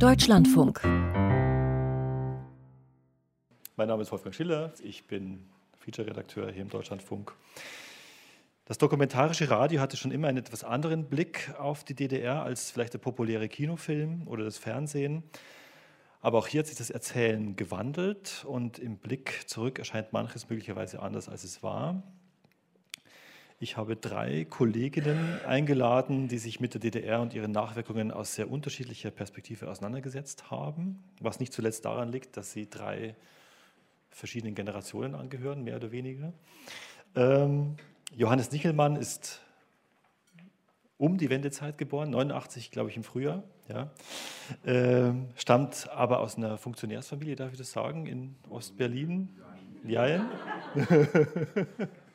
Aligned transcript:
Deutschlandfunk. 0.00 0.80
Mein 3.76 3.88
Name 3.88 4.00
ist 4.00 4.10
Wolfgang 4.10 4.34
Schiller, 4.34 4.72
ich 4.82 5.06
bin 5.06 5.46
Feature-Redakteur 5.78 6.50
hier 6.50 6.62
im 6.62 6.70
Deutschlandfunk. 6.70 7.34
Das 8.64 8.78
dokumentarische 8.78 9.50
Radio 9.50 9.82
hatte 9.82 9.98
schon 9.98 10.10
immer 10.10 10.28
einen 10.28 10.38
etwas 10.38 10.64
anderen 10.64 11.10
Blick 11.10 11.52
auf 11.58 11.84
die 11.84 11.92
DDR 11.92 12.42
als 12.42 12.70
vielleicht 12.70 12.94
der 12.94 12.98
populäre 12.98 13.46
Kinofilm 13.50 14.26
oder 14.26 14.42
das 14.42 14.56
Fernsehen. 14.56 15.22
Aber 16.22 16.38
auch 16.38 16.46
hier 16.46 16.60
hat 16.60 16.68
sich 16.68 16.78
das 16.78 16.88
Erzählen 16.88 17.54
gewandelt 17.54 18.46
und 18.48 18.78
im 18.78 18.96
Blick 18.96 19.42
zurück 19.50 19.78
erscheint 19.78 20.14
manches 20.14 20.48
möglicherweise 20.48 21.02
anders, 21.02 21.28
als 21.28 21.44
es 21.44 21.62
war. 21.62 22.02
Ich 23.62 23.76
habe 23.76 23.94
drei 23.94 24.46
Kolleginnen 24.46 25.38
eingeladen, 25.46 26.28
die 26.28 26.38
sich 26.38 26.60
mit 26.60 26.72
der 26.72 26.80
DDR 26.80 27.20
und 27.20 27.34
ihren 27.34 27.52
Nachwirkungen 27.52 28.10
aus 28.10 28.34
sehr 28.34 28.50
unterschiedlicher 28.50 29.10
Perspektive 29.10 29.70
auseinandergesetzt 29.70 30.50
haben, 30.50 31.04
was 31.20 31.40
nicht 31.40 31.52
zuletzt 31.52 31.84
daran 31.84 32.10
liegt, 32.10 32.38
dass 32.38 32.52
sie 32.52 32.70
drei 32.70 33.14
verschiedenen 34.08 34.54
Generationen 34.54 35.14
angehören, 35.14 35.62
mehr 35.62 35.76
oder 35.76 35.92
weniger. 35.92 36.32
Ähm, 37.14 37.76
Johannes 38.16 38.50
Nichelmann 38.50 38.96
ist 38.96 39.42
um 40.96 41.18
die 41.18 41.28
Wendezeit 41.28 41.76
geboren, 41.76 42.08
89, 42.08 42.70
glaube 42.70 42.88
ich, 42.88 42.96
im 42.96 43.04
Frühjahr. 43.04 43.42
Ja. 43.68 43.90
Ähm, 44.64 45.28
stammt 45.36 45.86
aber 45.90 46.20
aus 46.20 46.38
einer 46.38 46.56
Funktionärsfamilie, 46.56 47.36
darf 47.36 47.52
ich 47.52 47.58
das 47.58 47.72
sagen, 47.72 48.06
in 48.06 48.36
Ostberlin. 48.48 49.28
Ja, 49.84 50.06
ja. 50.06 50.26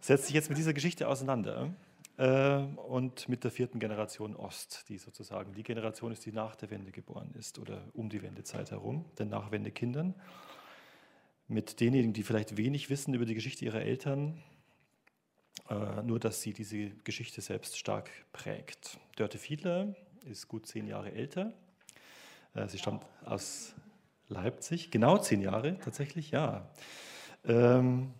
Setzt 0.00 0.26
sich 0.26 0.34
jetzt 0.34 0.48
mit 0.48 0.58
dieser 0.58 0.72
Geschichte 0.72 1.08
auseinander 1.08 1.74
äh, 2.16 2.58
und 2.58 3.28
mit 3.28 3.44
der 3.44 3.50
vierten 3.50 3.78
Generation 3.78 4.36
Ost, 4.36 4.84
die 4.88 4.98
sozusagen 4.98 5.52
die 5.52 5.62
Generation 5.62 6.12
ist, 6.12 6.24
die 6.24 6.32
nach 6.32 6.56
der 6.56 6.70
Wende 6.70 6.92
geboren 6.92 7.34
ist 7.38 7.58
oder 7.58 7.82
um 7.92 8.08
die 8.08 8.22
Wendezeit 8.22 8.70
herum, 8.70 9.04
den 9.18 9.28
Nachwendekindern. 9.28 10.14
Mit 11.48 11.80
denjenigen, 11.80 12.12
die 12.12 12.22
vielleicht 12.22 12.56
wenig 12.56 12.90
wissen 12.90 13.14
über 13.14 13.24
die 13.24 13.34
Geschichte 13.34 13.64
ihrer 13.64 13.82
Eltern, 13.82 14.42
äh, 15.68 16.02
nur 16.02 16.18
dass 16.18 16.42
sie 16.42 16.52
diese 16.52 16.90
Geschichte 17.04 17.40
selbst 17.40 17.78
stark 17.78 18.10
prägt. 18.32 18.98
Dörte 19.16 19.38
Fiedler 19.38 19.94
ist 20.24 20.48
gut 20.48 20.66
zehn 20.66 20.86
Jahre 20.86 21.12
älter. 21.12 21.52
Äh, 22.54 22.68
sie 22.68 22.78
stammt 22.78 23.04
aus 23.24 23.74
Leipzig, 24.28 24.90
genau 24.90 25.18
zehn 25.18 25.40
Jahre 25.40 25.78
tatsächlich, 25.78 26.30
ja. 26.30 26.68
Ähm, 27.44 28.12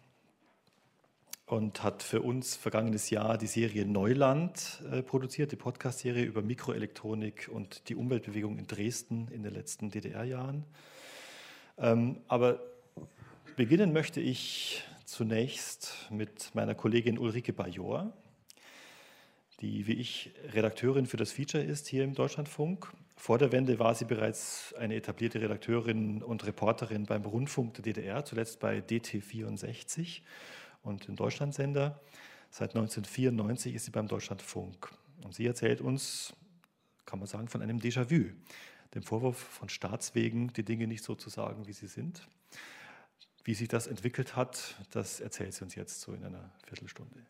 und 1.47 1.85
hat 1.85 2.03
für 2.03 2.23
uns 2.23 2.57
vergangenes 2.57 3.11
Jahr 3.11 3.39
die 3.39 3.47
Serie 3.47 3.87
Neuland 3.87 4.83
äh, 4.91 5.03
produziert, 5.03 5.53
die 5.53 5.57
Podcast-Serie 5.57 6.25
über 6.25 6.43
Mikroelektronik 6.43 7.49
und 7.53 7.89
die 7.89 7.95
Umweltbewegung 7.95 8.59
in 8.59 8.67
Dresden 8.67 9.29
in 9.29 9.45
den 9.45 9.55
letzten 9.55 9.91
DDR-Jahren. 9.91 10.65
Ähm, 11.79 12.19
aber 12.27 12.61
beginnen 13.55 13.93
möchte 13.93 14.21
ich 14.21 14.83
zunächst 15.05 16.09
mit 16.11 16.53
meiner 16.55 16.75
Kollegin 16.75 17.17
Ulrike 17.17 17.53
Bajor, 17.53 18.13
die 19.61 19.87
wie 19.87 19.95
ich 19.95 20.33
Redakteurin 20.53 21.07
für 21.07 21.17
das 21.17 21.31
Feature 21.31 21.63
ist 21.63 21.87
hier 21.87 22.03
im 22.03 22.15
Deutschlandfunk. 22.15 22.93
Vor 23.17 23.39
der 23.39 23.53
Wende 23.53 23.79
war 23.79 23.95
sie 23.95 24.05
bereits 24.05 24.75
eine 24.75 24.97
etablierte 24.97 25.41
Redakteurin 25.41 26.25
und 26.25 26.45
Reporterin 26.45 27.07
beim 27.07 27.25
Rundfunk 27.25 27.75
der 27.75 27.85
DDR, 27.85 28.25
zuletzt 28.25 28.59
bei 28.59 28.79
DT64 28.79 30.23
und 30.87 31.09
dem 31.09 31.17
Deutschlandsender. 31.17 32.01
Seit 32.51 32.71
1994 32.71 33.75
ist 33.75 33.85
sie 33.87 33.91
beim 33.91 34.09
Deutschlandfunk. 34.09 34.91
Und 35.23 35.35
sie 35.35 35.47
erzählt 35.47 35.81
uns, 35.81 36.35
kann 37.05 37.19
man 37.19 37.27
sagen, 37.29 37.49
von 37.49 37.61
einem 37.61 37.79
Déjà-vu, 37.79 38.31
dem 38.95 39.03
Vorwurf 39.03 39.37
von 39.37 39.69
Staatswegen, 39.69 40.53
die 40.53 40.65
Dinge 40.65 40.87
nicht 40.87 41.05
so 41.05 41.15
zu 41.15 41.29
sagen, 41.29 41.67
wie 41.67 41.73
sie 41.73 41.89
sind. 41.89 42.27
Wie 43.45 43.55
sich 43.55 43.69
das 43.69 43.87
entwickelt 43.87 44.37
hat, 44.37 44.77
das 44.91 45.21
erzählt 45.21 45.55
sie 45.55 45.65
uns 45.65 45.75
jetzt 45.75 46.01
so 46.01 46.13
in 46.13 46.25
einer 46.25 46.51
Viertelstunde. 46.67 47.27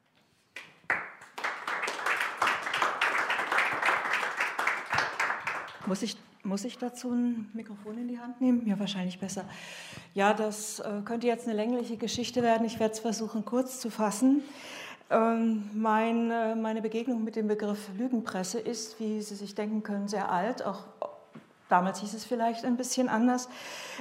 Muss 5.86 6.02
ich, 6.02 6.16
muss 6.42 6.64
ich 6.64 6.78
dazu 6.78 7.10
ein 7.10 7.50
Mikrofon 7.52 7.98
in 7.98 8.08
die 8.08 8.18
Hand 8.18 8.40
nehmen? 8.40 8.66
Ja, 8.66 8.78
wahrscheinlich 8.78 9.18
besser. 9.18 9.44
Ja, 10.14 10.34
das 10.34 10.80
äh, 10.80 11.02
könnte 11.04 11.26
jetzt 11.26 11.46
eine 11.46 11.56
längliche 11.56 11.96
Geschichte 11.96 12.42
werden. 12.42 12.66
Ich 12.66 12.78
werde 12.80 12.94
es 12.94 13.00
versuchen, 13.00 13.44
kurz 13.44 13.80
zu 13.80 13.90
fassen. 13.90 14.42
Ähm, 15.10 15.70
mein, 15.74 16.30
äh, 16.30 16.54
meine 16.54 16.82
Begegnung 16.82 17.22
mit 17.22 17.36
dem 17.36 17.46
Begriff 17.46 17.88
Lügenpresse 17.96 18.58
ist, 18.58 18.98
wie 18.98 19.22
Sie 19.22 19.36
sich 19.36 19.54
denken 19.54 19.82
können, 19.82 20.08
sehr 20.08 20.30
alt, 20.30 20.64
auch 20.64 20.84
Damals 21.68 21.98
hieß 21.98 22.14
es 22.14 22.24
vielleicht 22.24 22.64
ein 22.64 22.76
bisschen 22.76 23.08
anders. 23.08 23.48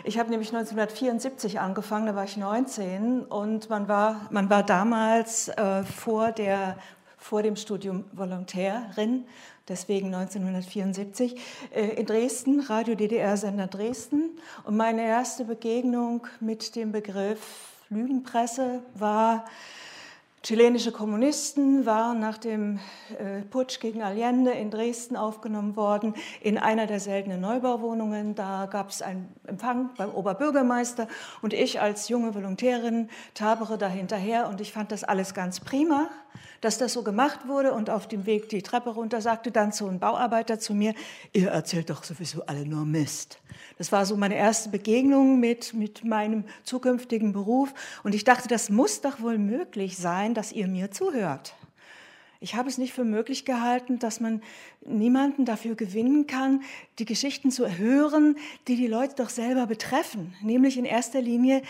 Ich 0.04 0.20
habe 0.20 0.30
nämlich 0.30 0.50
1974 0.50 1.60
angefangen, 1.60 2.06
da 2.06 2.16
war 2.16 2.24
ich 2.24 2.38
19 2.38 3.24
und 3.24 3.72
man 3.72 3.88
war, 3.88 4.22
man 4.30 4.52
war 4.52 4.62
damals 4.62 5.48
äh, 5.48 5.84
vor, 5.84 6.32
der, 6.32 6.78
vor 7.18 7.42
dem 7.42 7.56
Studium 7.56 8.06
Volontärin, 8.12 9.26
deswegen 9.68 10.14
1974, 10.14 11.36
äh, 11.74 12.00
in 12.00 12.06
Dresden, 12.06 12.60
Radio 12.62 12.96
DDR-Sender 12.96 13.68
Dresden. 13.68 14.38
Und 14.64 14.78
meine 14.78 15.04
erste 15.04 15.46
Begegnung 15.46 16.28
mit 16.40 16.76
dem 16.76 16.92
Begriff 16.92 17.74
Lügenpresse 17.90 18.82
war 18.96 19.46
Chilenische 20.46 20.92
Kommunisten 20.92 21.88
waren 21.88 22.20
nach 22.20 22.38
dem 22.38 22.80
äh, 23.18 23.42
Putsch 23.50 23.80
gegen 23.80 24.04
Allende 24.04 24.52
in 24.52 24.70
Dresden 24.70 25.16
aufgenommen 25.16 25.76
worden, 25.76 26.14
in 26.40 26.60
einer 26.60 26.86
der 26.86 27.00
seltenen 27.00 27.42
Neubauwohnungen. 27.42 28.36
Da 28.36 28.68
gab 28.68 28.92
es 28.92 29.02
einen 29.02 29.34
Empfang 29.48 29.90
beim 29.98 30.12
Oberbürgermeister 30.12 31.08
und 31.42 31.52
ich 31.54 31.82
als 31.82 32.10
junge 32.10 32.36
Volontärin 32.36 33.10
tabere 33.34 33.80
da 33.80 33.88
hinterher 33.88 34.48
und 34.48 34.62
ich 34.62 34.72
fand 34.72 34.92
das 34.92 35.04
alles 35.04 35.34
ganz 35.34 35.62
prima, 35.62 36.10
dass 36.66 36.80
das 36.80 36.94
so 36.94 37.04
gemacht 37.04 37.48
wurde 37.48 37.74
und 37.74 37.92
auf 37.92 38.08
dem 38.08 38.26
Weg 38.26 38.50
die 38.50 38.64
Treppe 38.64 38.90
runter 38.90 39.22
sagte 39.22 39.52
dann 39.52 39.72
so 39.72 39.88
ein 39.88 40.00
Bauarbeiter 40.00 40.60
zu 40.60 40.74
mir, 40.74 40.96
ihr 41.32 41.50
erzählt 41.50 41.92
doch 41.92 42.04
sowieso 42.04 42.44
alle 42.48 42.66
nur 42.66 42.86
Mist. 42.86 43.40
Das 43.78 43.92
war 43.92 44.06
so 44.08 44.18
meine 44.18 44.36
erste 44.36 44.70
Begegnung 44.70 45.40
mit, 45.40 45.76
mit 45.76 46.04
meinem 46.04 46.44
zukünftigen 46.64 47.34
Beruf. 47.34 47.72
Und 48.04 48.16
ich 48.16 48.24
dachte, 48.24 48.48
das 48.48 48.72
muss 48.72 49.02
doch 49.02 49.22
wohl 49.22 49.38
möglich 49.38 49.98
sein, 49.98 50.34
dass 50.34 50.52
ihr 50.52 50.68
mir 50.68 50.90
zuhört. 50.90 51.54
Ich 52.42 52.56
habe 52.56 52.68
es 52.68 52.78
nicht 52.78 52.94
für 52.94 53.06
möglich 53.06 53.46
gehalten, 53.46 53.98
dass 53.98 54.20
man 54.20 54.42
niemanden 54.86 55.46
dafür 55.46 55.76
gewinnen 55.76 56.28
kann, 56.28 56.62
die 57.00 57.06
Geschichten 57.06 57.50
zu 57.50 57.78
hören, 57.78 58.38
die 58.68 58.76
die 58.76 58.88
Leute 58.88 59.16
doch 59.16 59.30
selber 59.30 59.68
betreffen, 59.68 60.36
nämlich 60.42 60.78
in 60.78 60.86
erster 60.86 61.22
Linie 61.22 61.62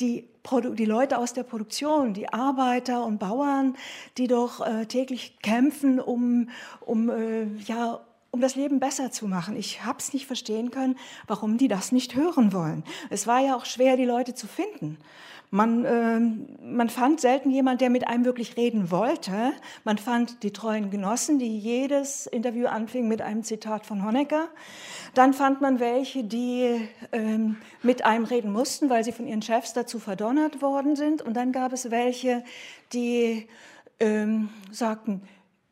die, 0.00 0.28
die 0.76 0.84
Leute 0.84 1.18
aus 1.18 1.32
der 1.32 1.42
Produktion, 1.42 2.14
die 2.14 2.32
Arbeiter 2.32 3.04
und 3.04 3.18
Bauern, 3.18 3.76
die 4.16 4.26
doch 4.26 4.66
äh, 4.66 4.86
täglich 4.86 5.38
kämpfen, 5.42 6.00
um, 6.00 6.48
um 6.80 7.10
äh, 7.10 7.46
ja, 7.66 8.00
um 8.30 8.40
das 8.40 8.56
Leben 8.56 8.78
besser 8.78 9.10
zu 9.10 9.26
machen. 9.26 9.56
Ich 9.56 9.84
habe 9.84 9.98
es 9.98 10.12
nicht 10.12 10.26
verstehen 10.26 10.70
können, 10.70 10.96
warum 11.26 11.58
die 11.58 11.68
das 11.68 11.92
nicht 11.92 12.14
hören 12.14 12.52
wollen. 12.52 12.84
Es 13.10 13.26
war 13.26 13.40
ja 13.40 13.56
auch 13.56 13.64
schwer, 13.64 13.96
die 13.96 14.04
Leute 14.04 14.34
zu 14.34 14.46
finden. 14.46 14.98
Man, 15.50 15.84
äh, 15.84 16.20
man 16.62 16.90
fand 16.90 17.20
selten 17.20 17.50
jemand, 17.50 17.80
der 17.80 17.88
mit 17.88 18.06
einem 18.06 18.26
wirklich 18.26 18.56
reden 18.56 18.90
wollte. 18.90 19.52
Man 19.84 19.96
fand 19.96 20.42
die 20.42 20.52
treuen 20.52 20.90
Genossen, 20.90 21.38
die 21.38 21.58
jedes 21.58 22.26
Interview 22.26 22.66
anfingen 22.66 23.08
mit 23.08 23.22
einem 23.22 23.42
Zitat 23.42 23.86
von 23.86 24.04
Honecker. 24.04 24.48
Dann 25.14 25.32
fand 25.32 25.62
man 25.62 25.80
welche, 25.80 26.22
die 26.22 26.88
ähm, 27.12 27.56
mit 27.82 28.04
einem 28.04 28.24
reden 28.24 28.52
mussten, 28.52 28.90
weil 28.90 29.04
sie 29.04 29.12
von 29.12 29.26
ihren 29.26 29.40
Chefs 29.40 29.72
dazu 29.72 29.98
verdonnert 29.98 30.60
worden 30.60 30.96
sind. 30.96 31.22
Und 31.22 31.34
dann 31.34 31.52
gab 31.52 31.72
es 31.72 31.90
welche, 31.90 32.44
die 32.92 33.48
ähm, 34.00 34.50
sagten, 34.70 35.22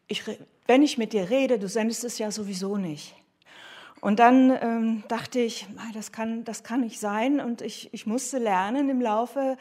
ich, 0.09 0.25
wenn 0.67 0.83
ich 0.83 0.97
mit 0.97 1.13
dir 1.13 1.29
rede, 1.29 1.59
du 1.59 1.69
sendest 1.69 2.05
es 2.05 2.19
ja 2.19 2.31
sowieso 2.31 2.79
nicht. 2.79 3.15
Und 4.01 4.19
dann 4.19 4.51
ähm, 4.61 5.05
dachte 5.09 5.41
ich, 5.41 5.67
das 5.95 6.13
kann, 6.13 6.45
das 6.45 6.63
kann 6.63 6.81
nicht 6.81 7.01
sein. 7.01 7.41
Und 7.41 7.63
ich, 7.63 7.89
ich 7.93 8.07
musste 8.07 8.39
lernen 8.39 8.89
im 8.89 9.01
Laufe 9.01 9.57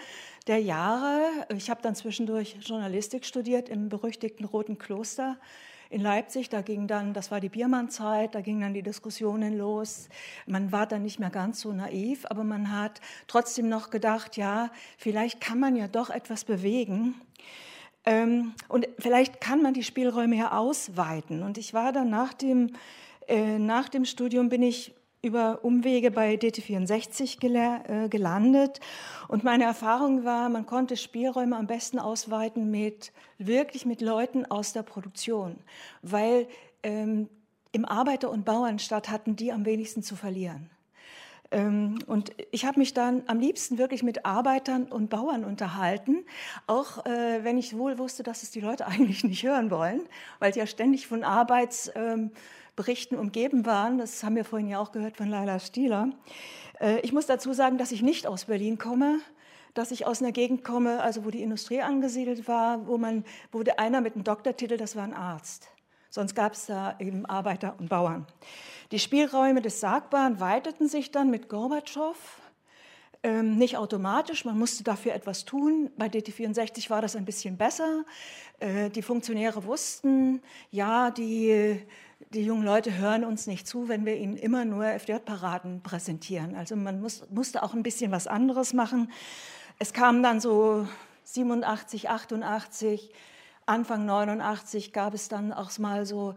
der 0.48 0.60
Jahre. 0.60 1.22
Ich 1.56 1.70
habe 1.70 1.82
dann 1.82 1.96
zwischendurch 1.96 2.58
Journalistik 2.62 3.26
studiert 3.26 3.70
im 3.70 3.90
berüchtigten 3.90 4.46
Roten 4.46 4.78
Kloster 4.78 5.38
in 5.90 6.02
Leipzig. 6.02 6.50
Da 6.50 6.62
ging 6.62 6.88
dann, 6.88 7.14
das 7.14 7.32
war 7.32 7.40
die 7.40 7.50
Biermann-Zeit, 7.50 8.36
da 8.36 8.42
gingen 8.42 8.62
dann 8.62 8.74
die 8.74 8.84
Diskussionen 8.84 9.58
los. 9.58 10.10
Man 10.46 10.72
war 10.72 10.86
dann 10.86 11.04
nicht 11.04 11.20
mehr 11.20 11.30
ganz 11.30 11.62
so 11.62 11.72
naiv, 11.72 12.26
aber 12.30 12.44
man 12.44 12.72
hat 12.72 13.02
trotzdem 13.28 13.70
noch 13.70 13.90
gedacht, 13.90 14.38
ja, 14.38 14.72
vielleicht 14.98 15.42
kann 15.42 15.60
man 15.60 15.76
ja 15.76 15.88
doch 15.88 16.10
etwas 16.10 16.44
bewegen. 16.44 17.16
Ähm, 18.06 18.54
und 18.68 18.88
vielleicht 19.00 19.42
kann 19.42 19.62
man 19.62 19.74
die 19.74 19.84
Spielräume 19.84 20.36
ja 20.36 20.52
ausweiten. 20.52 21.42
Und 21.42 21.58
ich 21.58 21.74
war 21.74 21.92
dann 21.92 22.10
nach 22.10 22.34
dem, 22.34 22.74
nach 23.58 23.90
dem 23.90 24.06
Studium 24.06 24.50
bin 24.50 24.62
ich 24.62 24.94
über 25.26 25.64
Umwege 25.64 26.12
bei 26.12 26.36
DT64 26.36 28.06
äh, 28.06 28.10
gelandet. 28.10 28.80
Und 29.28 29.44
meine 29.44 29.64
Erfahrung 29.64 30.24
war, 30.24 30.50
man 30.50 30.68
konnte 30.68 30.98
Spielräume 30.98 31.58
am 31.58 31.66
besten 31.66 31.98
ausweiten 31.98 32.70
mit 32.70 33.12
wirklich 33.40 33.88
mit 33.88 34.02
Leuten 34.02 34.46
aus 34.46 34.72
der 34.72 34.84
Produktion, 34.84 35.58
weil 36.04 36.48
ähm, 36.84 37.28
im 37.72 37.86
Arbeiter- 37.86 38.30
und 38.30 38.46
Bauernstadt 38.46 39.10
hatten 39.10 39.36
die 39.36 39.52
am 39.52 39.66
wenigsten 39.66 40.04
zu 40.04 40.16
verlieren. 40.16 40.70
Ähm, 41.52 42.00
und 42.06 42.32
ich 42.52 42.66
habe 42.66 42.80
mich 42.80 42.94
dann 42.94 43.24
am 43.26 43.40
liebsten 43.40 43.80
wirklich 43.80 44.04
mit 44.04 44.26
Arbeitern 44.26 44.84
und 44.86 45.10
Bauern 45.10 45.44
unterhalten, 45.44 46.24
auch 46.68 47.06
äh, 47.06 47.44
wenn 47.44 47.58
ich 47.58 47.78
wohl 47.78 47.98
wusste, 47.98 48.22
dass 48.22 48.44
es 48.44 48.52
die 48.52 48.62
Leute 48.62 48.86
eigentlich 48.88 49.24
nicht 49.24 49.44
hören 49.44 49.72
wollen, 49.72 50.02
weil 50.38 50.52
die 50.52 50.60
ja 50.60 50.68
ständig 50.68 51.08
von 51.08 51.24
Arbeitsberichten 52.76 53.18
umgeben 53.18 53.66
waren. 53.66 53.98
Das 53.98 54.24
haben 54.24 54.36
wir 54.36 54.44
vorhin 54.44 54.68
ja 54.68 54.80
auch 54.80 54.92
gehört 54.92 55.16
von 55.16 55.30
Laila 55.30 55.60
Stieler. 55.60 56.10
Äh, 56.82 57.00
ich 57.02 57.14
muss 57.14 57.26
dazu 57.26 57.54
sagen, 57.54 57.78
dass 57.78 57.94
ich 57.94 58.02
nicht 58.02 58.28
aus 58.28 58.46
Berlin 58.46 58.78
komme, 58.78 59.20
dass 59.74 59.92
ich 59.92 60.06
aus 60.06 60.22
einer 60.22 60.34
Gegend 60.34 60.66
komme, 60.66 61.02
also 61.02 61.24
wo 61.24 61.30
die 61.30 61.42
Industrie 61.42 61.82
angesiedelt 61.82 62.50
war, 62.50 62.86
wo 62.88 62.98
man, 62.98 63.24
wo 63.52 63.64
einer 63.78 64.02
mit 64.02 64.16
einem 64.16 64.26
Doktortitel, 64.26 64.76
das 64.76 64.96
war 64.98 65.04
ein 65.04 65.14
Arzt. 65.14 65.70
Sonst 66.10 66.36
gab 66.36 66.54
es 66.54 66.66
da 66.66 66.96
eben 67.00 67.26
Arbeiter 67.26 67.76
und 67.80 67.90
Bauern. 67.90 68.28
Die 68.92 69.00
Spielräume 69.00 69.62
des 69.62 69.80
Sagbaren 69.80 70.42
weiteten 70.42 70.90
sich 70.90 71.12
dann 71.12 71.30
mit 71.30 71.48
Gorbatschow. 71.48 72.18
Ähm, 73.24 73.58
nicht 73.58 73.78
automatisch, 73.78 74.46
man 74.46 74.60
musste 74.60 74.84
dafür 74.84 75.14
etwas 75.14 75.46
tun. 75.46 75.90
Bei 75.98 76.08
DT64 76.08 76.90
war 76.90 77.02
das 77.02 77.16
ein 77.16 77.26
bisschen 77.26 77.58
besser. 77.58 78.04
Äh, 78.60 78.90
die 78.90 79.02
Funktionäre 79.02 79.64
wussten, 79.64 80.42
ja, 80.72 81.10
die, 81.10 81.82
die 82.34 82.44
jungen 82.44 82.64
Leute 82.64 82.98
hören 82.98 83.24
uns 83.24 83.48
nicht 83.48 83.68
zu, 83.68 83.88
wenn 83.88 84.06
wir 84.06 84.18
ihnen 84.18 84.38
immer 84.38 84.66
nur 84.66 84.86
FDJ-Paraden 84.86 85.82
präsentieren. 85.82 86.56
Also 86.56 86.76
man 86.76 87.02
muss, 87.02 87.30
musste 87.30 87.64
auch 87.64 87.74
ein 87.74 87.84
bisschen 87.84 88.12
was 88.12 88.28
anderes 88.28 88.74
machen. 88.74 89.12
Es 89.80 89.94
kam 89.94 90.24
dann 90.24 90.40
so 90.40 90.88
87, 91.24 92.10
88 92.10 93.12
Anfang 93.68 94.06
89 94.06 94.94
gab 94.94 95.16
es 95.16 95.28
dann 95.28 95.52
auch 95.52 95.76
mal 95.80 96.06
so, 96.06 96.36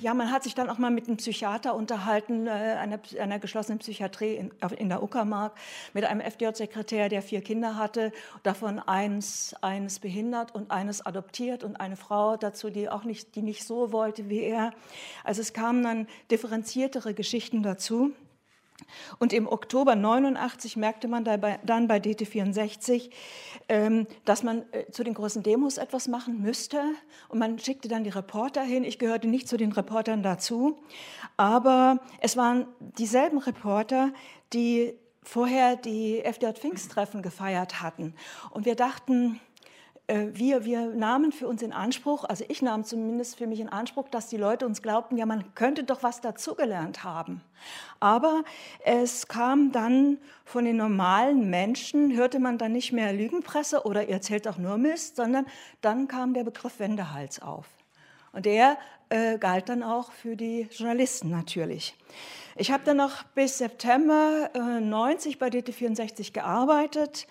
ja, 0.00 0.14
man 0.14 0.30
hat 0.30 0.42
sich 0.42 0.54
dann 0.54 0.68
auch 0.68 0.78
mal 0.78 0.90
mit 0.90 1.08
einem 1.08 1.16
Psychiater 1.16 1.74
unterhalten, 1.74 2.46
äh, 2.46 2.50
einer, 2.50 2.98
einer 3.20 3.38
geschlossenen 3.38 3.78
Psychiatrie 3.78 4.34
in, 4.34 4.50
in 4.76 4.88
der 4.88 5.02
Uckermark, 5.02 5.56
mit 5.94 6.04
einem 6.04 6.20
FDJ-Sekretär, 6.20 7.08
der 7.08 7.22
vier 7.22 7.40
Kinder 7.40 7.76
hatte, 7.76 8.12
davon 8.42 8.78
eins, 8.78 9.54
eines 9.62 9.98
behindert 9.98 10.54
und 10.54 10.70
eines 10.70 11.04
adoptiert 11.04 11.64
und 11.64 11.76
eine 11.76 11.96
Frau 11.96 12.36
dazu, 12.36 12.70
die 12.70 12.88
auch 12.88 13.04
nicht, 13.04 13.34
die 13.34 13.42
nicht 13.42 13.64
so 13.64 13.92
wollte 13.92 14.28
wie 14.28 14.40
er. 14.40 14.72
Also 15.24 15.40
es 15.40 15.52
kamen 15.52 15.82
dann 15.82 16.06
differenziertere 16.30 17.14
Geschichten 17.14 17.62
dazu. 17.62 18.12
Und 19.18 19.32
im 19.32 19.46
Oktober 19.48 19.96
89 19.96 20.76
merkte 20.76 21.08
man 21.08 21.24
dann 21.24 21.88
bei 21.88 21.96
DT64, 21.98 23.10
ähm, 23.68 24.06
dass 24.24 24.42
man 24.42 24.64
äh, 24.72 24.90
zu 24.90 25.04
den 25.04 25.14
großen 25.14 25.42
Demos 25.42 25.78
etwas 25.78 26.08
machen 26.08 26.40
müsste. 26.40 26.80
Und 27.28 27.38
man 27.38 27.58
schickte 27.58 27.88
dann 27.88 28.04
die 28.04 28.10
Reporter 28.10 28.62
hin. 28.62 28.84
Ich 28.84 28.98
gehörte 28.98 29.28
nicht 29.28 29.48
zu 29.48 29.56
den 29.56 29.72
Reportern 29.72 30.22
dazu. 30.22 30.78
Aber 31.36 32.00
es 32.20 32.36
waren 32.36 32.66
dieselben 32.98 33.38
Reporter, 33.38 34.12
die 34.52 34.94
vorher 35.22 35.76
die 35.76 36.22
FDJ-Pfingsttreffen 36.24 37.22
gefeiert 37.22 37.82
hatten. 37.82 38.14
Und 38.50 38.64
wir 38.64 38.76
dachten, 38.76 39.40
wir, 40.08 40.64
wir 40.64 40.86
nahmen 40.86 41.32
für 41.32 41.48
uns 41.48 41.62
in 41.62 41.72
Anspruch, 41.72 42.24
also 42.24 42.44
ich 42.48 42.62
nahm 42.62 42.84
zumindest 42.84 43.36
für 43.36 43.48
mich 43.48 43.58
in 43.58 43.68
Anspruch, 43.68 44.08
dass 44.08 44.28
die 44.28 44.36
Leute 44.36 44.64
uns 44.64 44.80
glaubten, 44.80 45.16
ja, 45.16 45.26
man 45.26 45.54
könnte 45.54 45.82
doch 45.82 46.04
was 46.04 46.20
dazugelernt 46.20 47.02
haben. 47.02 47.40
Aber 47.98 48.44
es 48.84 49.26
kam 49.26 49.72
dann 49.72 50.18
von 50.44 50.64
den 50.64 50.76
normalen 50.76 51.50
Menschen, 51.50 52.16
hörte 52.16 52.38
man 52.38 52.56
dann 52.56 52.72
nicht 52.72 52.92
mehr 52.92 53.12
Lügenpresse 53.12 53.84
oder 53.84 54.04
ihr 54.04 54.14
erzählt 54.14 54.46
auch 54.46 54.58
nur 54.58 54.78
Mist, 54.78 55.16
sondern 55.16 55.46
dann 55.80 56.06
kam 56.06 56.34
der 56.34 56.44
Begriff 56.44 56.78
Wendehals 56.78 57.42
auf. 57.42 57.66
Und 58.32 58.46
der 58.46 58.78
äh, 59.08 59.38
galt 59.38 59.68
dann 59.68 59.82
auch 59.82 60.12
für 60.12 60.36
die 60.36 60.68
Journalisten 60.70 61.30
natürlich. 61.30 61.96
Ich 62.54 62.70
habe 62.70 62.84
dann 62.84 62.98
noch 62.98 63.22
bis 63.34 63.58
September 63.58 64.50
äh, 64.54 64.80
90 64.80 65.38
bei 65.38 65.48
DT64 65.48 66.32
gearbeitet. 66.32 67.26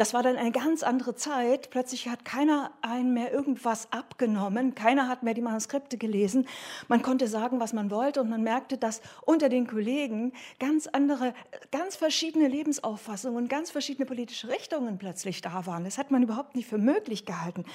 Das 0.00 0.14
war 0.14 0.22
dann 0.22 0.38
eine 0.38 0.50
ganz 0.50 0.82
andere 0.82 1.14
Zeit. 1.14 1.68
Plötzlich 1.68 2.08
hat 2.08 2.24
keiner 2.24 2.70
einen 2.80 3.12
mehr 3.12 3.34
irgendwas 3.34 3.92
abgenommen. 3.92 4.74
Keiner 4.74 5.08
hat 5.08 5.22
mehr 5.22 5.34
die 5.34 5.42
Manuskripte 5.42 5.98
gelesen. 5.98 6.48
Man 6.88 7.02
konnte 7.02 7.28
sagen, 7.28 7.60
was 7.60 7.74
man 7.74 7.90
wollte. 7.90 8.22
Und 8.22 8.30
man 8.30 8.42
merkte, 8.42 8.78
dass 8.78 9.02
unter 9.26 9.50
den 9.50 9.66
Kollegen 9.66 10.32
ganz 10.58 10.86
andere, 10.86 11.34
ganz 11.70 11.96
verschiedene 11.96 12.48
Lebensauffassungen, 12.48 13.46
ganz 13.48 13.70
verschiedene 13.70 14.06
politische 14.06 14.48
Richtungen 14.48 14.96
plötzlich 14.96 15.42
da 15.42 15.66
waren. 15.66 15.84
Das 15.84 15.98
hat 15.98 16.10
man 16.10 16.22
überhaupt 16.22 16.56
nicht 16.56 16.66
für 16.66 16.78
möglich 16.78 17.26
gehalten. 17.26 17.66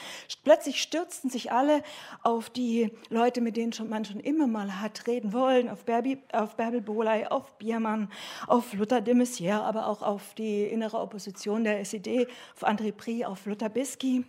Plötzlich 0.43 0.81
stürzten 0.81 1.29
sich 1.29 1.51
alle 1.51 1.83
auf 2.23 2.49
die 2.49 2.89
Leute, 3.11 3.39
mit 3.39 3.55
denen 3.55 3.71
man 3.87 4.03
schon 4.03 4.19
immer 4.19 4.47
mal 4.47 4.81
hat 4.81 5.05
reden 5.05 5.31
wollen, 5.31 5.69
auf, 5.69 5.85
Berbi, 5.85 6.17
auf 6.33 6.55
Bärbel 6.55 6.81
Boley, 6.81 7.27
auf 7.27 7.55
Biermann, 7.59 8.09
auf 8.47 8.73
Luther 8.73 9.01
de 9.01 9.13
Maizière, 9.13 9.61
aber 9.61 9.85
auch 9.85 10.01
auf 10.01 10.33
die 10.33 10.63
innere 10.63 10.97
Opposition 10.97 11.63
der 11.63 11.81
SED 11.81 12.14
auf 12.55 12.67
André 12.67 12.91
Prie, 12.91 13.25
auf 13.25 13.45
Luther 13.45 13.69
Bisky. 13.69 14.25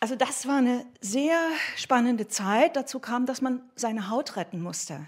Also 0.00 0.16
das 0.16 0.46
war 0.48 0.56
eine 0.56 0.84
sehr 1.00 1.38
spannende 1.76 2.26
Zeit. 2.26 2.76
Dazu 2.76 2.98
kam, 2.98 3.24
dass 3.24 3.40
man 3.40 3.62
seine 3.76 4.10
Haut 4.10 4.36
retten 4.36 4.60
musste. 4.60 5.06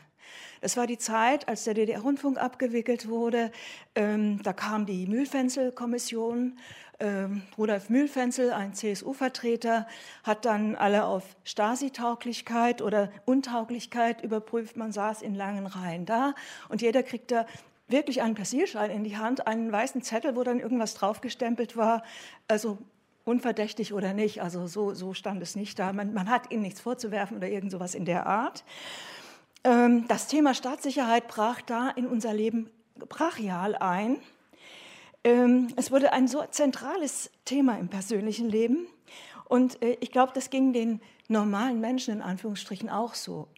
Das 0.60 0.76
war 0.76 0.86
die 0.86 0.98
Zeit, 0.98 1.48
als 1.48 1.64
der 1.64 1.74
DDR-Rundfunk 1.74 2.38
abgewickelt 2.38 3.08
wurde. 3.08 3.50
Ähm, 3.94 4.42
da 4.42 4.52
kam 4.52 4.86
die 4.86 5.06
Mühlfenzel-Kommission. 5.06 6.58
Ähm, 7.00 7.42
Rudolf 7.58 7.90
Mühlfenzel, 7.90 8.52
ein 8.52 8.72
CSU-Vertreter, 8.72 9.86
hat 10.22 10.44
dann 10.44 10.76
alle 10.76 11.04
auf 11.04 11.24
Stasi-Tauglichkeit 11.44 12.80
oder 12.80 13.10
Untauglichkeit 13.24 14.22
überprüft. 14.22 14.76
Man 14.76 14.92
saß 14.92 15.22
in 15.22 15.34
langen 15.34 15.66
Reihen 15.66 16.06
da 16.06 16.34
und 16.68 16.82
jeder 16.82 17.02
kriegte 17.02 17.46
wirklich 17.88 18.22
einen 18.22 18.34
Passierschein 18.34 18.90
in 18.90 19.04
die 19.04 19.16
Hand, 19.16 19.46
einen 19.46 19.70
weißen 19.70 20.02
Zettel, 20.02 20.36
wo 20.36 20.42
dann 20.42 20.60
irgendwas 20.60 20.94
draufgestempelt 20.94 21.76
war, 21.76 22.02
also 22.48 22.78
unverdächtig 23.24 23.92
oder 23.92 24.12
nicht, 24.12 24.42
also 24.42 24.66
so, 24.66 24.94
so 24.94 25.14
stand 25.14 25.42
es 25.42 25.56
nicht 25.56 25.78
da. 25.78 25.92
Man, 25.92 26.12
man 26.12 26.30
hat 26.30 26.50
ihnen 26.50 26.62
nichts 26.62 26.80
vorzuwerfen 26.80 27.36
oder 27.36 27.48
irgend 27.48 27.72
sowas 27.72 27.94
in 27.94 28.04
der 28.04 28.26
Art. 28.26 28.64
Ähm, 29.64 30.06
das 30.08 30.26
Thema 30.26 30.54
Staatssicherheit 30.54 31.28
brach 31.28 31.62
da 31.62 31.90
in 31.90 32.06
unser 32.06 32.34
Leben 32.34 32.70
brachial 32.96 33.74
ein. 33.76 34.18
Ähm, 35.24 35.68
es 35.76 35.90
wurde 35.90 36.12
ein 36.12 36.28
so 36.28 36.44
zentrales 36.50 37.30
Thema 37.44 37.78
im 37.78 37.88
persönlichen 37.88 38.48
Leben 38.48 38.86
und 39.46 39.82
äh, 39.82 39.96
ich 40.00 40.10
glaube, 40.10 40.32
das 40.34 40.50
ging 40.50 40.72
den 40.72 41.00
normalen 41.28 41.80
Menschen 41.80 42.14
in 42.14 42.22
Anführungsstrichen 42.22 42.90
auch 42.90 43.14
so. 43.14 43.48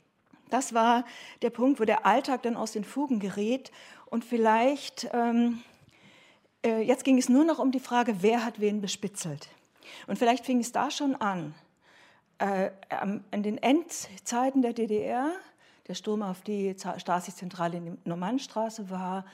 Das 0.50 0.74
war 0.74 1.04
der 1.42 1.50
Punkt, 1.50 1.80
wo 1.80 1.84
der 1.84 2.06
Alltag 2.06 2.42
dann 2.42 2.56
aus 2.56 2.70
den 2.70 2.84
Fugen 2.84 3.18
gerät 3.18 3.72
und 4.06 4.24
vielleicht, 4.24 5.08
ähm, 5.12 5.62
äh, 6.64 6.80
jetzt 6.82 7.04
ging 7.04 7.18
es 7.18 7.28
nur 7.28 7.44
noch 7.44 7.58
um 7.58 7.70
die 7.70 7.80
Frage, 7.80 8.16
wer 8.22 8.44
hat 8.44 8.60
wen 8.60 8.80
bespitzelt. 8.80 9.48
Und 10.06 10.18
vielleicht 10.18 10.44
fing 10.44 10.60
es 10.60 10.72
da 10.72 10.90
schon 10.90 11.14
an. 11.16 11.54
Äh, 12.38 12.70
an 12.90 13.22
den 13.32 13.58
Endzeiten 13.58 14.62
der 14.62 14.72
DDR, 14.72 15.30
der 15.88 15.94
Sturm 15.94 16.22
auf 16.22 16.42
die 16.42 16.74
Stasi-Zentrale 16.76 17.78
in 17.78 17.84
der 17.84 17.96
Normannstraße 18.04 18.90
war 18.90 19.24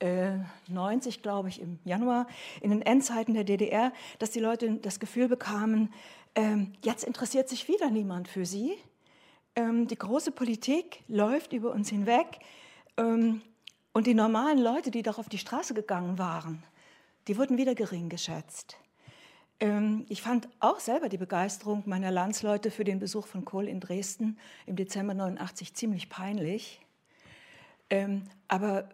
äh, 0.00 0.38
90, 0.68 1.22
glaube 1.22 1.48
ich, 1.48 1.60
im 1.60 1.78
Januar, 1.84 2.26
in 2.60 2.70
den 2.70 2.82
Endzeiten 2.82 3.34
der 3.34 3.44
DDR, 3.44 3.92
dass 4.18 4.30
die 4.30 4.40
Leute 4.40 4.72
das 4.76 4.98
Gefühl 4.98 5.28
bekamen, 5.28 5.92
äh, 6.34 6.56
jetzt 6.84 7.04
interessiert 7.04 7.48
sich 7.48 7.68
wieder 7.68 7.90
niemand 7.90 8.28
für 8.28 8.46
sie. 8.46 8.74
Ähm, 9.56 9.86
die 9.86 9.96
große 9.96 10.32
Politik 10.32 11.02
läuft 11.08 11.52
über 11.52 11.70
uns 11.72 11.90
hinweg. 11.90 12.38
Und 13.92 14.06
die 14.06 14.14
normalen 14.14 14.58
Leute, 14.58 14.90
die 14.90 15.02
doch 15.02 15.18
auf 15.18 15.28
die 15.28 15.38
Straße 15.38 15.74
gegangen 15.74 16.18
waren, 16.18 16.62
die 17.26 17.36
wurden 17.36 17.58
wieder 17.58 17.74
gering 17.74 18.08
geschätzt. 18.08 18.76
Ähm, 19.58 20.06
ich 20.08 20.22
fand 20.22 20.48
auch 20.58 20.80
selber 20.80 21.08
die 21.08 21.18
Begeisterung 21.18 21.82
meiner 21.86 22.10
Landsleute 22.10 22.70
für 22.70 22.84
den 22.84 22.98
Besuch 22.98 23.26
von 23.26 23.44
Kohl 23.44 23.68
in 23.68 23.80
Dresden 23.80 24.38
im 24.66 24.76
Dezember 24.76 25.14
89 25.14 25.74
ziemlich 25.74 26.08
peinlich. 26.08 26.80
Ähm, 27.90 28.24
aber 28.48 28.88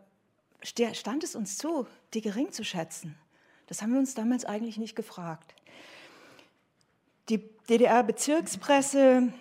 stand 0.62 1.22
es 1.22 1.36
uns 1.36 1.58
zu, 1.58 1.86
die 2.14 2.22
gering 2.22 2.50
zu 2.50 2.64
schätzen? 2.64 3.16
Das 3.66 3.82
haben 3.82 3.92
wir 3.92 3.98
uns 3.98 4.14
damals 4.14 4.44
eigentlich 4.44 4.78
nicht 4.78 4.96
gefragt. 4.96 5.54
Die 7.28 7.38
DDR-Bezirkspresse 7.68 9.32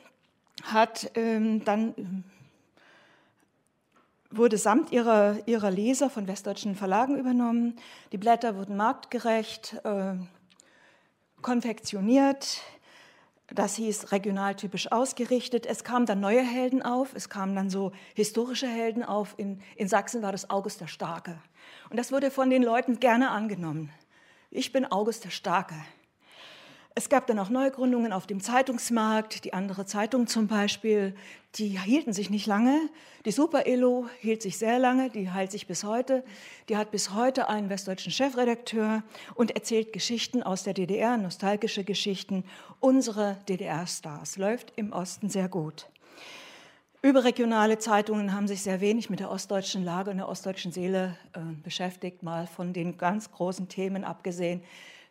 hat 0.63 1.11
ähm, 1.15 1.63
dann 1.63 2.23
wurde 4.37 4.57
samt 4.57 4.91
ihrer, 4.91 5.37
ihrer 5.45 5.71
Leser 5.71 6.09
von 6.09 6.27
westdeutschen 6.27 6.75
Verlagen 6.75 7.17
übernommen. 7.17 7.77
Die 8.11 8.17
Blätter 8.17 8.55
wurden 8.55 8.75
marktgerecht 8.75 9.75
äh, 9.83 10.15
konfektioniert. 11.41 12.61
Das 13.47 13.75
hieß 13.75 14.11
regionaltypisch 14.11 14.91
ausgerichtet. 14.91 15.65
Es 15.65 15.83
kamen 15.83 16.05
dann 16.05 16.19
neue 16.19 16.41
Helden 16.41 16.81
auf. 16.81 17.13
Es 17.13 17.29
kamen 17.29 17.55
dann 17.55 17.69
so 17.69 17.91
historische 18.15 18.67
Helden 18.67 19.03
auf. 19.03 19.35
In, 19.37 19.61
in 19.75 19.87
Sachsen 19.87 20.23
war 20.23 20.31
das 20.31 20.49
August 20.49 20.81
der 20.81 20.87
Starke. 20.87 21.37
Und 21.89 21.97
das 21.97 22.11
wurde 22.11 22.31
von 22.31 22.49
den 22.49 22.63
Leuten 22.63 22.99
gerne 22.99 23.29
angenommen. 23.29 23.91
Ich 24.49 24.71
bin 24.71 24.85
August 24.85 25.25
der 25.25 25.29
Starke. 25.29 25.75
Es 26.97 27.09
gab 27.09 27.27
dann 27.27 27.39
auch 27.39 27.49
Neugründungen 27.49 28.13
auf 28.13 28.25
dem 28.25 28.39
Zeitungsmarkt. 28.39 29.43
Die 29.43 29.53
andere 29.53 29.85
Zeitung 29.85 30.27
zum 30.27 30.47
Beispiel, 30.47 31.13
die 31.55 31.77
hielten 31.77 32.13
sich 32.13 32.29
nicht 32.29 32.47
lange. 32.47 32.89
Die 33.25 33.33
Super 33.33 33.65
Elo 33.65 34.07
hielt 34.21 34.41
sich 34.41 34.57
sehr 34.57 34.79
lange, 34.79 35.09
die 35.09 35.29
heilt 35.29 35.51
sich 35.51 35.67
bis 35.67 35.83
heute. 35.83 36.23
Die 36.69 36.77
hat 36.77 36.91
bis 36.91 37.13
heute 37.13 37.49
einen 37.49 37.69
westdeutschen 37.69 38.13
Chefredakteur 38.13 39.03
und 39.33 39.51
erzählt 39.51 39.91
Geschichten 39.91 40.41
aus 40.41 40.63
der 40.63 40.73
DDR, 40.73 41.17
nostalgische 41.17 41.83
Geschichten. 41.83 42.45
Unsere 42.79 43.39
DDR-Stars 43.49 44.37
läuft 44.37 44.71
im 44.77 44.93
Osten 44.93 45.29
sehr 45.29 45.49
gut. 45.49 45.87
Überregionale 47.01 47.77
Zeitungen 47.77 48.33
haben 48.33 48.47
sich 48.47 48.61
sehr 48.63 48.79
wenig 48.79 49.09
mit 49.09 49.19
der 49.19 49.31
ostdeutschen 49.31 49.83
Lage 49.83 50.11
und 50.11 50.17
der 50.17 50.29
ostdeutschen 50.29 50.71
Seele 50.71 51.17
äh, 51.33 51.39
beschäftigt, 51.61 52.23
mal 52.23 52.47
von 52.47 52.71
den 52.71 52.97
ganz 52.97 53.29
großen 53.31 53.67
Themen 53.67 54.05
abgesehen. 54.05 54.63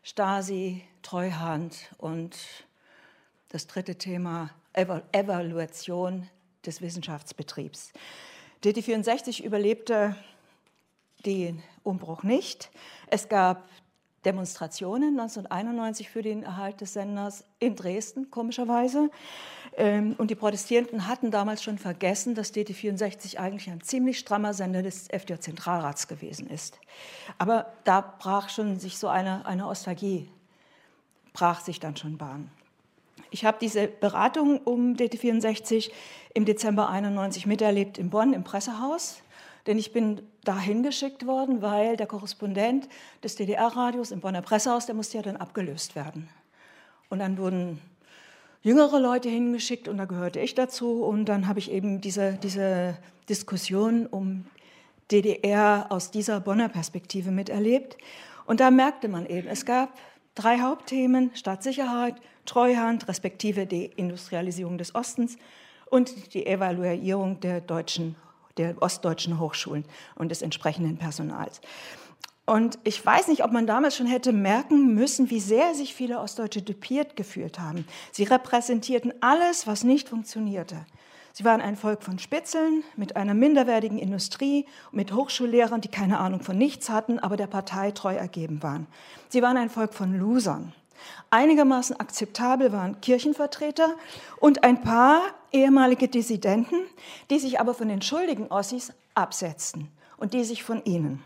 Stasi, 0.07 0.85
Treuhand 1.01 1.91
und 1.97 2.37
das 3.49 3.67
dritte 3.67 3.97
Thema 3.97 4.51
Evaluation 4.75 6.29
des 6.67 6.83
Wissenschaftsbetriebs. 6.83 7.95
DT64 8.63 9.43
überlebte 9.43 10.15
den 11.25 11.63
Umbruch 11.85 12.23
nicht. 12.23 12.71
Es 13.07 13.31
gab 13.31 13.67
Demonstrationen 14.25 15.19
1991 15.19 16.11
für 16.11 16.23
den 16.23 16.43
Erhalt 16.43 16.81
des 16.81 16.95
Senders 16.95 17.45
in 17.59 17.77
Dresden, 17.77 18.31
komischerweise. 18.31 19.11
Ähm, 19.77 20.15
und 20.19 20.31
die 20.31 20.35
Protestierenden 20.35 21.07
hatten 21.09 21.31
damals 21.31 21.63
schon 21.63 21.79
vergessen, 21.79 22.35
dass 22.35 22.55
DT64 22.55 23.39
eigentlich 23.39 23.71
ein 23.71 23.81
ziemlich 23.81 24.19
strammer 24.19 24.55
Sender 24.55 24.83
des 24.83 25.09
FDJ-Zentralrats 25.09 26.09
gewesen 26.09 26.49
ist. 26.49 26.79
Aber 27.39 27.73
da 27.85 28.01
brach 28.01 28.49
schon 28.49 28.79
sich 28.79 28.99
so 28.99 29.09
eine, 29.09 29.47
eine 29.47 29.67
Ostalgie, 29.67 30.29
brach 31.33 31.61
sich 31.61 31.81
dann 31.81 31.97
schon 31.97 32.19
Bahn. 32.19 32.51
Ich 33.31 33.45
habe 33.45 33.59
diese 33.61 33.89
Beratung 33.89 34.59
um 34.59 34.95
DT64 34.95 35.91
im 36.35 36.45
Dezember 36.45 36.89
91 36.89 37.47
miterlebt 37.47 37.99
in 37.99 38.11
Bonn 38.11 38.33
im 38.33 38.45
Pressehaus 38.45 39.24
denn 39.67 39.79
ich 39.79 39.93
bin 39.93 40.23
dahin 40.45 40.83
geschickt 40.83 41.27
worden, 41.27 41.63
weil 41.63 41.97
der 41.97 42.07
Korrespondent 42.07 42.89
des 43.23 43.37
DDR-Radios 43.37 44.11
im 44.11 44.21
Bonner 44.21 44.43
Pressehaus, 44.43 44.87
der 44.87 44.95
musste 44.95 45.17
ja 45.17 45.23
dann 45.23 45.37
abgelöst 45.37 45.97
werden. 45.97 46.29
Und 47.09 47.21
dann 47.21 47.39
wurden 47.39 47.81
jüngere 48.63 48.99
Leute 48.99 49.29
hingeschickt 49.29 49.89
und 49.89 49.99
da 49.99 50.05
gehörte 50.05 50.41
ich 50.41 50.55
dazu. 50.55 51.05
Und 51.05 51.27
dann 51.27 51.47
habe 51.47 51.59
ich 51.59 51.71
eben 51.71 52.01
diese, 52.01 52.35
diese 52.35 52.97
Diskussion 53.29 54.07
um 54.07 54.47
DDR 55.11 55.87
aus 55.91 56.11
dieser 56.11 56.41
Bonner 56.41 56.69
Perspektive 56.69 57.31
miterlebt. 57.31 57.97
Und 58.47 58.61
da 58.61 58.71
merkte 58.71 59.09
man 59.09 59.27
eben, 59.27 59.49
es 59.49 59.65
gab 59.65 59.97
drei 60.35 60.61
Hauptthemen, 60.61 61.31
Staatssicherheit, 61.35 62.17
Treuhand, 62.47 63.09
respektive 63.09 63.67
die 63.67 63.85
Industrialisierung 63.85 64.77
des 64.77 64.95
Ostens 64.95 65.37
und 65.87 66.35
die 66.35 66.47
Evaluierung 66.47 67.41
der 67.41 67.61
deutschen 67.61 68.17
der 68.57 68.81
ostdeutschen 68.81 69.39
Hochschulen 69.39 69.85
und 70.15 70.31
des 70.31 70.43
entsprechenden 70.43 70.97
Personals. 70.97 71.61
Und 72.47 72.79
ich 72.85 73.05
weiß 73.05 73.29
nicht, 73.29 73.43
ob 73.43 73.53
man 73.53 73.67
damals 73.67 73.97
schon 73.97 74.07
hätte 74.07 74.33
merken 74.33 74.95
müssen, 74.95 75.31
wie 75.31 75.41
sehr 75.41 75.75
sich 75.75 75.95
viele 75.95 76.19
Ostdeutsche 76.19 76.61
dupiert 76.61 77.17
gefühlt 77.17 77.59
haben. 77.59 77.87
Sie 78.13 78.25
repräsentierten 78.25 79.15
alles, 79.23 79.67
was 79.67 79.83
nicht 79.83 80.11
funktionierte. 80.11 80.85
Sie 81.33 81.45
waren 81.45 81.63
ein 81.63 81.77
Volk 81.77 82.03
von 82.05 82.19
Spitzeln 82.19 82.85
mit 82.97 83.17
einer 83.17 83.35
minderwertigen 83.35 83.99
Industrie, 83.99 84.67
mit 84.93 85.13
Hochschullehrern, 85.13 85.81
die 85.81 85.89
keine 85.89 86.21
Ahnung 86.21 86.43
von 86.43 86.57
nichts 86.57 86.91
hatten, 86.91 87.19
aber 87.19 87.37
der 87.37 87.49
Partei 87.49 87.91
treu 87.91 88.15
ergeben 88.15 88.63
waren. 88.63 88.87
Sie 89.31 89.43
waren 89.43 89.57
ein 89.57 89.71
Volk 89.71 89.95
von 89.95 90.17
Losern. 90.17 90.75
Einigermaßen 91.31 91.99
akzeptabel 91.99 92.73
waren 92.73 93.01
Kirchenvertreter 93.01 93.95
und 94.41 94.65
ein 94.65 94.83
paar 94.83 95.21
ehemalige 95.53 96.09
Dissidenten, 96.09 96.77
die 97.31 97.39
sich 97.39 97.61
aber 97.61 97.75
von 97.75 97.89
den 97.89 98.03
schuldigen 98.03 98.49
Ossis 98.49 98.93
absetzten 99.15 99.91
und 100.17 100.35
die 100.35 100.45
sich 100.45 100.63
von 100.63 100.85
ihnen. 100.85 101.23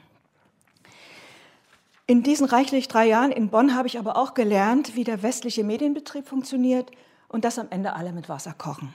In 2.06 2.22
diesen 2.22 2.46
reichlich 2.46 2.88
drei 2.88 3.06
Jahren 3.06 3.32
in 3.32 3.50
Bonn 3.50 3.74
habe 3.74 3.86
ich 3.86 3.98
aber 3.98 4.16
auch 4.16 4.32
gelernt, 4.32 4.96
wie 4.96 5.04
der 5.04 5.22
westliche 5.22 5.62
Medienbetrieb 5.62 6.26
funktioniert 6.26 6.90
und 7.28 7.44
dass 7.44 7.58
am 7.58 7.66
Ende 7.68 7.92
alle 7.92 8.12
mit 8.12 8.30
Wasser 8.30 8.54
kochen. 8.56 8.94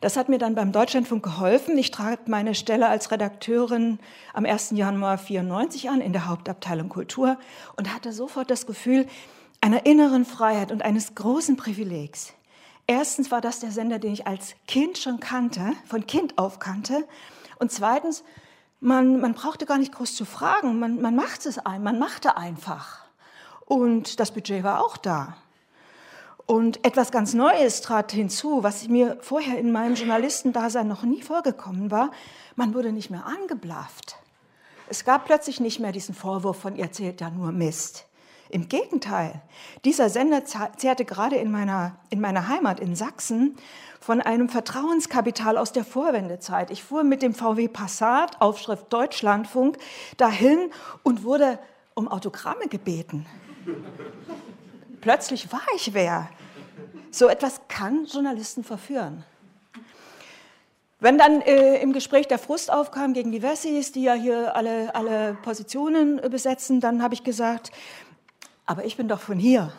Das 0.00 0.16
hat 0.16 0.28
mir 0.28 0.38
dann 0.38 0.54
beim 0.54 0.70
Deutschlandfunk 0.70 1.24
geholfen. 1.24 1.76
Ich 1.76 1.90
trat 1.90 2.28
meine 2.28 2.54
Stelle 2.54 2.88
als 2.88 3.10
Redakteurin 3.10 3.98
am 4.32 4.44
1. 4.44 4.70
Januar 4.70 5.12
1994 5.12 5.90
an 5.90 6.00
in 6.00 6.12
der 6.12 6.26
Hauptabteilung 6.26 6.88
Kultur 6.88 7.36
und 7.76 7.92
hatte 7.92 8.12
sofort 8.12 8.50
das 8.50 8.66
Gefühl, 8.66 9.06
einer 9.60 9.86
inneren 9.86 10.24
Freiheit 10.24 10.72
und 10.72 10.82
eines 10.82 11.14
großen 11.14 11.56
Privilegs. 11.56 12.32
Erstens 12.86 13.30
war 13.30 13.40
das 13.40 13.60
der 13.60 13.70
Sender, 13.70 13.98
den 13.98 14.12
ich 14.12 14.26
als 14.26 14.54
Kind 14.66 14.98
schon 14.98 15.20
kannte, 15.20 15.72
von 15.86 16.06
Kind 16.06 16.38
auf 16.38 16.58
kannte. 16.58 17.06
Und 17.58 17.70
zweitens, 17.70 18.24
man, 18.80 19.20
man 19.20 19.34
brauchte 19.34 19.66
gar 19.66 19.78
nicht 19.78 19.92
groß 19.92 20.14
zu 20.14 20.24
fragen, 20.24 20.78
man, 20.78 21.00
man 21.00 21.14
machte 21.14 21.48
es 21.48 21.58
ein, 21.58 21.82
man 21.82 21.98
machte 21.98 22.36
einfach. 22.36 23.04
Und 23.66 24.20
das 24.20 24.30
Budget 24.30 24.64
war 24.64 24.82
auch 24.82 24.96
da. 24.96 25.36
Und 26.46 26.82
etwas 26.86 27.10
ganz 27.10 27.34
Neues 27.34 27.82
trat 27.82 28.10
hinzu, 28.10 28.62
was 28.62 28.88
mir 28.88 29.18
vorher 29.20 29.58
in 29.58 29.70
meinem 29.70 29.96
Journalistendasein 29.96 30.88
noch 30.88 31.02
nie 31.02 31.20
vorgekommen 31.20 31.90
war. 31.90 32.10
Man 32.56 32.72
wurde 32.72 32.90
nicht 32.90 33.10
mehr 33.10 33.26
angeblafft. 33.26 34.16
Es 34.88 35.04
gab 35.04 35.26
plötzlich 35.26 35.60
nicht 35.60 35.78
mehr 35.78 35.92
diesen 35.92 36.14
Vorwurf 36.14 36.58
von, 36.58 36.76
ihr 36.76 36.84
erzählt 36.84 37.20
ja 37.20 37.28
nur 37.28 37.52
Mist. 37.52 38.07
Im 38.50 38.68
Gegenteil, 38.68 39.42
dieser 39.84 40.08
Sender 40.08 40.44
zehrte 40.44 41.04
gerade 41.04 41.36
in 41.36 41.50
meiner, 41.50 41.96
in 42.08 42.20
meiner 42.20 42.48
Heimat 42.48 42.80
in 42.80 42.96
Sachsen 42.96 43.56
von 44.00 44.20
einem 44.22 44.48
Vertrauenskapital 44.48 45.58
aus 45.58 45.72
der 45.72 45.84
Vorwendezeit. 45.84 46.70
Ich 46.70 46.82
fuhr 46.82 47.04
mit 47.04 47.20
dem 47.20 47.34
VW 47.34 47.68
Passat, 47.68 48.40
Aufschrift 48.40 48.90
Deutschlandfunk, 48.90 49.76
dahin 50.16 50.70
und 51.02 51.24
wurde 51.24 51.58
um 51.94 52.08
Autogramme 52.08 52.68
gebeten. 52.68 53.26
Plötzlich 55.00 55.52
war 55.52 55.66
ich 55.76 55.92
wer. 55.92 56.28
So 57.10 57.28
etwas 57.28 57.60
kann 57.68 58.06
Journalisten 58.06 58.64
verführen. 58.64 59.24
Wenn 61.00 61.16
dann 61.16 61.42
äh, 61.42 61.80
im 61.80 61.92
Gespräch 61.92 62.26
der 62.26 62.38
Frust 62.38 62.72
aufkam 62.72 63.12
gegen 63.12 63.30
die 63.30 63.40
Wessis, 63.40 63.92
die 63.92 64.02
ja 64.02 64.14
hier 64.14 64.56
alle, 64.56 64.94
alle 64.96 65.36
Positionen 65.42 66.18
äh, 66.18 66.28
besetzen, 66.28 66.80
dann 66.80 67.02
habe 67.02 67.14
ich 67.14 67.22
gesagt, 67.22 67.70
aber 68.68 68.84
ich 68.84 68.96
bin 68.96 69.08
doch 69.08 69.20
von 69.20 69.38
hier. 69.38 69.72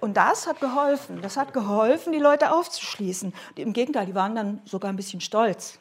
Und 0.00 0.16
das 0.16 0.46
hat 0.46 0.60
geholfen. 0.60 1.20
Das 1.20 1.36
hat 1.36 1.52
geholfen, 1.52 2.12
die 2.12 2.18
Leute 2.18 2.52
aufzuschließen. 2.52 3.34
Im 3.56 3.72
Gegenteil, 3.72 4.06
die 4.06 4.14
waren 4.14 4.34
dann 4.34 4.62
sogar 4.64 4.90
ein 4.90 4.96
bisschen 4.96 5.20
stolz. 5.20 5.78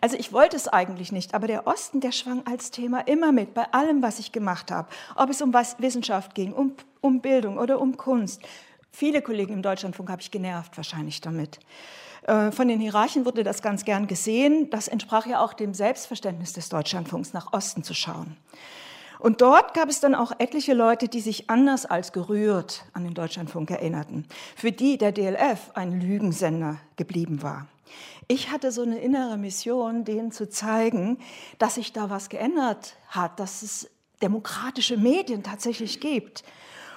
Also 0.00 0.16
ich 0.16 0.32
wollte 0.32 0.56
es 0.56 0.68
eigentlich 0.68 1.12
nicht, 1.12 1.34
aber 1.34 1.46
der 1.46 1.66
Osten, 1.66 2.00
der 2.00 2.12
schwang 2.12 2.42
als 2.46 2.70
Thema 2.70 3.00
immer 3.00 3.32
mit, 3.32 3.54
bei 3.54 3.64
allem, 3.72 4.02
was 4.02 4.18
ich 4.18 4.32
gemacht 4.32 4.70
habe. 4.70 4.88
Ob 5.14 5.30
es 5.30 5.40
um 5.40 5.52
Wissenschaft 5.52 6.34
ging, 6.34 6.52
um, 6.52 6.72
um 7.00 7.20
Bildung 7.20 7.58
oder 7.58 7.80
um 7.80 7.96
Kunst. 7.96 8.42
Viele 8.90 9.22
Kollegen 9.22 9.52
im 9.52 9.62
Deutschlandfunk 9.62 10.10
habe 10.10 10.22
ich 10.22 10.30
genervt 10.30 10.76
wahrscheinlich 10.76 11.20
damit. 11.20 11.60
Äh, 12.22 12.50
von 12.50 12.66
den 12.66 12.80
Hierarchen 12.80 13.24
wurde 13.24 13.44
das 13.44 13.62
ganz 13.62 13.84
gern 13.84 14.08
gesehen. 14.08 14.70
Das 14.70 14.88
entsprach 14.88 15.26
ja 15.26 15.40
auch 15.40 15.52
dem 15.52 15.74
Selbstverständnis 15.74 16.54
des 16.54 16.68
Deutschlandfunks, 16.68 17.32
nach 17.32 17.52
Osten 17.52 17.84
zu 17.84 17.94
schauen. 17.94 18.36
Und 19.18 19.40
dort 19.40 19.74
gab 19.74 19.88
es 19.88 20.00
dann 20.00 20.14
auch 20.14 20.32
etliche 20.38 20.74
Leute, 20.74 21.08
die 21.08 21.20
sich 21.20 21.50
anders 21.50 21.86
als 21.86 22.12
gerührt 22.12 22.84
an 22.92 23.04
den 23.04 23.14
Deutschlandfunk 23.14 23.70
erinnerten, 23.70 24.26
für 24.56 24.72
die 24.72 24.96
der 24.98 25.12
DLF 25.12 25.72
ein 25.74 26.00
Lügensender 26.00 26.76
geblieben 26.96 27.42
war. 27.42 27.66
Ich 28.28 28.50
hatte 28.50 28.70
so 28.70 28.82
eine 28.82 28.98
innere 28.98 29.38
Mission, 29.38 30.04
denen 30.04 30.32
zu 30.32 30.48
zeigen, 30.48 31.18
dass 31.58 31.76
sich 31.76 31.92
da 31.92 32.10
was 32.10 32.28
geändert 32.28 32.96
hat, 33.08 33.40
dass 33.40 33.62
es 33.62 33.90
demokratische 34.22 34.96
Medien 34.96 35.42
tatsächlich 35.42 36.00
gibt. 36.00 36.44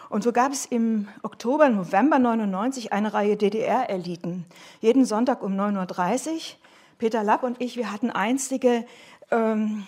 Und 0.10 0.24
so 0.24 0.34
gab 0.34 0.51
es 0.51 0.66
im 0.66 1.08
Oktober, 1.24 1.70
November 1.70 2.20
99 2.20 2.92
eine 2.92 3.13
Reihe 3.13 3.38
DDR-Eliten. 3.38 4.46
Jeden 4.82 5.06
Sonntag 5.06 5.42
um 5.42 5.54
9.30 5.54 6.30
Uhr. 6.30 6.40
Peter 6.98 7.24
Lapp 7.24 7.44
und 7.44 7.62
ich, 7.62 7.78
wir 7.78 7.92
hatten 7.92 8.12
einstige 8.12 8.86
ähm, 9.32 9.88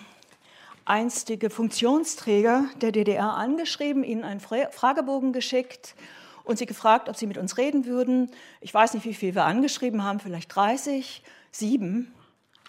einstige 0.84 1.50
Funktionsträger 1.50 2.64
der 2.80 2.92
DDR 2.92 3.34
angeschrieben, 3.34 4.04
ihnen 4.04 4.24
einen 4.24 4.40
Fragebogen 4.40 5.32
geschickt 5.32 5.94
und 6.44 6.58
sie 6.58 6.66
gefragt, 6.66 7.08
ob 7.08 7.16
sie 7.16 7.26
mit 7.26 7.38
uns 7.38 7.56
reden 7.56 7.86
würden. 7.86 8.30
Ich 8.60 8.72
weiß 8.72 8.94
nicht, 8.94 9.04
wie 9.04 9.14
viel 9.14 9.34
wir 9.34 9.44
angeschrieben 9.44 10.04
haben, 10.04 10.20
vielleicht 10.20 10.54
30. 10.54 11.22
Sieben 11.50 12.12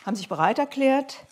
haben 0.06 0.16
sich 0.16 0.30
bereit 0.30 0.60
erklärt. 0.60 1.26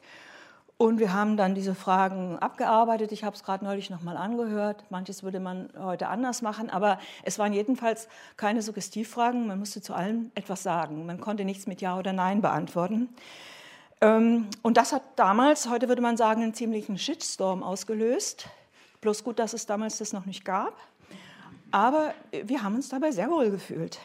Und 0.76 1.00
wir 1.00 1.14
haben 1.14 1.38
dann 1.38 1.56
diese 1.56 1.76
Fragen 1.76 2.40
abgearbeitet. 2.40 3.12
Ich 3.12 3.24
habe 3.24 3.36
es 3.36 3.44
gerade 3.44 3.64
neulich 3.64 3.90
nochmal 3.90 4.18
angehört. 4.18 4.84
Manches 4.90 5.24
würde 5.24 5.40
man 5.40 5.70
heute 5.80 6.10
anders 6.10 6.42
machen, 6.42 6.70
aber 6.70 7.00
es 7.22 7.40
waren 7.40 7.54
jedenfalls 7.54 8.10
keine 8.36 8.62
Suggestivfragen. 8.62 9.48
Man 9.48 9.60
musste 9.60 9.82
zu 9.82 9.94
allem 9.94 10.32
etwas 10.36 10.64
sagen. 10.64 11.06
Man 11.06 11.22
konnte 11.22 11.46
nichts 11.46 11.68
mit 11.68 11.80
Ja 11.80 11.98
oder 11.98 12.12
Nein 12.12 12.42
beantworten. 12.42 13.08
Ähm, 14.04 14.48
und 14.62 14.76
das 14.76 14.92
hat 14.92 15.02
damals, 15.16 15.70
heute 15.70 15.88
würde 15.88 16.02
man 16.02 16.18
sagen, 16.18 16.44
einen 16.44 16.54
ziemlichen 16.54 16.98
Shitstorm 16.98 17.64
ausgelöst. 17.64 18.50
Bloß 19.00 19.24
gut, 19.24 19.40
dass 19.40 19.54
es 19.54 19.66
damals 19.66 19.98
das 19.98 20.12
noch 20.12 20.26
nicht 20.26 20.44
gab. 20.44 20.78
aber 21.72 22.14
wir 22.32 22.64
haben 22.64 22.76
uns 22.76 22.90
dabei 22.90 23.12
sehr 23.12 23.32
wohl 23.32 23.50
gefühlt. 23.50 24.00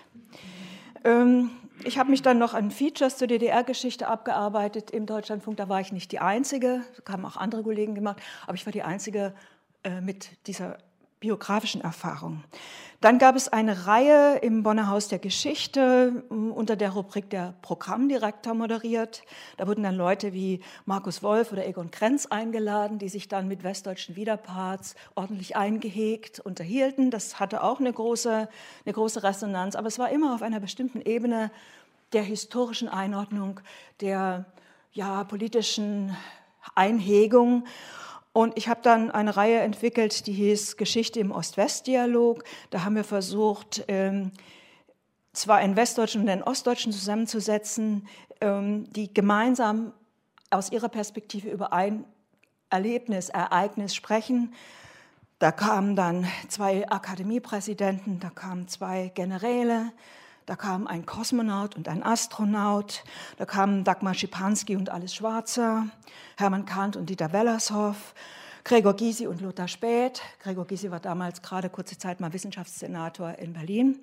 Ähm, 1.04 1.50
ich 1.84 1.98
habe 1.98 2.10
mich 2.10 2.22
dann 2.22 2.38
noch 2.38 2.54
an 2.54 2.70
Features 2.70 3.18
zur 3.18 3.26
DDR-Geschichte 3.26 4.06
abgearbeitet 4.06 4.90
im 4.92 5.04
Deutschlandfunk. 5.04 5.56
Da 5.56 5.68
war 5.68 5.80
ich 5.80 5.92
nicht 5.92 6.12
die 6.12 6.20
Einzige, 6.20 6.82
das 6.96 7.12
haben 7.12 7.24
auch 7.26 7.36
andere 7.36 7.62
Kollegen 7.64 7.94
gemacht, 7.94 8.20
aber 8.46 8.54
ich 8.54 8.64
war 8.66 8.72
die 8.72 8.82
Einzige 8.84 9.34
äh, 9.82 10.00
mit 10.00 10.30
dieser 10.46 10.78
biografischen 11.20 11.80
Erfahrung. 11.80 12.44
Dann 13.00 13.18
gab 13.18 13.36
es 13.36 13.48
eine 13.48 13.86
Reihe 13.86 14.38
im 14.38 14.64
Bonner 14.64 14.88
Haus 14.88 15.06
der 15.06 15.20
Geschichte 15.20 16.24
unter 16.30 16.74
der 16.74 16.90
Rubrik 16.90 17.30
der 17.30 17.54
Programmdirektor 17.62 18.54
moderiert. 18.54 19.22
Da 19.56 19.68
wurden 19.68 19.84
dann 19.84 19.94
Leute 19.94 20.32
wie 20.32 20.60
Markus 20.84 21.22
Wolf 21.22 21.52
oder 21.52 21.64
Egon 21.64 21.92
Krenz 21.92 22.26
eingeladen, 22.26 22.98
die 22.98 23.08
sich 23.08 23.28
dann 23.28 23.46
mit 23.46 23.62
westdeutschen 23.62 24.16
Widerparts 24.16 24.96
ordentlich 25.14 25.54
eingehegt 25.54 26.40
unterhielten. 26.40 27.12
Das 27.12 27.38
hatte 27.38 27.62
auch 27.62 27.78
eine 27.78 27.92
große, 27.92 28.48
eine 28.84 28.92
große 28.92 29.22
Resonanz, 29.22 29.76
aber 29.76 29.86
es 29.86 30.00
war 30.00 30.10
immer 30.10 30.34
auf 30.34 30.42
einer 30.42 30.58
bestimmten 30.58 31.00
Ebene 31.00 31.52
der 32.12 32.22
historischen 32.22 32.88
Einordnung, 32.88 33.60
der 34.00 34.46
ja, 34.92 35.22
politischen 35.22 36.16
Einhegung. 36.74 37.64
Und 38.32 38.56
ich 38.56 38.68
habe 38.68 38.80
dann 38.82 39.10
eine 39.10 39.36
Reihe 39.36 39.60
entwickelt, 39.60 40.26
die 40.26 40.32
hieß 40.32 40.76
Geschichte 40.76 41.18
im 41.20 41.32
Ost-West-Dialog. 41.32 42.44
Da 42.70 42.84
haben 42.84 42.94
wir 42.94 43.04
versucht, 43.04 43.84
ähm, 43.88 44.32
zwar 45.32 45.58
einen 45.58 45.76
Westdeutschen 45.76 46.22
und 46.22 46.28
einen 46.28 46.42
Ostdeutschen 46.42 46.92
zusammenzusetzen, 46.92 48.06
ähm, 48.40 48.90
die 48.92 49.12
gemeinsam 49.12 49.92
aus 50.50 50.70
ihrer 50.72 50.88
Perspektive 50.88 51.50
über 51.50 51.72
ein 51.72 52.04
Erlebnis, 52.70 53.28
Ereignis 53.28 53.94
sprechen. 53.94 54.54
Da 55.38 55.52
kamen 55.52 55.94
dann 55.94 56.26
zwei 56.48 56.88
Akademiepräsidenten, 56.88 58.20
da 58.20 58.30
kamen 58.30 58.68
zwei 58.68 59.12
Generäle, 59.14 59.92
da 60.48 60.56
kam 60.56 60.86
ein 60.86 61.04
Kosmonaut 61.04 61.76
und 61.76 61.88
ein 61.88 62.02
Astronaut, 62.02 63.04
da 63.36 63.44
kamen 63.44 63.84
Dagmar 63.84 64.14
Schipanski 64.14 64.76
und 64.76 64.88
Alice 64.88 65.14
Schwarzer, 65.14 65.88
Hermann 66.38 66.64
Kant 66.64 66.96
und 66.96 67.10
Dieter 67.10 67.34
Wellershoff, 67.34 68.14
Gregor 68.64 68.94
Gysi 68.94 69.26
und 69.26 69.42
Lothar 69.42 69.68
Späth. 69.68 70.22
Gregor 70.42 70.66
Gysi 70.66 70.90
war 70.90 71.00
damals 71.00 71.42
gerade 71.42 71.68
kurze 71.68 71.98
Zeit 71.98 72.20
mal 72.20 72.32
Wissenschaftssenator 72.32 73.36
in 73.38 73.52
Berlin. 73.52 74.00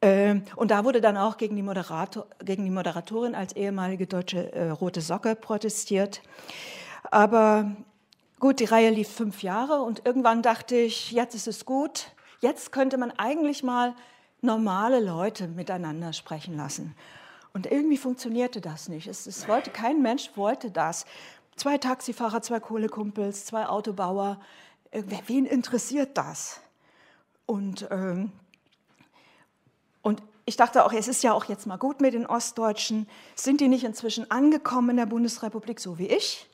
Ähm, 0.00 0.44
und 0.54 0.70
da 0.70 0.84
wurde 0.84 1.00
dann 1.00 1.16
auch 1.16 1.38
gegen 1.38 1.56
die, 1.56 1.62
Moderator, 1.62 2.28
gegen 2.44 2.64
die 2.64 2.70
Moderatorin 2.70 3.34
als 3.34 3.56
ehemalige 3.56 4.06
deutsche 4.06 4.52
äh, 4.52 4.70
Rote 4.70 5.00
Socke 5.00 5.34
protestiert. 5.34 6.22
Aber 7.10 7.72
gut, 8.38 8.60
die 8.60 8.64
Reihe 8.66 8.90
lief 8.90 9.08
fünf 9.08 9.42
Jahre 9.42 9.82
und 9.82 10.06
irgendwann 10.06 10.40
dachte 10.40 10.76
ich, 10.76 11.10
jetzt 11.10 11.34
ist 11.34 11.48
es 11.48 11.64
gut. 11.64 12.12
Jetzt 12.40 12.70
könnte 12.70 12.96
man 12.96 13.10
eigentlich 13.10 13.64
mal 13.64 13.94
normale 14.44 15.00
Leute 15.00 15.48
miteinander 15.48 16.12
sprechen 16.12 16.56
lassen. 16.56 16.94
Und 17.52 17.66
irgendwie 17.66 17.96
funktionierte 17.96 18.60
das 18.60 18.88
nicht. 18.88 19.06
Es, 19.06 19.26
es 19.26 19.48
wollte, 19.48 19.70
kein 19.70 20.02
Mensch 20.02 20.30
wollte 20.34 20.70
das. 20.70 21.06
Zwei 21.56 21.78
Taxifahrer, 21.78 22.42
zwei 22.42 22.60
Kohlekumpels, 22.60 23.46
zwei 23.46 23.66
Autobauer. 23.66 24.40
Wen 25.26 25.46
interessiert 25.46 26.18
das? 26.18 26.60
Und, 27.46 27.88
ähm, 27.90 28.32
und 30.02 30.22
ich 30.46 30.56
dachte 30.56 30.84
auch, 30.84 30.92
es 30.92 31.08
ist 31.08 31.22
ja 31.22 31.32
auch 31.32 31.44
jetzt 31.44 31.66
mal 31.66 31.78
gut 31.78 32.00
mit 32.00 32.14
den 32.14 32.26
Ostdeutschen. 32.26 33.08
Sind 33.34 33.60
die 33.60 33.68
nicht 33.68 33.84
inzwischen 33.84 34.30
angekommen 34.30 34.90
in 34.90 34.96
der 34.96 35.06
Bundesrepublik, 35.06 35.80
so 35.80 35.98
wie 35.98 36.08
ich? 36.08 36.50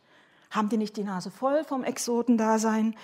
Haben 0.50 0.68
die 0.68 0.76
nicht 0.76 0.97
die 0.97 1.04
Nase 1.04 1.30
voll 1.30 1.64
vom 1.64 1.82
Exotendasein? 1.82 2.94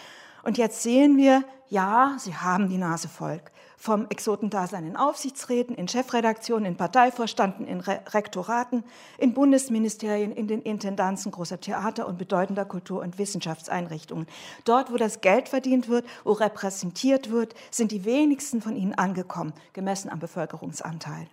Und 0.42 0.58
jetzt 0.58 0.82
sehen 0.82 1.16
wir, 1.16 1.44
ja, 1.68 2.16
sie 2.18 2.36
haben 2.36 2.68
die 2.68 2.78
Nase 2.78 3.08
voll 3.08 3.40
vom 3.86 4.06
Exotendasein 4.08 4.84
in 4.84 4.96
Aufsichtsräten, 4.96 5.76
in 5.76 5.86
Chefredaktionen, 5.86 6.66
in 6.66 6.76
Parteivorstanden, 6.76 7.68
in 7.68 7.78
Re 7.78 8.00
Rektoraten, 8.08 8.82
in 9.16 9.32
Bundesministerien, 9.32 10.32
in 10.32 10.48
den 10.48 10.60
Intendanzen 10.60 11.30
großer 11.30 11.60
Theater 11.60 12.08
und 12.08 12.18
bedeutender 12.18 12.64
Kultur- 12.64 13.00
und 13.00 13.16
Wissenschaftseinrichtungen. 13.18 14.26
Dort, 14.64 14.92
wo 14.92 14.96
das 14.96 15.20
Geld 15.20 15.48
verdient 15.48 15.88
wird, 15.88 16.04
wo 16.24 16.32
repräsentiert 16.32 17.30
wird, 17.30 17.54
sind 17.70 17.92
die 17.92 18.04
wenigsten 18.04 18.60
von 18.60 18.74
ihnen 18.74 18.94
angekommen, 18.94 19.52
gemessen 19.72 20.10
am 20.10 20.18
Bevölkerungsanteil. 20.18 21.28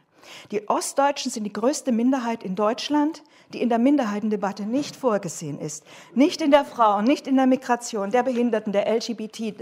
Die 0.51 0.69
Ostdeutschen 0.69 1.32
sind 1.32 1.45
die 1.45 1.54
größte 1.54 1.91
Minderheit 1.91 2.43
in 2.43 2.54
Deutschland, 2.56 3.23
die 3.51 3.63
in 3.63 3.69
der 3.69 3.80
Minderheitendebatte 3.80 4.67
nicht 4.67 4.95
vorgesehen 4.95 5.60
ist. 5.60 5.84
Nicht 6.13 6.39
in 6.39 6.51
der 6.51 6.65
Frauen, 6.65 7.06
nicht 7.06 7.25
in 7.25 7.36
der 7.36 7.47
Migration, 7.47 8.12
der 8.12 8.21
Behinderten, 8.21 8.73
der 8.73 8.86
LGBT-Debatte. 8.95 9.58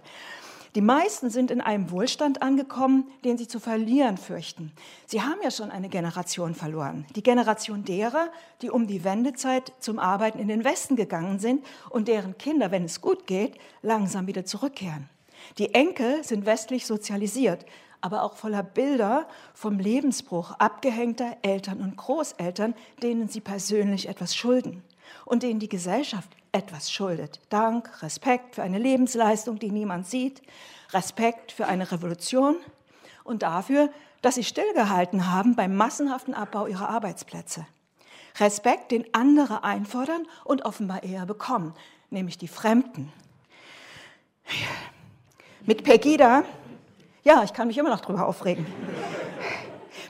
die 0.76 0.82
meisten 0.82 1.30
sind 1.30 1.50
in 1.50 1.62
einem 1.62 1.90
Wohlstand 1.90 2.42
angekommen, 2.42 3.10
den 3.24 3.38
sie 3.38 3.48
zu 3.48 3.60
verlieren 3.60 4.18
fürchten. 4.18 4.72
Sie 5.06 5.22
haben 5.22 5.40
ja 5.42 5.50
schon 5.50 5.70
eine 5.70 5.88
Generation 5.88 6.54
verloren. 6.54 7.06
Die 7.16 7.22
Generation 7.22 7.82
derer, 7.82 8.28
die 8.60 8.68
um 8.68 8.86
die 8.86 9.02
Wendezeit 9.02 9.72
zum 9.80 9.98
Arbeiten 9.98 10.38
in 10.38 10.48
den 10.48 10.64
Westen 10.64 10.94
gegangen 10.94 11.38
sind 11.38 11.64
und 11.88 12.08
deren 12.08 12.36
Kinder, 12.36 12.70
wenn 12.70 12.84
es 12.84 13.00
gut 13.00 13.26
geht, 13.26 13.56
langsam 13.80 14.26
wieder 14.26 14.44
zurückkehren. 14.44 15.08
Die 15.56 15.72
Enkel 15.72 16.22
sind 16.22 16.44
westlich 16.44 16.84
sozialisiert, 16.84 17.64
aber 18.02 18.22
auch 18.22 18.36
voller 18.36 18.62
Bilder 18.62 19.26
vom 19.54 19.78
Lebensbruch 19.78 20.50
abgehängter 20.58 21.38
Eltern 21.40 21.80
und 21.80 21.96
Großeltern, 21.96 22.74
denen 23.02 23.28
sie 23.28 23.40
persönlich 23.40 24.10
etwas 24.10 24.36
schulden 24.36 24.82
und 25.24 25.42
denen 25.42 25.60
die 25.60 25.68
Gesellschaft 25.68 26.28
etwas 26.52 26.90
schuldet. 26.90 27.40
Dank, 27.50 28.02
Respekt 28.02 28.54
für 28.54 28.62
eine 28.62 28.78
Lebensleistung, 28.78 29.58
die 29.58 29.70
niemand 29.70 30.06
sieht, 30.06 30.42
Respekt 30.92 31.52
für 31.52 31.66
eine 31.66 31.90
Revolution 31.90 32.56
und 33.24 33.42
dafür, 33.42 33.90
dass 34.22 34.36
sie 34.36 34.44
stillgehalten 34.44 35.30
haben 35.30 35.54
beim 35.54 35.76
massenhaften 35.76 36.34
Abbau 36.34 36.66
ihrer 36.66 36.88
Arbeitsplätze. 36.88 37.66
Respekt, 38.38 38.90
den 38.90 39.06
andere 39.14 39.64
einfordern 39.64 40.26
und 40.44 40.64
offenbar 40.64 41.02
eher 41.02 41.26
bekommen, 41.26 41.74
nämlich 42.10 42.38
die 42.38 42.48
Fremden. 42.48 43.12
Mit 45.64 45.84
Pegida, 45.84 46.44
ja, 47.24 47.42
ich 47.42 47.52
kann 47.52 47.68
mich 47.68 47.78
immer 47.78 47.90
noch 47.90 48.00
darüber 48.00 48.26
aufregen. 48.26 48.66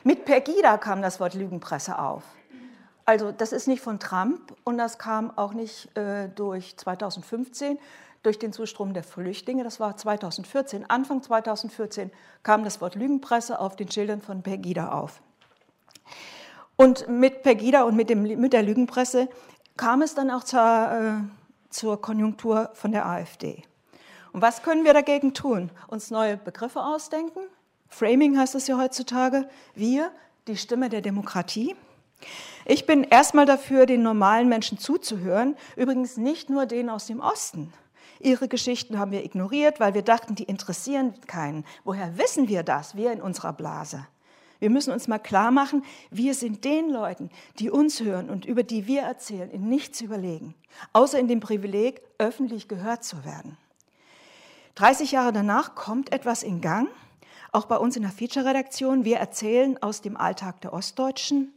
Mit 0.05 0.25
Pegida 0.25 0.77
kam 0.77 1.03
das 1.03 1.19
Wort 1.19 1.35
Lügenpresse 1.35 1.99
auf. 1.99 2.23
Also 3.07 3.31
das 3.31 3.53
ist 3.53 3.69
nicht 3.69 3.81
von 3.81 4.01
Trump 4.01 4.55
und 4.65 4.79
das 4.79 4.99
kam 4.99 5.37
auch 5.39 5.53
nicht 5.53 5.97
äh, 5.97 6.29
durch 6.29 6.77
2015 6.77 7.79
durch 8.25 8.41
den 8.41 8.53
Zustrom 8.53 8.93
der 8.93 9.05
Flüchtlinge. 9.05 9.63
Das 9.63 9.79
war 9.79 9.97
2014. 9.97 10.91
Anfang 10.91 11.23
2014 11.23 12.11
kam 12.43 12.65
das 12.65 12.81
Wort 12.81 12.97
Lügenpresse 12.97 13.61
auf 13.61 13.77
den 13.77 13.89
Schildern 13.89 14.21
von 14.21 14.43
Pegida 14.43 14.91
auf. 14.91 15.23
Und 16.75 17.09
mit 17.09 17.45
Pegida 17.45 17.85
und 17.85 17.95
mit, 17.95 18.11
dem, 18.11 18.23
mit 18.23 18.53
der 18.53 18.65
Lügenpresse 18.65 19.29
kam 19.77 20.03
es 20.03 20.17
dann 20.17 20.33
auch 20.33 20.43
zur, 20.43 20.61
äh, 20.61 21.71
zur 21.71 22.03
Konjunktur 22.03 22.71
von 22.75 22.91
der 22.91 23.07
AfD. 23.07 23.63
Und 24.33 24.43
was 24.43 24.65
können 24.65 24.85
wir 24.85 24.93
dagegen 24.93 25.33
tun? 25.33 25.71
Uns 25.87 26.11
neue 26.11 26.37
Begriffe 26.37 26.83
ausdenken? 26.83 27.41
Framing 27.89 28.37
heißt 28.37 28.57
es 28.57 28.67
ja 28.67 28.77
heutzutage. 28.77 29.49
Wir, 29.75 30.11
die 30.49 30.57
Stimme 30.57 30.89
der 30.89 31.01
Demokratie. 31.01 31.77
Ich 32.65 32.87
bin 32.87 33.05
erstmal 33.05 33.47
dafür, 33.47 33.87
den 33.87 34.03
normalen 34.03 34.49
Menschen 34.49 34.79
zuzuhören, 34.79 35.57
übrigens 35.77 36.17
nicht 36.17 36.51
nur 36.51 36.67
denen 36.67 36.91
aus 36.91 37.07
dem 37.07 37.21
Osten. 37.21 37.73
Ihre 38.19 38.49
Geschichten 38.49 38.99
haben 38.99 39.13
wir 39.13 39.25
ignoriert, 39.25 39.79
weil 39.79 39.95
wir 39.95 40.03
dachten, 40.03 40.35
die 40.35 40.45
interessieren 40.45 41.15
keinen. 41.27 41.65
Woher 41.85 42.19
wissen 42.19 42.49
wir 42.49 42.63
das? 42.63 42.97
Wir 42.97 43.13
in 43.13 43.21
unserer 43.21 43.53
Blase. 43.53 44.07
Wir 44.59 44.71
müssen 44.71 44.93
uns 44.93 45.07
mal 45.07 45.19
klar 45.19 45.51
machen, 45.51 45.85
wir 46.11 46.35
sind 46.35 46.65
den 46.65 46.91
Leuten, 46.91 47.31
die 47.59 47.71
uns 47.71 48.01
hören 48.01 48.31
und 48.31 48.47
über 48.47 48.63
die 48.63 48.87
wir 48.87 49.03
erzählen, 49.03 49.51
in 49.51 49.69
nichts 49.69 50.01
überlegen, 50.01 50.55
außer 50.95 51.19
in 51.19 51.29
dem 51.29 51.41
Privileg, 51.41 52.01
öffentlich 52.19 52.67
gehört 52.67 53.05
zu 53.05 53.25
werden. 53.25 53.59
30 54.77 55.13
Jahre 55.13 55.33
danach 55.33 55.75
kommt 55.75 56.11
etwas 56.13 56.43
in 56.43 56.63
Gang, 56.63 56.89
auch 57.53 57.67
bei 57.67 57.77
uns 57.77 57.97
in 57.97 58.03
der 58.03 58.11
Feature-Redaktion. 58.11 59.05
Wir 59.05 59.19
erzählen 59.19 59.81
aus 59.83 60.01
dem 60.01 60.17
Alltag 60.17 60.61
der 60.63 60.73
Ostdeutschen, 60.73 61.53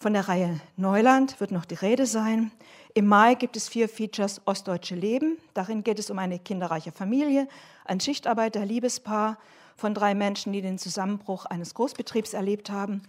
von 0.00 0.14
der 0.14 0.28
Reihe 0.28 0.58
Neuland 0.78 1.40
wird 1.40 1.50
noch 1.50 1.66
die 1.66 1.74
Rede 1.74 2.06
sein. 2.06 2.50
Im 2.94 3.06
Mai 3.06 3.34
gibt 3.34 3.54
es 3.54 3.68
vier 3.68 3.86
Features 3.86 4.40
Ostdeutsche 4.46 4.94
Leben. 4.94 5.36
Darin 5.52 5.84
geht 5.84 5.98
es 5.98 6.10
um 6.10 6.18
eine 6.18 6.38
kinderreiche 6.38 6.90
Familie, 6.90 7.46
ein 7.84 8.00
Schichtarbeiter-Liebespaar 8.00 9.36
von 9.76 9.92
drei 9.92 10.14
Menschen, 10.14 10.54
die 10.54 10.62
den 10.62 10.78
Zusammenbruch 10.78 11.44
eines 11.44 11.74
Großbetriebs 11.74 12.32
erlebt 12.32 12.70
haben 12.70 13.02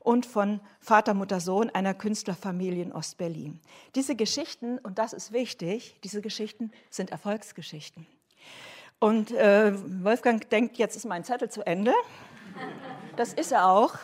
und 0.00 0.26
von 0.26 0.58
Vater, 0.80 1.14
Mutter, 1.14 1.38
Sohn 1.38 1.70
einer 1.70 1.94
Künstlerfamilie 1.94 2.82
in 2.82 2.92
Ostberlin. 2.92 3.60
Diese 3.94 4.16
Geschichten, 4.16 4.78
und 4.78 4.98
das 4.98 5.12
ist 5.12 5.32
wichtig, 5.32 5.94
diese 6.02 6.20
Geschichten 6.20 6.72
sind 6.90 7.12
Erfolgsgeschichten. 7.12 8.04
Und 8.98 9.30
äh, 9.30 9.72
Wolfgang 10.02 10.48
denkt, 10.50 10.76
jetzt 10.76 10.96
ist 10.96 11.06
mein 11.06 11.22
Zettel 11.22 11.50
zu 11.50 11.64
Ende. 11.64 11.92
Das 13.16 13.32
ist 13.32 13.52
er 13.52 13.68
auch. 13.68 13.94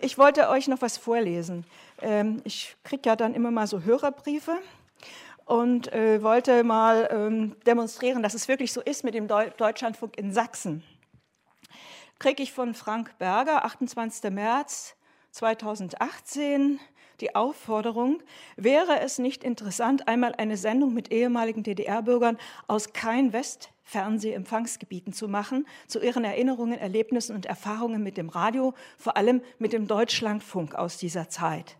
Ich 0.00 0.18
wollte 0.18 0.48
euch 0.48 0.68
noch 0.68 0.80
was 0.82 0.96
vorlesen. 0.96 1.64
Ähm, 2.00 2.40
ich 2.44 2.76
kriege 2.82 3.02
ja 3.06 3.16
dann 3.16 3.34
immer 3.34 3.50
mal 3.50 3.66
so 3.66 3.82
Hörerbriefe. 3.82 4.58
und 5.46 5.92
äh, 5.92 6.22
wollte 6.22 6.64
mal 6.64 7.08
ähm, 7.10 7.56
demonstrieren, 7.66 8.22
dass 8.22 8.32
es 8.34 8.48
wirklich 8.48 8.72
so 8.72 8.80
ist 8.80 9.04
mit 9.04 9.14
dem 9.14 9.28
Deu 9.28 9.50
Deutschlandfunk 9.50 10.16
in 10.16 10.32
Sachsen. 10.32 10.82
Kriege 12.18 12.42
ich 12.42 12.52
von 12.52 12.74
Frank 12.74 13.18
Berger, 13.18 13.64
28. 13.64 14.30
März 14.30 14.96
2018, 15.32 16.80
die 17.20 17.34
Aufforderung, 17.34 18.22
wäre 18.56 19.00
es 19.00 19.18
nicht 19.18 19.44
interessant, 19.44 20.08
einmal 20.08 20.34
eine 20.36 20.56
Sendung 20.56 20.94
mit 20.94 21.12
ehemaligen 21.12 21.62
DDR-Bürgern 21.62 22.38
aus 22.66 22.92
kein 22.92 23.32
West 23.32 23.73
Fernsehempfangsgebieten 23.84 25.12
zu 25.12 25.28
machen, 25.28 25.66
zu 25.86 26.00
ihren 26.00 26.24
Erinnerungen, 26.24 26.78
Erlebnissen 26.78 27.36
und 27.36 27.46
Erfahrungen 27.46 28.02
mit 28.02 28.16
dem 28.16 28.28
Radio, 28.28 28.74
vor 28.98 29.16
allem 29.16 29.42
mit 29.58 29.72
dem 29.72 29.86
Deutschlandfunk 29.86 30.74
aus 30.74 30.96
dieser 30.96 31.28
Zeit. 31.28 31.76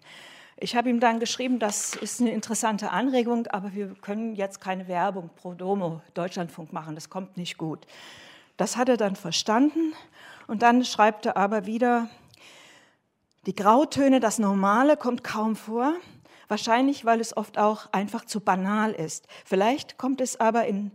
Ich 0.57 0.77
habe 0.77 0.89
ihm 0.89 1.01
dann 1.01 1.19
geschrieben, 1.19 1.59
das 1.59 1.97
ist 1.97 2.21
eine 2.21 2.31
interessante 2.31 2.91
Anregung, 2.91 3.47
aber 3.49 3.75
wir 3.75 3.95
können 4.01 4.37
jetzt 4.37 4.61
keine 4.61 4.87
Werbung 4.87 5.31
pro 5.35 5.55
Domo 5.55 6.01
Deutschlandfunk 6.15 6.73
machen, 6.73 6.95
das 6.95 7.11
kommt 7.11 7.37
nicht 7.37 7.59
gut. 7.59 7.87
Das 8.57 8.77
hat 8.77 8.89
er 8.89 8.97
dann 8.97 9.17
verstanden 9.17 9.95
und 10.47 10.63
dann 10.63 10.85
schreibt 10.85 11.27
er 11.27 11.37
aber 11.37 11.67
wieder, 11.67 12.09
die 13.47 13.55
Grautöne, 13.55 14.21
das 14.21 14.39
Normale 14.39 14.97
kommt 14.97 15.25
kaum 15.25 15.57
vor, 15.57 15.93
wahrscheinlich 16.49 17.05
weil 17.05 17.21
es 17.21 17.37
oft 17.37 17.59
auch 17.59 17.93
einfach 17.93 18.25
zu 18.25 18.41
banal 18.41 18.93
ist. 18.93 19.27
Vielleicht 19.45 19.99
kommt 19.99 20.21
es 20.21 20.39
aber 20.39 20.67
in 20.67 20.93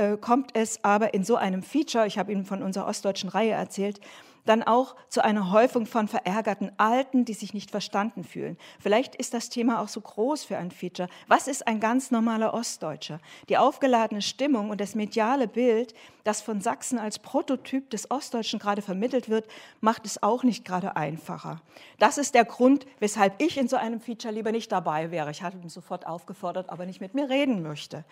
äh, 0.00 0.16
kommt 0.16 0.50
es 0.54 0.82
aber 0.82 1.14
in 1.14 1.24
so 1.24 1.36
einem 1.36 1.62
Feature, 1.62 2.06
ich 2.06 2.18
habe 2.18 2.32
Ihnen 2.32 2.44
von 2.44 2.62
unserer 2.62 2.86
ostdeutschen 2.86 3.28
Reihe 3.28 3.52
erzählt, 3.52 4.00
dann 4.46 4.62
auch 4.62 4.96
zu 5.08 5.22
einer 5.22 5.50
Häufung 5.52 5.86
von 5.86 6.08
verärgerten 6.08 6.72
Alten, 6.78 7.24
die 7.24 7.34
sich 7.34 7.54
nicht 7.54 7.70
verstanden 7.70 8.24
fühlen. 8.24 8.56
Vielleicht 8.78 9.14
ist 9.14 9.34
das 9.34 9.50
Thema 9.50 9.80
auch 9.80 9.88
so 9.88 10.00
groß 10.00 10.44
für 10.44 10.56
ein 10.56 10.70
Feature. 10.70 11.08
Was 11.28 11.46
ist 11.46 11.66
ein 11.66 11.78
ganz 11.78 12.10
normaler 12.10 12.54
Ostdeutscher? 12.54 13.20
Die 13.48 13.58
aufgeladene 13.58 14.22
Stimmung 14.22 14.70
und 14.70 14.80
das 14.80 14.94
mediale 14.94 15.46
Bild, 15.46 15.94
das 16.24 16.40
von 16.40 16.60
Sachsen 16.60 16.98
als 16.98 17.18
Prototyp 17.18 17.90
des 17.90 18.10
Ostdeutschen 18.10 18.58
gerade 18.58 18.82
vermittelt 18.82 19.28
wird, 19.28 19.46
macht 19.80 20.06
es 20.06 20.22
auch 20.22 20.42
nicht 20.42 20.64
gerade 20.64 20.96
einfacher. 20.96 21.60
Das 21.98 22.18
ist 22.18 22.34
der 22.34 22.44
Grund, 22.44 22.86
weshalb 22.98 23.40
ich 23.42 23.58
in 23.58 23.68
so 23.68 23.76
einem 23.76 24.00
Feature 24.00 24.32
lieber 24.32 24.52
nicht 24.52 24.72
dabei 24.72 25.10
wäre. 25.10 25.30
Ich 25.30 25.42
hatte 25.42 25.58
ihn 25.58 25.68
sofort 25.68 26.06
aufgefordert, 26.06 26.70
aber 26.70 26.86
nicht 26.86 27.00
mit 27.00 27.14
mir 27.14 27.28
reden 27.28 27.62
möchte. 27.62 28.04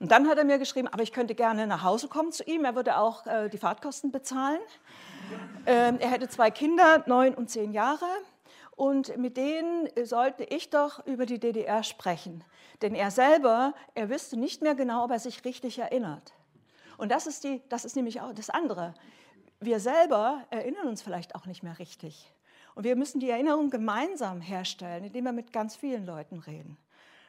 Und 0.00 0.12
dann 0.12 0.28
hat 0.28 0.38
er 0.38 0.44
mir 0.44 0.58
geschrieben, 0.58 0.88
aber 0.88 1.02
ich 1.02 1.12
könnte 1.12 1.34
gerne 1.34 1.66
nach 1.66 1.82
Hause 1.82 2.08
kommen 2.08 2.30
zu 2.30 2.44
ihm. 2.44 2.64
Er 2.64 2.76
würde 2.76 2.98
auch 2.98 3.26
äh, 3.26 3.48
die 3.48 3.58
Fahrtkosten 3.58 4.12
bezahlen. 4.12 4.60
Ähm, 5.66 5.98
er 5.98 6.10
hätte 6.10 6.28
zwei 6.28 6.50
Kinder, 6.50 7.02
neun 7.06 7.34
und 7.34 7.50
zehn 7.50 7.72
Jahre. 7.72 8.06
Und 8.76 9.16
mit 9.16 9.36
denen 9.36 9.88
sollte 10.04 10.44
ich 10.44 10.70
doch 10.70 11.04
über 11.04 11.26
die 11.26 11.40
DDR 11.40 11.82
sprechen. 11.82 12.44
Denn 12.80 12.94
er 12.94 13.10
selber, 13.10 13.74
er 13.94 14.08
wüsste 14.08 14.36
nicht 14.38 14.62
mehr 14.62 14.76
genau, 14.76 15.04
ob 15.04 15.10
er 15.10 15.18
sich 15.18 15.44
richtig 15.44 15.80
erinnert. 15.80 16.32
Und 16.96 17.10
das 17.10 17.26
ist, 17.26 17.42
die, 17.42 17.60
das 17.68 17.84
ist 17.84 17.96
nämlich 17.96 18.20
auch 18.20 18.32
das 18.32 18.50
andere. 18.50 18.94
Wir 19.58 19.80
selber 19.80 20.44
erinnern 20.50 20.86
uns 20.86 21.02
vielleicht 21.02 21.34
auch 21.34 21.46
nicht 21.46 21.64
mehr 21.64 21.80
richtig. 21.80 22.32
Und 22.76 22.84
wir 22.84 22.94
müssen 22.94 23.18
die 23.18 23.30
Erinnerung 23.30 23.70
gemeinsam 23.70 24.40
herstellen, 24.40 25.02
indem 25.02 25.24
wir 25.24 25.32
mit 25.32 25.52
ganz 25.52 25.74
vielen 25.74 26.06
Leuten 26.06 26.38
reden. 26.38 26.78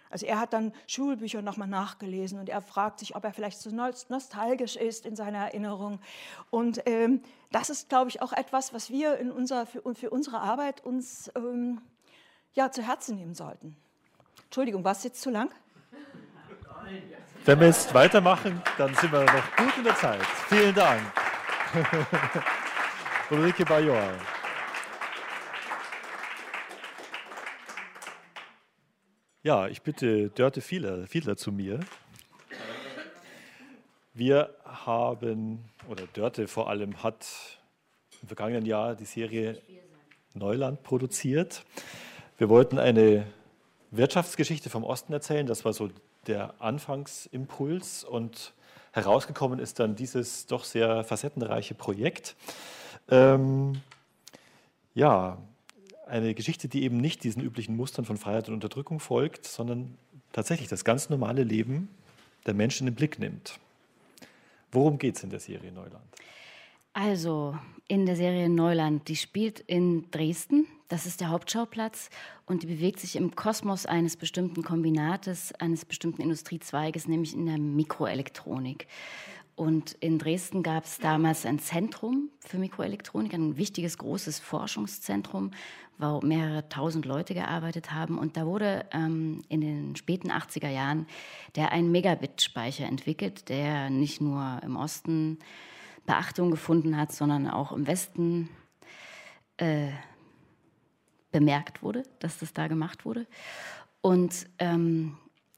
Also 0.10 0.26
er 0.26 0.40
hat 0.40 0.54
dann 0.54 0.74
Schulbücher 0.88 1.42
nochmal 1.42 1.68
nachgelesen 1.68 2.40
und 2.40 2.50
er 2.50 2.62
fragt 2.62 3.00
sich, 3.00 3.16
ob 3.16 3.24
er 3.24 3.34
vielleicht 3.34 3.60
so 3.60 3.70
nostalgisch 3.72 4.76
ist 4.76 5.06
in 5.06 5.16
seiner 5.16 5.40
Erinnerung. 5.40 6.00
Und 6.50 6.82
ähm, 6.88 7.22
das 7.52 7.70
ist, 7.70 7.90
glaube 7.90 8.10
ich, 8.10 8.22
auch 8.22 8.34
etwas, 8.34 8.74
was 8.74 8.90
wir 8.90 9.18
in 9.18 9.32
unser, 9.32 9.66
für, 9.68 9.94
für 9.94 10.10
unsere 10.10 10.40
Arbeit 10.40 10.84
uns 10.84 11.32
ähm, 11.36 11.82
ja, 12.54 12.72
zu 12.72 12.82
Herzen 12.82 13.18
nehmen 13.18 13.36
sollten. 13.36 13.76
Entschuldigung, 14.46 14.84
war 14.84 14.94
es 14.94 15.04
jetzt 15.04 15.22
zu 15.22 15.30
lang? 15.30 15.52
Wenn 17.46 17.60
wir 17.60 17.68
jetzt 17.68 17.94
weitermachen, 17.94 18.62
dann 18.78 18.94
sind 18.96 19.12
wir 19.12 19.24
noch 19.24 19.56
gut 19.58 19.78
in 19.78 19.84
der 19.84 19.96
Zeit. 19.96 20.26
Vielen 20.48 20.74
Dank. 20.74 21.02
Ulrike 23.30 23.64
Bajor. 23.64 24.14
Ja, 29.42 29.70
ich 29.70 29.84
bitte 29.84 30.30
Dörte 30.32 30.60
Fiedler, 30.60 31.08
Fiedler 31.08 31.38
zu 31.38 31.54
mir. 31.54 31.80
Wir 34.14 34.54
haben, 34.66 35.64
oder 35.88 36.08
Dörte 36.08 36.50
vor 36.50 36.70
allem, 36.70 37.02
hat 37.04 37.26
im 38.22 38.28
vergangenen 38.28 38.66
Jahr 38.66 38.96
die 38.96 39.06
Serie 39.06 39.62
Neuland 40.34 40.84
produziert. 40.84 41.64
Wir 42.38 42.50
wollten 42.50 42.80
eine 42.80 43.28
Wirtschaftsgeschichte 43.92 44.70
vom 44.70 44.84
Osten 44.84 45.14
erzählen. 45.14 45.48
Das 45.48 45.64
war 45.64 45.72
so 45.72 45.90
der 46.28 46.54
Anfangsimpuls. 46.60 48.04
Und 48.04 48.54
herausgekommen 48.92 49.60
ist 49.60 49.80
dann 49.80 49.96
dieses 49.96 50.48
doch 50.48 50.66
sehr 50.66 51.06
facettenreiche 51.06 51.76
Projekt. 51.76 52.36
Ähm, 53.08 53.80
ja, 54.94 55.38
eine 56.10 56.34
Geschichte, 56.34 56.68
die 56.68 56.84
eben 56.84 56.98
nicht 56.98 57.24
diesen 57.24 57.42
üblichen 57.42 57.76
Mustern 57.76 58.06
von 58.06 58.18
Freiheit 58.18 58.48
und 58.48 58.56
Unterdrückung 58.56 59.00
folgt, 59.00 59.46
sondern 59.46 59.96
tatsächlich 60.32 60.68
das 60.68 60.84
ganz 60.84 61.10
normale 61.10 61.44
Leben 61.44 61.90
der 62.46 62.54
Menschen 62.54 62.88
in 62.88 62.94
den 62.94 62.98
Blick 62.98 63.20
nimmt. 63.20 63.60
Worum 64.72 64.98
geht 64.98 65.18
es 65.18 65.24
in 65.24 65.30
der 65.30 65.40
Serie 65.40 65.72
Neuland? 65.72 66.04
Also 66.94 67.58
in 67.88 68.06
der 68.06 68.16
Serie 68.16 68.50
Neuland, 68.50 69.08
die 69.08 69.16
spielt 69.16 69.60
in 69.62 70.10
Dresden, 70.12 70.68
das 70.90 71.06
ist 71.06 71.22
der 71.22 71.30
Hauptschauplatz 71.30 72.10
und 72.46 72.64
die 72.64 72.68
bewegt 72.68 73.00
sich 73.00 73.16
im 73.16 73.36
Kosmos 73.36 73.86
eines 73.86 74.18
bestimmten 74.18 74.64
Kombinates, 74.64 75.54
eines 75.54 75.86
bestimmten 75.86 76.22
Industriezweiges, 76.22 77.08
nämlich 77.08 77.36
in 77.36 77.46
der 77.46 77.58
Mikroelektronik. 77.58 78.88
Und 79.60 79.92
in 80.00 80.20
Dresden 80.20 80.64
gab 80.64 80.86
es 80.86 81.00
damals 81.00 81.46
ein 81.46 81.60
Zentrum 81.60 82.30
für 82.40 82.58
Mikroelektronik, 82.58 83.34
ein 83.34 83.58
wichtiges, 83.58 83.98
großes 83.98 84.40
Forschungszentrum, 84.40 85.52
wo 85.98 86.22
mehrere 86.22 86.70
tausend 86.70 87.06
Leute 87.06 87.34
gearbeitet 87.34 87.92
haben. 87.92 88.18
Und 88.18 88.38
da 88.38 88.46
wurde 88.46 88.86
ähm, 88.94 89.42
in 89.50 89.60
den 89.60 89.98
späten 89.98 90.32
80er 90.32 90.70
Jahren 90.70 91.08
der 91.58 91.74
ein 91.74 91.92
Megabit-Speicher 91.92 92.86
entwickelt, 92.86 93.50
der 93.50 93.90
nicht 93.90 94.22
nur 94.22 94.62
im 94.64 94.78
Osten 94.78 95.40
Beachtung 96.06 96.52
gefunden 96.52 96.96
hat, 96.96 97.12
sondern 97.12 97.50
auch 97.50 97.74
im 97.74 97.86
Westen 97.86 98.48
äh, 99.58 99.90
bemerkt 101.34 101.84
wurde, 101.84 102.04
dass 102.20 102.40
das 102.40 102.54
da 102.54 102.68
gemacht 102.68 103.04
wurde. 103.04 103.28
Und 104.00 104.48
ähm, 104.58 105.18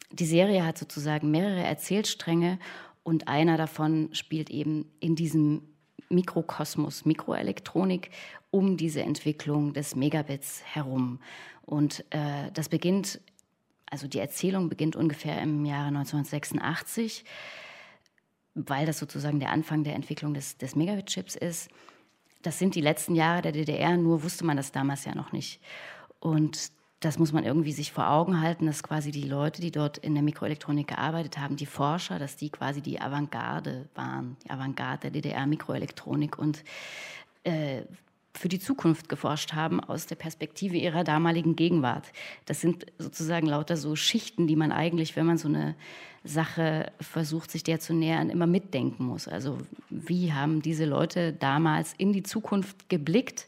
die 0.10 0.26
Serie 0.26 0.66
hat 0.66 0.80
sozusagen 0.80 1.30
mehrere 1.30 1.62
Erzählstränge 1.62 2.58
und 3.04 3.28
einer 3.28 3.58
davon 3.58 4.10
spielt 4.14 4.50
eben 4.50 4.92
in 5.00 5.16
diesem 5.16 5.64
Mikrokosmos 6.10 7.06
Mikroelektronik 7.06 8.12
um 8.52 8.78
diese 8.78 9.02
Entwicklung 9.02 9.74
des 9.74 9.96
Megabits 9.96 10.62
herum. 10.66 11.20
Und 11.62 12.06
äh, 12.10 12.52
das 12.54 12.70
beginnt, 12.70 13.22
also 13.90 14.08
die 14.08 14.20
Erzählung 14.20 14.70
beginnt 14.70 14.96
ungefähr 14.96 15.42
im 15.42 15.66
Jahre 15.66 15.88
1986, 15.88 17.24
weil 18.54 18.86
das 18.86 19.00
sozusagen 19.00 19.40
der 19.40 19.52
Anfang 19.52 19.84
der 19.84 19.96
Entwicklung 19.96 20.34
des, 20.34 20.58
des 20.58 20.76
Megabit-Chips 20.76 21.36
ist. 21.36 21.70
Das 22.42 22.60
sind 22.60 22.76
die 22.76 22.82
letzten 22.82 23.16
Jahre 23.16 23.42
der 23.42 23.52
DDR, 23.54 23.96
nur 23.98 24.24
wusste 24.24 24.46
man 24.46 24.58
das 24.58 24.72
damals 24.72 25.06
ja 25.06 25.16
noch 25.16 25.32
nicht. 25.32 25.62
Und 26.20 26.72
das 27.02 27.18
muss 27.18 27.34
man 27.34 27.44
irgendwie 27.44 27.72
sich 27.72 27.92
vor 27.92 28.10
Augen 28.10 28.42
halten, 28.42 28.68
dass 28.68 28.84
quasi 28.84 29.10
die 29.12 29.28
Leute, 29.28 29.60
die 29.60 29.72
dort 29.72 29.98
in 29.98 30.14
der 30.14 30.24
Mikroelektronik 30.24 30.88
gearbeitet 30.88 31.40
haben, 31.40 31.56
die 31.56 31.66
Forscher, 31.66 32.20
dass 32.20 32.36
die 32.36 32.52
quasi 32.52 32.80
die 32.82 33.02
Avantgarde 33.02 33.90
waren, 33.96 34.38
die 34.46 34.52
Avantgarde 34.52 35.10
der 35.10 35.22
DDR-Mikroelektronik 35.22 36.38
und 36.38 36.64
äh, 37.44 37.82
für 38.34 38.48
die 38.48 38.60
Zukunft 38.60 39.10
geforscht 39.10 39.54
haben 39.54 39.80
aus 39.80 40.06
der 40.06 40.16
Perspektive 40.16 40.78
ihrer 40.78 41.04
damaligen 41.04 41.56
Gegenwart. 41.56 42.06
Das 42.46 42.62
sind 42.62 42.86
sozusagen 42.98 43.48
lauter 43.48 43.78
so 43.78 43.96
Schichten, 43.96 44.48
die 44.48 44.56
man 44.56 44.72
eigentlich, 44.72 45.16
wenn 45.16 45.26
man 45.26 45.38
so 45.38 45.48
eine 45.48 45.76
Sache 46.24 46.92
versucht, 47.02 47.50
sich 47.50 47.64
der 47.64 47.80
zu 47.80 47.94
nähern, 47.94 48.30
immer 48.30 48.48
mitdenken 48.48 49.06
muss. 49.06 49.28
Also 49.28 49.58
wie 49.90 50.34
haben 50.34 50.62
diese 50.62 50.86
Leute 50.86 51.34
damals 51.34 51.94
in 51.98 52.14
die 52.14 52.24
Zukunft 52.24 52.90
geblickt? 52.90 53.48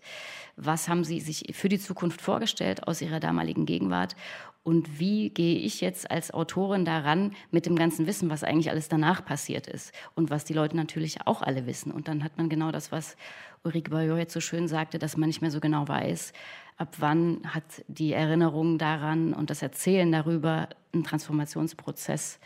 Was 0.56 0.88
haben 0.88 1.04
Sie 1.04 1.20
sich 1.20 1.56
für 1.56 1.70
die 1.70 1.80
Zukunft 1.80 2.22
vorgestellt 2.22 2.88
aus 2.88 3.02
Ihrer 3.02 3.20
damaligen 3.20 3.66
Gegenwart 3.66 4.16
und 4.64 4.98
wie 4.98 5.30
gehe 5.30 5.58
ich 5.58 5.82
jetzt 5.82 6.10
als 6.10 6.34
Autorin 6.34 6.86
daran 6.86 7.34
mit 7.52 7.66
dem 7.66 7.76
ganzen 7.76 8.08
Wissen, 8.08 8.30
was 8.30 8.46
eigentlich 8.46 8.70
alles 8.70 8.88
danach 8.88 9.26
passiert 9.26 9.68
ist 9.68 9.94
und 10.16 10.30
was 10.30 10.46
die 10.46 10.54
Leute 10.54 10.78
natürlich 10.78 11.28
auch 11.28 11.42
alle 11.42 11.66
wissen. 11.68 11.92
Und 11.92 12.08
dann 12.08 12.24
hat 12.24 12.38
man 12.38 12.48
genau 12.48 12.72
das, 12.72 12.92
was 12.92 13.18
Ulrike 13.64 13.92
Bayor 13.92 14.18
jetzt 14.18 14.34
so 14.34 14.40
schön 14.40 14.70
sagte, 14.70 15.00
dass 15.00 15.18
man 15.18 15.28
nicht 15.28 15.42
mehr 15.42 15.52
so 15.52 15.60
genau 15.60 15.88
weiß, 15.88 16.32
ab 16.78 16.96
wann 17.00 17.42
hat 17.46 17.64
die 17.88 18.14
Erinnerung 18.14 18.78
daran 18.78 19.34
und 19.34 19.50
das 19.50 19.62
Erzählen 19.62 20.10
darüber 20.12 20.70
einen 20.94 21.04
Transformationsprozess 21.04 22.40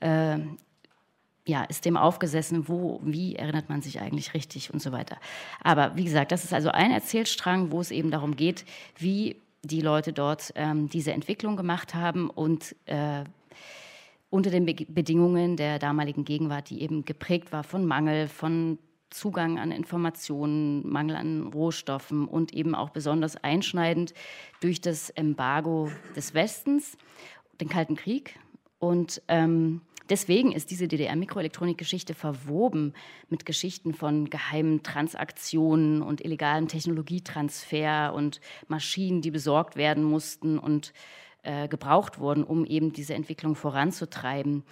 äh, 0.00 0.38
ja, 1.48 1.64
ist 1.64 1.86
dem 1.86 1.96
aufgesessen, 1.96 2.68
wo, 2.68 3.00
wie 3.02 3.34
erinnert 3.34 3.70
man 3.70 3.80
sich 3.80 4.00
eigentlich 4.00 4.34
richtig 4.34 4.72
und 4.72 4.82
so 4.82 4.92
weiter. 4.92 5.16
Aber 5.62 5.96
wie 5.96 6.04
gesagt, 6.04 6.30
das 6.30 6.44
ist 6.44 6.52
also 6.52 6.68
ein 6.68 6.90
Erzählstrang, 6.90 7.72
wo 7.72 7.80
es 7.80 7.90
eben 7.90 8.10
darum 8.10 8.36
geht, 8.36 8.66
wie 8.98 9.36
die 9.62 9.80
Leute 9.80 10.12
dort 10.12 10.52
ähm, 10.56 10.90
diese 10.90 11.12
Entwicklung 11.12 11.56
gemacht 11.56 11.94
haben 11.94 12.28
und 12.28 12.76
äh, 12.84 13.24
unter 14.28 14.50
den 14.50 14.66
Be 14.66 14.74
Bedingungen 14.74 15.56
der 15.56 15.78
damaligen 15.78 16.26
Gegenwart, 16.26 16.68
die 16.68 16.82
eben 16.82 17.06
geprägt 17.06 17.50
war 17.50 17.64
von 17.64 17.86
Mangel, 17.86 18.28
von 18.28 18.78
Zugang 19.08 19.58
an 19.58 19.72
Informationen, 19.72 20.86
Mangel 20.86 21.16
an 21.16 21.46
Rohstoffen 21.46 22.28
und 22.28 22.52
eben 22.52 22.74
auch 22.74 22.90
besonders 22.90 23.42
einschneidend 23.42 24.12
durch 24.60 24.82
das 24.82 25.08
Embargo 25.08 25.90
des 26.14 26.34
Westens, 26.34 26.98
den 27.58 27.70
Kalten 27.70 27.96
Krieg. 27.96 28.38
Und 28.78 29.22
ähm, 29.28 29.80
deswegen 30.10 30.52
ist 30.52 30.70
diese 30.70 30.88
DDR-Mikroelektronik-Geschichte 30.88 32.14
verwoben 32.14 32.94
mit 33.28 33.46
Geschichten 33.46 33.94
von 33.94 34.30
geheimen 34.30 34.82
Transaktionen 34.82 36.02
und 36.02 36.24
illegalen 36.24 36.68
Technologietransfer 36.68 38.12
und 38.14 38.40
Maschinen, 38.66 39.22
die 39.22 39.30
besorgt 39.30 39.76
werden 39.76 40.04
mussten 40.04 40.58
und 40.58 40.92
äh, 41.42 41.68
gebraucht 41.68 42.18
wurden, 42.18 42.44
um 42.44 42.64
eben 42.64 42.92
diese 42.92 43.14
Entwicklung 43.14 43.54
voranzutreiben 43.54 44.64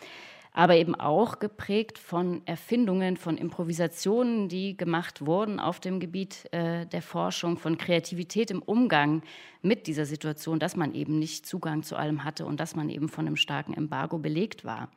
aber 0.57 0.77
eben 0.77 0.95
auch 0.95 1.39
geprägt 1.39 1.99
von 1.99 2.41
Erfindungen, 2.47 3.19
von 3.19 3.37
Improvisationen, 3.37 4.49
die 4.49 4.75
gemacht 4.75 5.27
wurden 5.27 5.61
auf 5.61 5.81
dem 5.81 6.01
Gebiet 6.01 6.51
äh, 6.51 6.87
der 6.87 7.03
Forschung, 7.03 7.59
von 7.59 7.77
Kreativität 7.77 8.51
im 8.51 8.63
Umgang 8.63 9.21
mit 9.61 9.87
dieser 9.87 10.07
Situation, 10.07 10.59
dass 10.59 10.75
man 10.75 10.95
eben 10.95 11.19
nicht 11.19 11.45
Zugang 11.45 11.83
zu 11.83 11.95
allem 11.95 12.25
hatte 12.25 12.47
und 12.47 12.59
dass 12.59 12.75
man 12.75 12.89
eben 12.89 13.11
von 13.11 13.27
einem 13.27 13.37
starken 13.37 13.75
Embargo 13.75 14.17
belegt 14.17 14.65
war. 14.65 14.91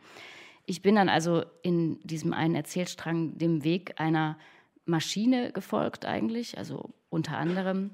Ich 0.66 0.82
bin 0.82 0.96
dann 0.96 1.10
also 1.10 1.44
in 1.62 2.00
diesem 2.04 2.32
einen 2.32 2.56
Erzählstrang 2.56 3.38
dem 3.38 3.66
Weg 3.66 4.00
einer 4.00 4.38
Maschine 4.86 5.52
gefolgt 5.52 6.06
eigentlich, 6.06 6.58
also 6.58 6.92
unter 7.10 7.38
anderem 7.38 7.92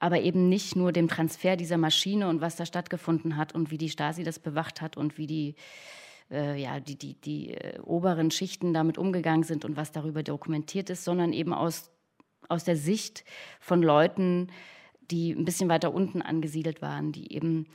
aber 0.00 0.20
eben 0.20 0.48
nicht 0.48 0.76
nur 0.76 0.92
dem 0.92 1.08
Transfer 1.08 1.56
dieser 1.56 1.76
Maschine 1.76 2.28
und 2.28 2.40
was 2.40 2.56
da 2.56 2.66
stattgefunden 2.66 3.36
hat 3.36 3.52
und 3.52 3.70
wie 3.70 3.78
die 3.78 3.88
Stasi 3.88 4.22
das 4.22 4.38
bewacht 4.38 4.80
hat 4.80 4.96
und 4.96 5.18
wie 5.18 5.26
die 5.26 5.54
äh, 6.30 6.60
ja, 6.60 6.80
die, 6.80 6.96
die, 6.96 7.14
die 7.14 7.54
äh, 7.54 7.80
oberen 7.80 8.30
Schichten 8.30 8.72
damit 8.72 8.98
umgegangen 8.98 9.44
sind 9.44 9.64
und 9.64 9.76
was 9.76 9.92
darüber 9.92 10.22
dokumentiert 10.22 10.90
ist, 10.90 11.04
sondern 11.04 11.32
eben 11.32 11.52
aus, 11.52 11.90
aus 12.48 12.64
der 12.64 12.76
Sicht 12.76 13.24
von 13.60 13.82
Leuten, 13.82 14.48
die 15.10 15.32
ein 15.32 15.44
bisschen 15.44 15.68
weiter 15.68 15.94
unten 15.94 16.22
angesiedelt 16.22 16.82
waren, 16.82 17.12
die 17.12 17.32
eben 17.32 17.66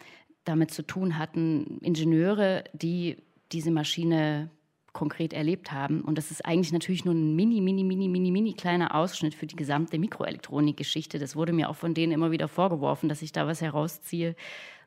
damit 0.43 0.71
zu 0.71 0.83
tun 0.85 1.17
hatten, 1.17 1.79
Ingenieure, 1.81 2.63
die 2.73 3.17
diese 3.51 3.71
Maschine 3.71 4.49
konkret 4.93 5.33
erlebt 5.33 5.71
haben. 5.71 6.01
Und 6.01 6.17
das 6.17 6.29
ist 6.29 6.45
eigentlich 6.45 6.71
natürlich 6.71 7.03
nur 7.03 7.15
ein 7.15 7.35
mini, 7.35 7.61
mini, 7.61 7.83
mini, 7.83 8.07
mini, 8.07 8.31
mini 8.31 8.53
kleiner 8.53 8.95
Ausschnitt 8.95 9.33
für 9.33 9.47
die 9.47 9.55
gesamte 9.55 9.97
Mikroelektronik-Geschichte. 9.97 11.17
Das 11.17 11.35
wurde 11.35 11.51
mir 11.51 11.69
auch 11.69 11.75
von 11.75 11.95
denen 11.95 12.11
immer 12.11 12.29
wieder 12.29 12.47
vorgeworfen, 12.47 13.09
dass 13.09 13.23
ich 13.23 13.31
da 13.31 13.47
was 13.47 13.61
herausziehe, 13.61 14.35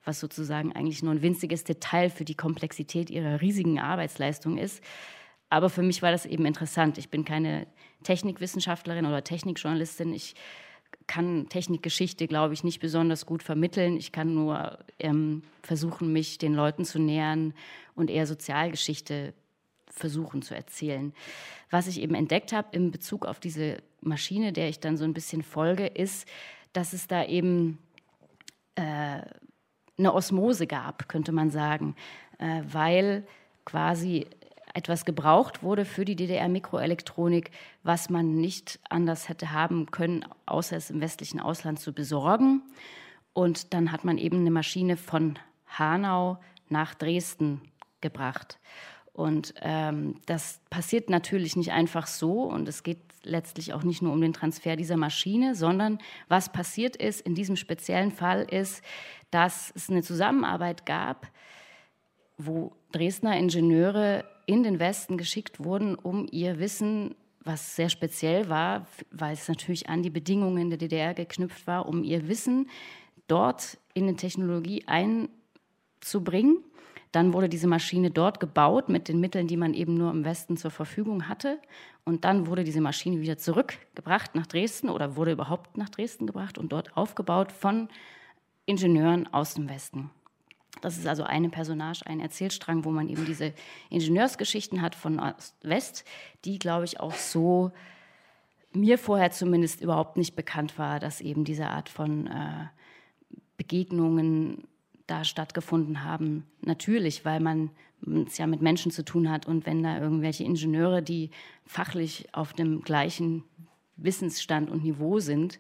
was 0.07 0.21
sozusagen 0.21 0.73
eigentlich 0.73 1.03
nur 1.03 1.13
ein 1.13 1.23
winziges 1.23 1.65
Detail 1.65 2.09
für 2.09 2.25
die 2.25 2.37
Komplexität 2.37 3.11
ihrer 3.11 3.41
riesigen 3.41 3.79
Arbeitsleistung 3.79 4.57
ist. 4.57 4.83
Aber 5.51 5.69
für 5.69 5.83
mich 5.83 6.01
war 6.01 6.13
das 6.13 6.27
eben 6.27 6.47
interessant. 6.47 6.97
Ich 6.97 7.11
bin 7.11 7.25
keine 7.25 7.67
Technikwissenschaftlerin 8.03 9.05
oder 9.05 9.23
Technikjournalistin. 9.23 10.15
Ich 10.15 10.35
kann 11.07 11.49
Technikgeschichte, 11.49 12.27
glaube 12.27 12.55
ich, 12.55 12.65
nicht 12.65 12.81
besonders 12.81 13.27
gut 13.27 13.43
vermitteln. 13.43 13.97
Ich 13.97 14.13
kann 14.13 14.35
nur 14.35 14.79
ähm, 14.99 15.43
versuchen, 15.63 16.13
mich 16.13 16.39
den 16.39 16.55
Leuten 16.55 16.85
zu 16.85 16.99
nähern 16.99 17.55
und 17.95 18.11
eher 18.11 18.27
Sozialgeschichte 18.27 19.35
versuchen 19.89 20.43
zu 20.43 20.55
erzählen. 20.55 21.13
Was 21.71 21.87
ich 21.87 22.01
eben 22.01 22.15
entdeckt 22.15 22.53
habe 22.53 22.69
in 22.73 22.91
Bezug 22.91 23.27
auf 23.27 23.41
diese 23.41 23.79
Maschine, 24.01 24.53
der 24.53 24.69
ich 24.69 24.81
dann 24.81 24.97
so 24.97 25.05
ein 25.05 25.15
bisschen 25.15 25.43
folge, 25.43 25.87
ist, 25.87 26.29
dass 26.73 26.93
es 26.93 27.07
da 27.07 27.25
eben 27.25 27.79
äh, 28.75 29.23
eine 29.99 30.13
Osmose 30.15 30.67
gab, 30.67 31.09
könnte 31.09 31.33
man 31.33 31.51
sagen, 31.51 31.97
äh, 32.39 32.63
weil 32.71 33.27
quasi 33.65 34.27
etwas 34.75 35.07
gebraucht 35.07 35.63
wurde 35.63 35.87
für 35.87 36.05
die 36.05 36.17
DDR-Mikroelektronik, 36.17 37.51
was 37.83 38.11
man 38.11 38.37
nicht 38.37 38.79
anders 38.91 39.29
hätte 39.29 39.53
haben 39.53 39.91
können, 39.91 40.25
außer 40.45 40.77
es 40.77 40.91
im 40.91 41.01
westlichen 41.01 41.41
Ausland 41.41 41.81
zu 41.81 41.95
besorgen. 41.95 42.63
Und 43.33 43.73
dann 43.73 43.91
hat 43.91 44.05
man 44.05 44.19
eben 44.19 44.41
eine 44.41 44.51
Maschine 44.51 44.99
von 44.99 45.39
Hanau 45.67 46.39
nach 46.69 46.95
Dresden 46.95 47.63
gebracht. 48.03 48.59
Und 49.15 49.55
ähm, 49.63 50.21
das 50.27 50.61
passiert 50.69 51.09
natürlich 51.09 51.57
nicht 51.57 51.73
einfach 51.73 52.07
so 52.07 52.43
und 52.43 52.69
es 52.69 52.83
geht 52.83 52.99
letztlich 53.23 53.73
auch 53.73 53.83
nicht 53.83 54.03
nur 54.03 54.13
um 54.13 54.21
den 54.21 54.35
Transfer 54.35 54.77
dieser 54.77 54.99
Maschine, 54.99 55.55
sondern 55.55 55.99
was 56.29 56.53
passiert 56.53 56.97
ist 56.97 57.23
in 57.23 57.35
diesem 57.35 57.57
speziellen 57.57 58.13
Fall 58.13 58.43
ist, 58.43 58.83
dass 59.31 59.73
es 59.75 59.91
eine 59.91 60.03
Zusammenarbeit 60.03 60.87
gab, 60.87 61.29
wo 62.39 62.73
Dresdner 62.93 63.37
Ingenieure 63.37 64.25
in 64.47 64.63
den 64.63 64.79
Westen 64.79 65.17
geschickt 65.17 65.63
wurden, 65.63 65.95
um 65.97 66.27
ihr 66.31 66.59
Wissen, 66.59 67.15
was 67.45 67.77
sehr 67.77 67.89
speziell 67.89 68.49
war, 68.49 68.87
weil 69.11 69.33
es 69.33 69.49
natürlich 69.49 69.89
an 69.89 70.03
die 70.03 70.11
Bedingungen 70.11 70.69
der 70.69 70.79
DDR 70.79 71.15
geknüpft 71.15 71.67
war, 71.67 71.89
um 71.89 72.03
ihr 72.03 72.29
Wissen 72.29 72.69
dort 73.29 73.79
in 73.95 74.07
die 74.07 74.17
Technologie 74.17 74.85
einzubringen. 74.87 76.59
Dann 77.13 77.33
wurde 77.33 77.49
diese 77.49 77.69
Maschine 77.69 78.11
dort 78.11 78.41
gebaut 78.41 78.89
mit 78.89 79.09
den 79.09 79.21
Mitteln, 79.21 79.47
die 79.47 79.57
man 79.57 79.75
eben 79.75 79.95
nur 79.95 80.11
im 80.11 80.25
Westen 80.25 80.57
zur 80.57 80.71
Verfügung 80.71 81.29
hatte. 81.29 81.59
Und 82.05 82.25
dann 82.25 82.47
wurde 82.47 82.63
diese 82.63 82.81
Maschine 82.81 83.21
wieder 83.21 83.39
zurückgebracht 83.39 84.35
nach 84.35 84.47
Dresden 84.47 84.91
oder 84.91 85.17
wurde 85.17 85.33
überhaupt 85.33 85.79
nach 85.79 85.89
Dresden 85.89 86.27
gebracht 86.27 86.59
und 86.59 86.73
dort 86.73 86.97
aufgebaut 86.97 87.53
von 87.53 87.89
Ingenieuren 88.67 89.33
aus 89.33 89.55
dem 89.55 89.69
Westen. 89.69 90.11
Das 90.83 90.99
ist 90.99 91.07
also 91.07 91.23
eine 91.23 91.49
Personage, 91.49 92.03
ein 92.05 92.21
Erzählstrang, 92.21 92.85
wo 92.85 92.91
man 92.91 93.09
eben 93.09 93.25
diese 93.25 93.55
Ingenieursgeschichten 93.89 94.83
hat 94.83 94.95
von 94.95 95.19
Ost-West, 95.19 96.05
die, 96.45 96.59
glaube 96.59 96.85
ich, 96.85 97.01
auch 97.01 97.15
so 97.15 97.73
mir 98.73 98.99
vorher 98.99 99.31
zumindest 99.31 99.81
überhaupt 99.81 100.19
nicht 100.19 100.37
bekannt 100.37 100.79
war, 100.79 101.01
dass 101.01 101.23
eben 101.23 101.45
diese 101.45 101.69
Art 101.69 101.89
von 101.89 102.27
äh, 102.27 102.67
Begegnungen 103.57 104.69
da 105.07 105.25
stattgefunden 105.25 106.05
haben. 106.05 106.45
Natürlich, 106.61 107.25
weil 107.25 107.41
man 107.41 107.71
es 108.27 108.37
ja 108.37 108.47
mit 108.47 108.61
Menschen 108.61 108.91
zu 108.93 109.05
tun 109.05 109.31
hat 109.31 109.47
und 109.47 109.65
wenn 109.65 109.83
da 109.83 109.99
irgendwelche 109.99 110.45
Ingenieure, 110.45 111.03
die 111.03 111.31
fachlich 111.65 112.29
auf 112.33 112.53
dem 112.53 112.83
gleichen 112.83 113.45
Wissensstand 113.97 114.71
und 114.71 114.85
Niveau 114.85 115.21
sind, 115.21 115.59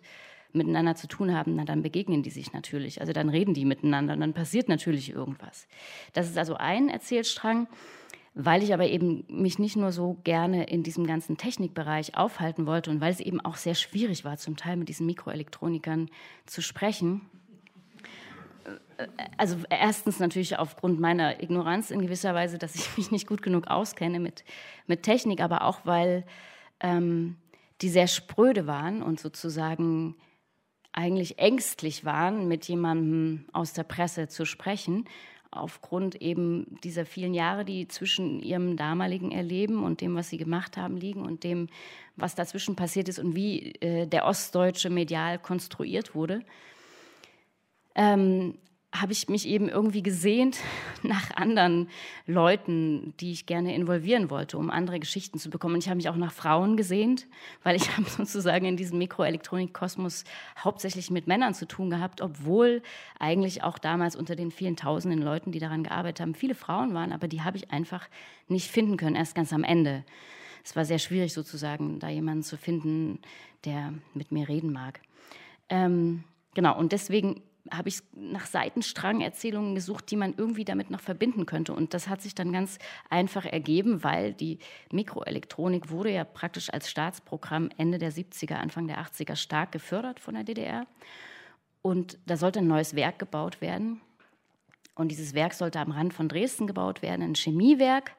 miteinander 0.57 0.95
zu 0.95 1.07
tun 1.07 1.35
haben, 1.35 1.55
na, 1.55 1.65
dann 1.65 1.83
begegnen 1.83 2.23
die 2.23 2.31
sich 2.31 2.53
natürlich. 2.53 3.01
Also 3.01 3.13
dann 3.13 3.29
reden 3.29 3.55
die 3.55 3.65
miteinander 3.65 4.15
und 4.15 4.21
dann 4.21 4.35
passiert 4.35 4.69
natürlich 4.69 5.11
irgendwas. 5.11 5.69
Das 6.13 6.29
ist 6.29 6.39
also 6.39 6.55
ein 6.57 6.89
Erzählstrang. 6.89 7.69
Weil 8.39 8.63
ich 8.63 8.75
aber 8.75 8.85
eben 8.85 9.25
mich 9.29 9.59
nicht 9.59 9.77
nur 9.77 9.93
so 9.93 10.19
gerne 10.23 10.69
in 10.69 10.83
diesem 10.83 11.07
ganzen 11.07 11.39
Technikbereich 11.39 12.19
aufhalten 12.19 12.67
wollte 12.67 12.91
und 12.91 13.01
weil 13.01 13.11
es 13.11 13.21
eben 13.21 13.41
auch 13.41 13.57
sehr 13.57 13.75
schwierig 13.75 14.27
war, 14.27 14.37
zum 14.37 14.59
Teil 14.59 14.77
mit 14.77 14.91
diesen 14.91 15.07
Mikroelektronikern 15.07 16.11
zu 16.45 16.61
sprechen. 16.61 17.23
Äh, 18.99 19.07
also 19.39 19.57
erstens 19.71 20.19
natürlich 20.19 20.59
aufgrund 20.59 21.01
meiner 21.01 21.43
Ignoranz 21.43 21.91
in 21.91 22.03
gewisser 22.03 22.35
Weise, 22.35 22.59
dass 22.59 22.75
ich 22.75 22.97
mich 22.99 23.11
nicht 23.11 23.27
gut 23.27 23.41
genug 23.41 23.69
auskenne 23.69 24.21
mit, 24.21 24.45
mit 24.87 25.03
Technik, 25.03 25.41
aber 25.41 25.63
auch 25.63 25.81
weil 25.85 26.27
ähm, 26.81 27.37
die 27.81 27.89
sehr 27.89 28.07
spröde 28.07 28.67
waren 28.67 29.03
und 29.03 29.21
sozusagen 29.21 30.17
eigentlich 30.97 31.39
ängstlich 31.39 32.05
waren, 32.05 32.49
mit 32.49 32.67
jemandem 32.67 33.45
aus 33.53 33.75
der 33.75 33.85
Presse 33.85 34.29
zu 34.29 34.45
sprechen, 34.45 35.05
aufgrund 35.51 36.21
eben 36.21 36.79
dieser 36.83 37.07
vielen 37.07 37.35
Jahre, 37.35 37.65
die 37.65 37.87
zwischen 37.87 38.41
ihrem 38.43 38.77
damaligen 38.77 39.31
Erleben 39.31 39.85
und 39.85 40.01
dem, 40.01 40.15
was 40.17 40.31
sie 40.31 40.39
gemacht 40.39 40.77
haben, 40.77 40.97
liegen 40.97 41.23
und 41.23 41.45
dem, 41.45 41.69
was 42.17 42.35
dazwischen 42.35 42.77
passiert 42.77 43.09
ist 43.09 43.19
und 43.19 43.37
wie 43.37 43.75
äh, 43.81 44.07
der 44.07 44.25
Ostdeutsche 44.25 44.91
medial 44.91 45.39
konstruiert 45.39 46.15
wurde. 46.15 46.41
Ähm, 47.95 48.59
habe 49.01 49.13
ich 49.13 49.29
mich 49.29 49.47
eben 49.47 49.69
irgendwie 49.69 50.03
gesehnt 50.03 50.59
nach 51.03 51.31
anderen 51.37 51.89
Leuten, 52.27 53.15
die 53.21 53.33
ich 53.33 53.47
gerne 53.47 53.75
involvieren 53.75 54.31
wollte, 54.31 54.59
um 54.59 54.71
andere 54.71 55.01
Geschichten 55.01 55.39
zu 55.39 55.51
bekommen. 55.51 55.75
Und 55.75 55.85
ich 55.85 55.89
habe 55.89 55.97
mich 55.97 56.09
auch 56.09 56.17
nach 56.17 56.33
Frauen 56.33 56.77
gesehnt, 56.77 57.27
weil 57.63 57.77
ich 57.77 57.91
habe 57.97 58.09
sozusagen 58.09 58.67
in 58.67 58.77
diesem 58.77 58.99
Mikroelektronikkosmos 58.99 60.25
hauptsächlich 60.59 61.11
mit 61.11 61.27
Männern 61.27 61.55
zu 61.55 61.67
tun 61.67 61.91
gehabt, 61.91 62.21
obwohl 62.21 62.83
eigentlich 63.19 63.63
auch 63.63 63.79
damals 63.79 64.17
unter 64.17 64.37
den 64.37 64.51
vielen 64.51 64.77
tausenden 64.77 65.23
Leuten, 65.23 65.53
die 65.53 65.59
daran 65.59 65.85
gearbeitet 65.85 66.21
haben, 66.21 66.35
viele 66.35 66.55
Frauen 66.55 66.95
waren, 66.95 67.13
aber 67.13 67.29
die 67.29 67.43
habe 67.43 67.57
ich 67.57 67.71
einfach 67.71 68.09
nicht 68.49 68.71
finden 68.71 68.97
können, 68.97 69.17
erst 69.17 69.35
ganz 69.35 69.53
am 69.53 69.65
Ende. 69.65 70.05
Es 70.65 70.75
war 70.75 70.85
sehr 70.85 70.99
schwierig 70.99 71.33
sozusagen, 71.33 72.01
da 72.01 72.09
jemanden 72.09 72.43
zu 72.43 72.57
finden, 72.57 73.21
der 73.65 73.95
mit 74.15 74.33
mir 74.33 74.49
reden 74.49 74.73
mag. 74.73 75.01
Ähm, 75.69 76.25
genau, 76.55 76.77
und 76.77 76.93
deswegen 76.93 77.41
habe 77.71 77.89
ich 77.89 78.01
nach 78.13 78.47
Seitenstrang-Erzählungen 78.47 79.75
gesucht, 79.75 80.11
die 80.11 80.17
man 80.17 80.35
irgendwie 80.37 80.65
damit 80.65 80.91
noch 80.91 81.01
verbinden 81.01 81.47
könnte. 81.47 81.73
Und 81.73 81.95
das 81.95 82.09
hat 82.09 82.23
sich 82.23 82.35
dann 82.35 82.53
ganz 82.53 82.79
einfach 83.11 83.45
ergeben, 83.45 84.03
weil 84.05 84.33
die 84.33 84.59
Mikroelektronik 84.93 85.91
wurde 85.91 86.11
ja 86.11 86.25
praktisch 86.25 86.73
als 86.73 86.91
Staatsprogramm 86.91 87.71
Ende 87.77 87.99
der 87.99 88.13
70er, 88.13 88.55
Anfang 88.55 88.87
der 88.87 88.99
80er 88.99 89.37
stark 89.37 89.73
gefördert 89.73 90.21
von 90.21 90.35
der 90.35 90.45
DDR. 90.45 90.87
Und 91.83 92.19
da 92.27 92.37
sollte 92.37 92.59
ein 92.59 92.67
neues 92.67 92.97
Werk 92.97 93.19
gebaut 93.19 93.61
werden. 93.61 94.01
Und 94.95 95.09
dieses 95.09 95.35
Werk 95.35 95.55
sollte 95.55 95.79
am 95.79 95.91
Rand 95.91 96.15
von 96.15 96.29
Dresden 96.29 96.67
gebaut 96.67 97.03
werden, 97.03 97.23
ein 97.23 97.35
Chemiewerk, 97.35 98.13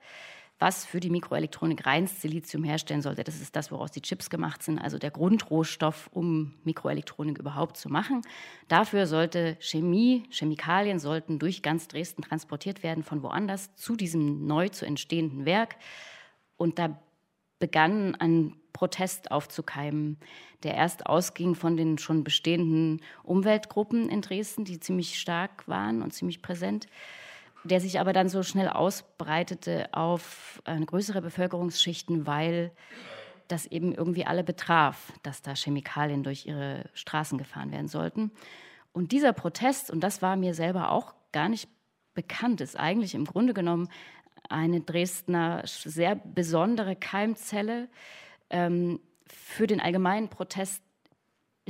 was 0.60 0.86
für 0.86 1.00
die 1.00 1.10
Mikroelektronik 1.10 1.86
reines 1.86 2.22
Silizium 2.22 2.63
herstellen 2.63 3.02
sollte. 3.02 3.24
Das 3.24 3.39
ist 3.39 3.56
das, 3.56 3.72
woraus 3.72 3.91
die 3.91 4.02
Chips 4.02 4.30
gemacht 4.30 4.63
sind, 4.63 4.80
also 4.80 4.98
der 4.98 5.12
Grundrohstoff, 5.12 6.10
um 6.12 6.56
Mikroelektronik 6.63 7.38
überhaupt 7.38 7.78
zu 7.78 7.89
machen. 7.89 8.22
Dafür 8.67 9.06
sollte 9.06 9.58
Chemie, 9.60 10.24
Chemikalien 10.32 11.00
sollten 11.00 11.38
durch 11.38 11.62
ganz 11.62 11.88
Dresden 11.88 12.24
transportiert 12.24 12.82
werden 12.82 13.04
von 13.04 13.22
woanders 13.22 13.76
zu 13.76 13.96
diesem 13.96 14.48
neu 14.48 14.70
zu 14.70 14.86
entstehenden 14.86 15.46
Werk. 15.46 15.76
Und 16.58 16.80
da 16.80 17.00
begann 17.60 18.15
ein 18.15 18.56
Protest 18.74 19.32
aufzukeimen, 19.32 20.17
der 20.63 20.74
erst 20.76 21.06
ausging 21.06 21.54
von 21.56 21.78
den 21.78 22.00
schon 22.00 22.24
bestehenden 22.24 23.02
Umweltgruppen 23.24 24.10
in 24.10 24.22
Dresden, 24.22 24.65
die 24.65 24.80
ziemlich 24.80 25.20
stark 25.20 25.67
waren 25.67 26.02
und 26.02 26.13
ziemlich 26.13 26.41
präsent 26.41 26.88
der 27.63 27.80
sich 27.80 28.00
aber 28.00 28.13
dann 28.13 28.30
so 28.30 28.43
schnell 28.43 28.70
ausbreitete 28.70 29.89
auf 29.93 30.62
eine 30.65 30.86
größere 30.86 31.22
Bevölkerungsschichten, 31.22 32.28
weil 32.28 32.72
das 33.48 33.65
eben 33.65 33.93
irgendwie 33.93 34.26
alle 34.26 34.43
betraf, 34.43 35.13
dass 35.24 35.41
da 35.41 35.54
Chemikalien 35.56 36.24
durch 36.24 36.46
ihre 36.46 36.86
Straßen 36.93 37.38
gefahren 37.38 37.72
werden 37.72 37.88
sollten. 37.88 38.32
Und 38.91 39.12
dieser 39.12 39.34
Protest, 39.34 39.91
und 39.91 40.02
das 40.02 40.22
war 40.22 40.36
mir 40.36 40.54
selber 40.54 40.91
auch 40.91 41.13
gar 41.32 41.50
nicht 41.50 41.70
bekannt, 42.13 42.62
ist 42.62 42.78
eigentlich 42.78 43.15
im 43.15 43.26
Grunde 43.26 43.54
genommen 43.54 43.89
eine 44.50 44.82
Dresdner 44.82 45.62
sehr 45.65 46.15
besondere 46.15 46.96
Keimzelle 46.96 47.89
ähm, 48.50 49.00
für 49.28 49.67
den 49.67 49.82
allgemeinen 49.82 50.30
Protest 50.30 50.82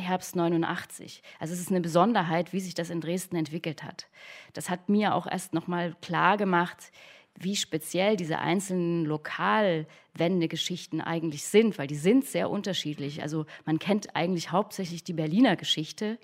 Herbst 0.01 0.36
89. 0.36 1.21
Also 1.39 1.53
es 1.53 1.60
ist 1.60 1.69
eine 1.69 1.81
Besonderheit, 1.81 2.53
wie 2.53 2.60
sich 2.60 2.73
das 2.73 2.89
in 2.89 3.01
Dresden 3.01 3.36
entwickelt 3.36 3.83
hat. 3.83 4.07
Das 4.53 4.69
hat 4.69 4.89
mir 4.89 5.15
auch 5.15 5.27
erst 5.27 5.53
noch 5.53 5.67
mal 5.67 5.95
klar 6.01 6.38
gemacht, 6.38 6.91
wie 7.39 7.55
speziell 7.55 8.17
diese 8.17 8.39
einzelnen 8.39 9.05
Lokalwendegeschichten 9.05 11.01
eigentlich 11.01 11.43
sind, 11.43 11.77
weil 11.77 11.88
die 11.88 11.95
sind 11.95 12.25
sehr 12.25 12.49
unterschiedlich. 12.49 13.21
Also 13.21 13.45
man 13.65 13.79
kennt 13.79 14.15
eigentlich 14.15 14.51
hauptsächlich 14.51 15.03
die 15.03 15.13
Berliner 15.13 15.55
Geschichte 15.55 16.17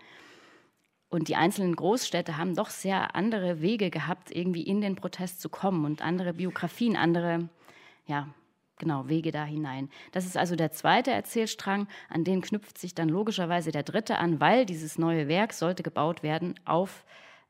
und 1.09 1.27
die 1.27 1.35
einzelnen 1.35 1.75
Großstädte 1.75 2.37
haben 2.37 2.55
doch 2.55 2.71
sehr 2.71 3.15
andere 3.15 3.61
Wege 3.61 3.91
gehabt, 3.91 4.31
irgendwie 4.31 4.63
in 4.63 4.81
den 4.81 4.95
Protest 4.95 5.41
zu 5.41 5.49
kommen 5.49 5.85
und 5.85 6.01
andere 6.01 6.33
Biografien, 6.33 6.95
andere 6.95 7.49
ja, 8.07 8.33
genau, 8.77 9.07
Wege 9.07 9.31
da 9.31 9.45
hinein. 9.45 9.89
Das 10.11 10.25
ist 10.25 10.37
also 10.37 10.55
der 10.55 10.71
zweite 10.71 11.11
Erzählstrang, 11.11 11.87
an 12.09 12.23
den 12.23 12.41
knüpft 12.41 12.77
sich 12.77 12.95
dann 12.95 13.09
logischerweise 13.09 13.71
der 13.71 13.83
dritte 13.83 14.17
an, 14.17 14.39
weil 14.39 14.65
dieses 14.65 14.97
neue 14.97 15.27
Werk 15.27 15.53
sollte 15.53 15.83
gebaut 15.83 16.23
werden 16.23 16.55
auf 16.65 17.05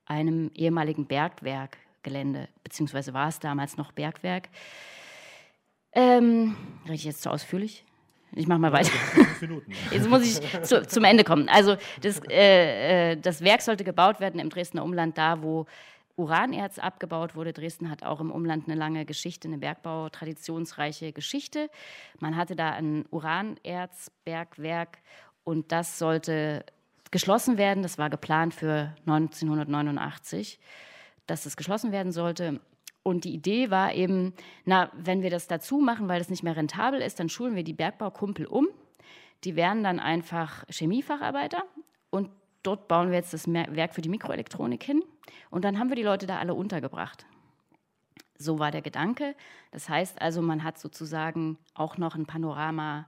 einem 0.06 0.52
ehemaligen 0.54 1.08
Bergwerkgelände, 1.08 2.50
beziehungsweise 2.64 3.14
war 3.14 3.30
es 3.30 3.40
damals 3.40 3.78
noch 3.78 3.92
Bergwerk. 3.92 4.50
Ähm, 5.94 6.56
rede 6.86 6.96
ich 6.96 7.04
jetzt 7.06 7.22
zu 7.22 7.32
ausführlich? 7.32 7.86
Ich 8.36 8.48
mache 8.48 8.60
mal 8.60 8.74
weiter. 8.74 8.92
Jetzt 9.92 10.10
muss 10.10 10.24
ich 10.24 10.64
zu, 10.64 10.82
zum 10.88 11.04
Ende 11.04 11.24
kommen. 11.24 11.48
Also 11.50 11.76
das, 12.02 12.20
äh, 12.30 13.12
äh, 13.12 13.16
das 13.16 13.42
Werk 13.42 13.62
sollte 13.62 13.84
gebaut 13.84 14.20
werden 14.20 14.40
im 14.40 14.50
Dresdner 14.50 14.84
Umland, 14.84 15.20
da 15.20 15.44
wo 15.44 15.68
Uranerz 16.16 16.80
abgebaut 16.80 17.36
wurde. 17.36 17.54
Dresden 17.54 17.90
hat 17.90 18.04
auch 18.04 18.20
im 18.20 18.32
Umland 18.32 18.68
eine 18.68 18.76
lange 18.76 19.06
Geschichte, 19.06 19.48
eine 19.48 19.58
Bergbau-traditionsreiche 19.58 21.12
Geschichte. 21.12 21.70
Man 22.20 22.36
hatte 22.36 22.56
da 22.56 22.72
ein 22.72 23.06
Uranerzbergwerk 23.10 25.00
und 25.44 25.72
das 25.72 25.98
sollte 25.98 26.66
geschlossen 27.12 27.58
werden. 27.58 27.84
Das 27.84 27.98
war 27.98 28.10
geplant 28.10 28.54
für 28.54 28.96
1989, 29.06 30.60
dass 31.26 31.46
es 31.46 31.58
geschlossen 31.58 31.92
werden 31.92 32.12
sollte. 32.12 32.60
Und 33.04 33.26
die 33.26 33.34
Idee 33.34 33.70
war 33.70 33.94
eben, 33.94 34.34
na, 34.66 34.92
wenn 34.96 35.22
wir 35.22 35.30
das 35.30 35.48
dazu 35.48 35.80
machen, 35.80 36.08
weil 36.08 36.20
das 36.20 36.30
nicht 36.30 36.44
mehr 36.44 36.56
rentabel 36.56 37.02
ist, 37.02 37.20
dann 37.20 37.30
schulen 37.30 37.56
wir 37.56 37.64
die 37.64 37.74
Bergbaukumpel 37.74 38.46
um. 38.46 38.68
Die 39.44 39.56
werden 39.56 39.84
dann 39.84 40.00
einfach 40.00 40.64
Chemiefacharbeiter 40.70 41.64
und 42.10 42.30
dort 42.64 42.88
bauen 42.88 43.10
wir 43.10 43.18
jetzt 43.18 43.34
das 43.34 43.48
Werk 43.48 43.94
für 43.94 44.02
die 44.02 44.10
Mikroelektronik 44.10 44.84
hin 44.84 45.04
und 45.50 45.64
dann 45.64 45.78
haben 45.78 45.90
wir 45.90 45.96
die 45.96 46.04
Leute 46.04 46.26
da 46.26 46.40
alle 46.40 46.54
untergebracht. 46.54 47.26
So 48.38 48.60
war 48.60 48.72
der 48.72 48.82
Gedanke. 48.82 49.36
Das 49.72 49.90
heißt 49.90 50.22
also, 50.22 50.42
man 50.42 50.64
hat 50.64 50.80
sozusagen 50.80 51.58
auch 51.76 51.98
noch 51.98 52.16
ein 52.16 52.26
Panorama 52.26 53.08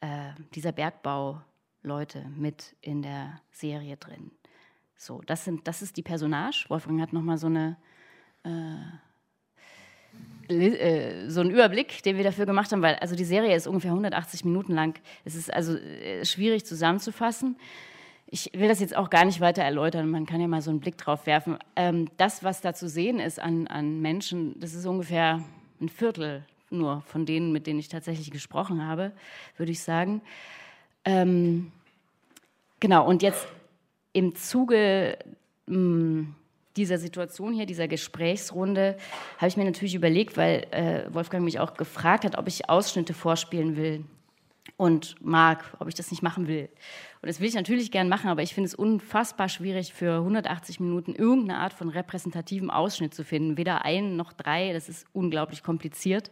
äh, 0.00 0.30
dieser 0.54 0.72
Bergbauleute 0.72 2.26
mit 2.36 2.76
in 2.80 3.02
der 3.02 3.40
Serie 3.50 3.96
drin. 3.96 4.30
So, 4.96 5.22
das, 5.26 5.44
sind, 5.44 5.66
das 5.66 5.82
ist 5.82 5.96
die 5.96 6.02
Personage. 6.02 6.66
Wolfgang 6.68 7.00
hat 7.00 7.12
nochmal 7.12 7.38
so 7.38 7.48
eine 7.48 7.76
äh, 8.44 8.76
äh, 10.48 11.28
so 11.28 11.40
einen 11.40 11.50
Überblick, 11.50 12.02
den 12.02 12.16
wir 12.16 12.24
dafür 12.24 12.44
gemacht 12.46 12.72
haben, 12.72 12.82
weil 12.82 12.96
also 12.96 13.14
die 13.14 13.24
Serie 13.24 13.54
ist 13.54 13.66
ungefähr 13.66 13.92
180 13.92 14.44
Minuten 14.44 14.72
lang. 14.72 14.98
Es 15.24 15.34
ist 15.34 15.52
also 15.52 15.76
äh, 15.76 16.24
schwierig 16.24 16.64
zusammenzufassen 16.64 17.56
ich 18.32 18.50
will 18.54 18.68
das 18.68 18.80
jetzt 18.80 18.96
auch 18.96 19.10
gar 19.10 19.24
nicht 19.24 19.40
weiter 19.40 19.62
erläutern, 19.62 20.08
man 20.08 20.24
kann 20.24 20.40
ja 20.40 20.46
mal 20.46 20.62
so 20.62 20.70
einen 20.70 20.80
Blick 20.80 20.96
drauf 20.96 21.26
werfen. 21.26 21.58
Ähm, 21.74 22.08
das, 22.16 22.44
was 22.44 22.60
da 22.60 22.72
zu 22.74 22.88
sehen 22.88 23.18
ist 23.18 23.40
an, 23.40 23.66
an 23.66 24.00
Menschen, 24.00 24.58
das 24.60 24.74
ist 24.74 24.86
ungefähr 24.86 25.42
ein 25.80 25.88
Viertel 25.88 26.44
nur 26.70 27.02
von 27.06 27.26
denen, 27.26 27.50
mit 27.50 27.66
denen 27.66 27.80
ich 27.80 27.88
tatsächlich 27.88 28.30
gesprochen 28.30 28.86
habe, 28.86 29.10
würde 29.56 29.72
ich 29.72 29.82
sagen. 29.82 30.22
Ähm, 31.04 31.72
genau, 32.78 33.04
und 33.06 33.22
jetzt 33.22 33.48
im 34.12 34.36
Zuge 34.36 35.18
mh, 35.66 35.76
mm, 35.76 36.34
dieser 36.76 36.98
Situation 36.98 37.52
hier, 37.52 37.66
dieser 37.66 37.88
Gesprächsrunde, 37.88 38.96
habe 39.38 39.48
ich 39.48 39.56
mir 39.56 39.64
natürlich 39.64 39.96
überlegt, 39.96 40.36
weil 40.36 40.66
äh, 40.70 41.12
Wolfgang 41.12 41.44
mich 41.44 41.58
auch 41.58 41.74
gefragt 41.74 42.24
hat, 42.24 42.38
ob 42.38 42.46
ich 42.46 42.70
Ausschnitte 42.70 43.12
vorspielen 43.12 43.76
will 43.76 44.04
und 44.76 45.16
mag, 45.20 45.76
ob 45.78 45.88
ich 45.88 45.94
das 45.94 46.10
nicht 46.10 46.22
machen 46.22 46.46
will. 46.46 46.68
Und 47.22 47.28
das 47.28 47.40
will 47.40 47.48
ich 47.48 47.54
natürlich 47.54 47.90
gern 47.90 48.08
machen, 48.08 48.30
aber 48.30 48.42
ich 48.42 48.54
finde 48.54 48.68
es 48.68 48.74
unfassbar 48.74 49.48
schwierig, 49.48 49.92
für 49.92 50.18
180 50.18 50.80
Minuten 50.80 51.14
irgendeine 51.14 51.58
Art 51.60 51.72
von 51.72 51.88
repräsentativen 51.88 52.70
Ausschnitt 52.70 53.14
zu 53.14 53.24
finden. 53.24 53.56
Weder 53.56 53.84
einen 53.84 54.16
noch 54.16 54.32
drei, 54.32 54.72
das 54.72 54.88
ist 54.88 55.06
unglaublich 55.12 55.62
kompliziert. 55.62 56.30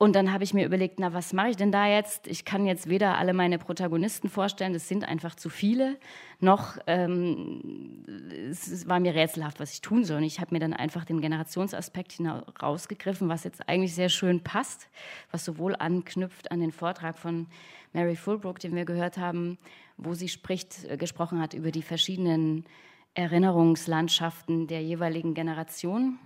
Und 0.00 0.14
dann 0.14 0.32
habe 0.32 0.44
ich 0.44 0.54
mir 0.54 0.64
überlegt, 0.64 1.00
na, 1.00 1.12
was 1.12 1.32
mache 1.32 1.50
ich 1.50 1.56
denn 1.56 1.72
da 1.72 1.88
jetzt? 1.88 2.28
Ich 2.28 2.44
kann 2.44 2.66
jetzt 2.66 2.88
weder 2.88 3.18
alle 3.18 3.32
meine 3.32 3.58
Protagonisten 3.58 4.28
vorstellen, 4.28 4.72
das 4.72 4.86
sind 4.86 5.02
einfach 5.06 5.34
zu 5.34 5.48
viele, 5.48 5.98
noch 6.38 6.78
ähm, 6.86 8.04
es 8.48 8.88
war 8.88 9.00
mir 9.00 9.16
rätselhaft, 9.16 9.58
was 9.58 9.72
ich 9.72 9.80
tun 9.80 10.04
soll. 10.04 10.18
Und 10.18 10.22
ich 10.22 10.38
habe 10.38 10.54
mir 10.54 10.60
dann 10.60 10.72
einfach 10.72 11.04
den 11.04 11.20
Generationsaspekt 11.20 12.20
herausgegriffen, 12.20 13.28
was 13.28 13.42
jetzt 13.42 13.68
eigentlich 13.68 13.92
sehr 13.92 14.08
schön 14.08 14.40
passt, 14.40 14.88
was 15.32 15.44
sowohl 15.44 15.74
anknüpft 15.74 16.52
an 16.52 16.60
den 16.60 16.70
Vortrag 16.70 17.18
von 17.18 17.48
Mary 17.92 18.14
Fulbrook, 18.14 18.60
den 18.60 18.76
wir 18.76 18.84
gehört 18.84 19.18
haben, 19.18 19.58
wo 19.96 20.14
sie 20.14 20.28
spricht, 20.28 20.84
äh, 20.84 20.96
gesprochen 20.96 21.40
hat 21.42 21.54
über 21.54 21.72
die 21.72 21.82
verschiedenen 21.82 22.66
Erinnerungslandschaften 23.14 24.68
der 24.68 24.80
jeweiligen 24.80 25.34
Generation. 25.34 26.20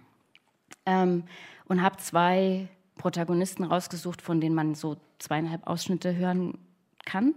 Ähm, 0.84 1.24
und 1.68 1.80
habe 1.80 1.96
zwei 1.96 2.68
Protagonisten 3.02 3.64
rausgesucht, 3.64 4.22
von 4.22 4.40
denen 4.40 4.54
man 4.54 4.76
so 4.76 4.96
zweieinhalb 5.18 5.66
Ausschnitte 5.66 6.14
hören 6.14 6.56
kann. 7.04 7.34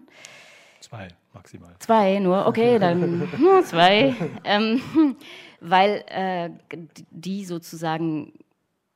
Zwei 0.80 1.08
maximal. 1.34 1.76
Zwei 1.80 2.20
nur, 2.20 2.46
okay, 2.46 2.78
dann 2.78 3.28
hm, 3.32 3.64
zwei. 3.64 4.16
Ähm, 4.44 4.80
weil 5.62 6.04
äh, 6.08 6.52
die 7.10 7.46
sozusagen 7.46 8.34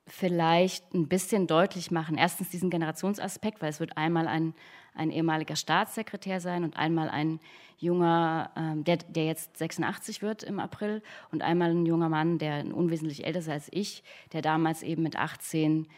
vielleicht 0.06 0.94
ein 0.94 1.08
bisschen 1.08 1.48
deutlich 1.48 1.90
machen. 1.90 2.16
Erstens 2.16 2.50
diesen 2.50 2.70
Generationsaspekt, 2.70 3.60
weil 3.60 3.70
es 3.70 3.80
wird 3.80 3.96
einmal 3.96 4.28
ein, 4.28 4.54
ein 4.94 5.10
ehemaliger 5.10 5.56
Staatssekretär 5.56 6.40
sein 6.40 6.62
und 6.62 6.76
einmal 6.76 7.08
ein 7.10 7.40
junger, 7.78 8.52
ähm, 8.56 8.84
der, 8.84 8.98
der 8.98 9.26
jetzt 9.26 9.56
86 9.56 10.22
wird 10.22 10.44
im 10.44 10.60
April 10.60 11.02
und 11.32 11.42
einmal 11.42 11.72
ein 11.72 11.84
junger 11.84 12.08
Mann, 12.08 12.38
der 12.38 12.64
unwesentlich 12.72 13.26
älter 13.26 13.40
ist 13.40 13.48
als 13.48 13.68
ich, 13.72 14.04
der 14.32 14.42
damals 14.42 14.84
eben 14.84 15.02
mit 15.02 15.16
18 15.16 15.88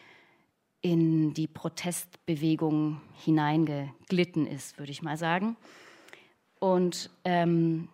in 0.82 1.32
die 1.32 1.46
Protestbewegung 1.46 3.00
hineingeglitten 3.24 4.46
ist, 4.46 4.78
würde 4.78 4.92
ich 4.92 5.02
mal 5.02 5.16
sagen. 5.16 5.56
Und 6.58 7.10
ähm, 7.24 7.88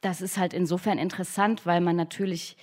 das 0.00 0.20
ist 0.20 0.36
halt 0.36 0.52
insofern 0.52 0.98
interessant, 0.98 1.66
weil 1.66 1.80
man 1.80 1.96
natürlich 1.96 2.56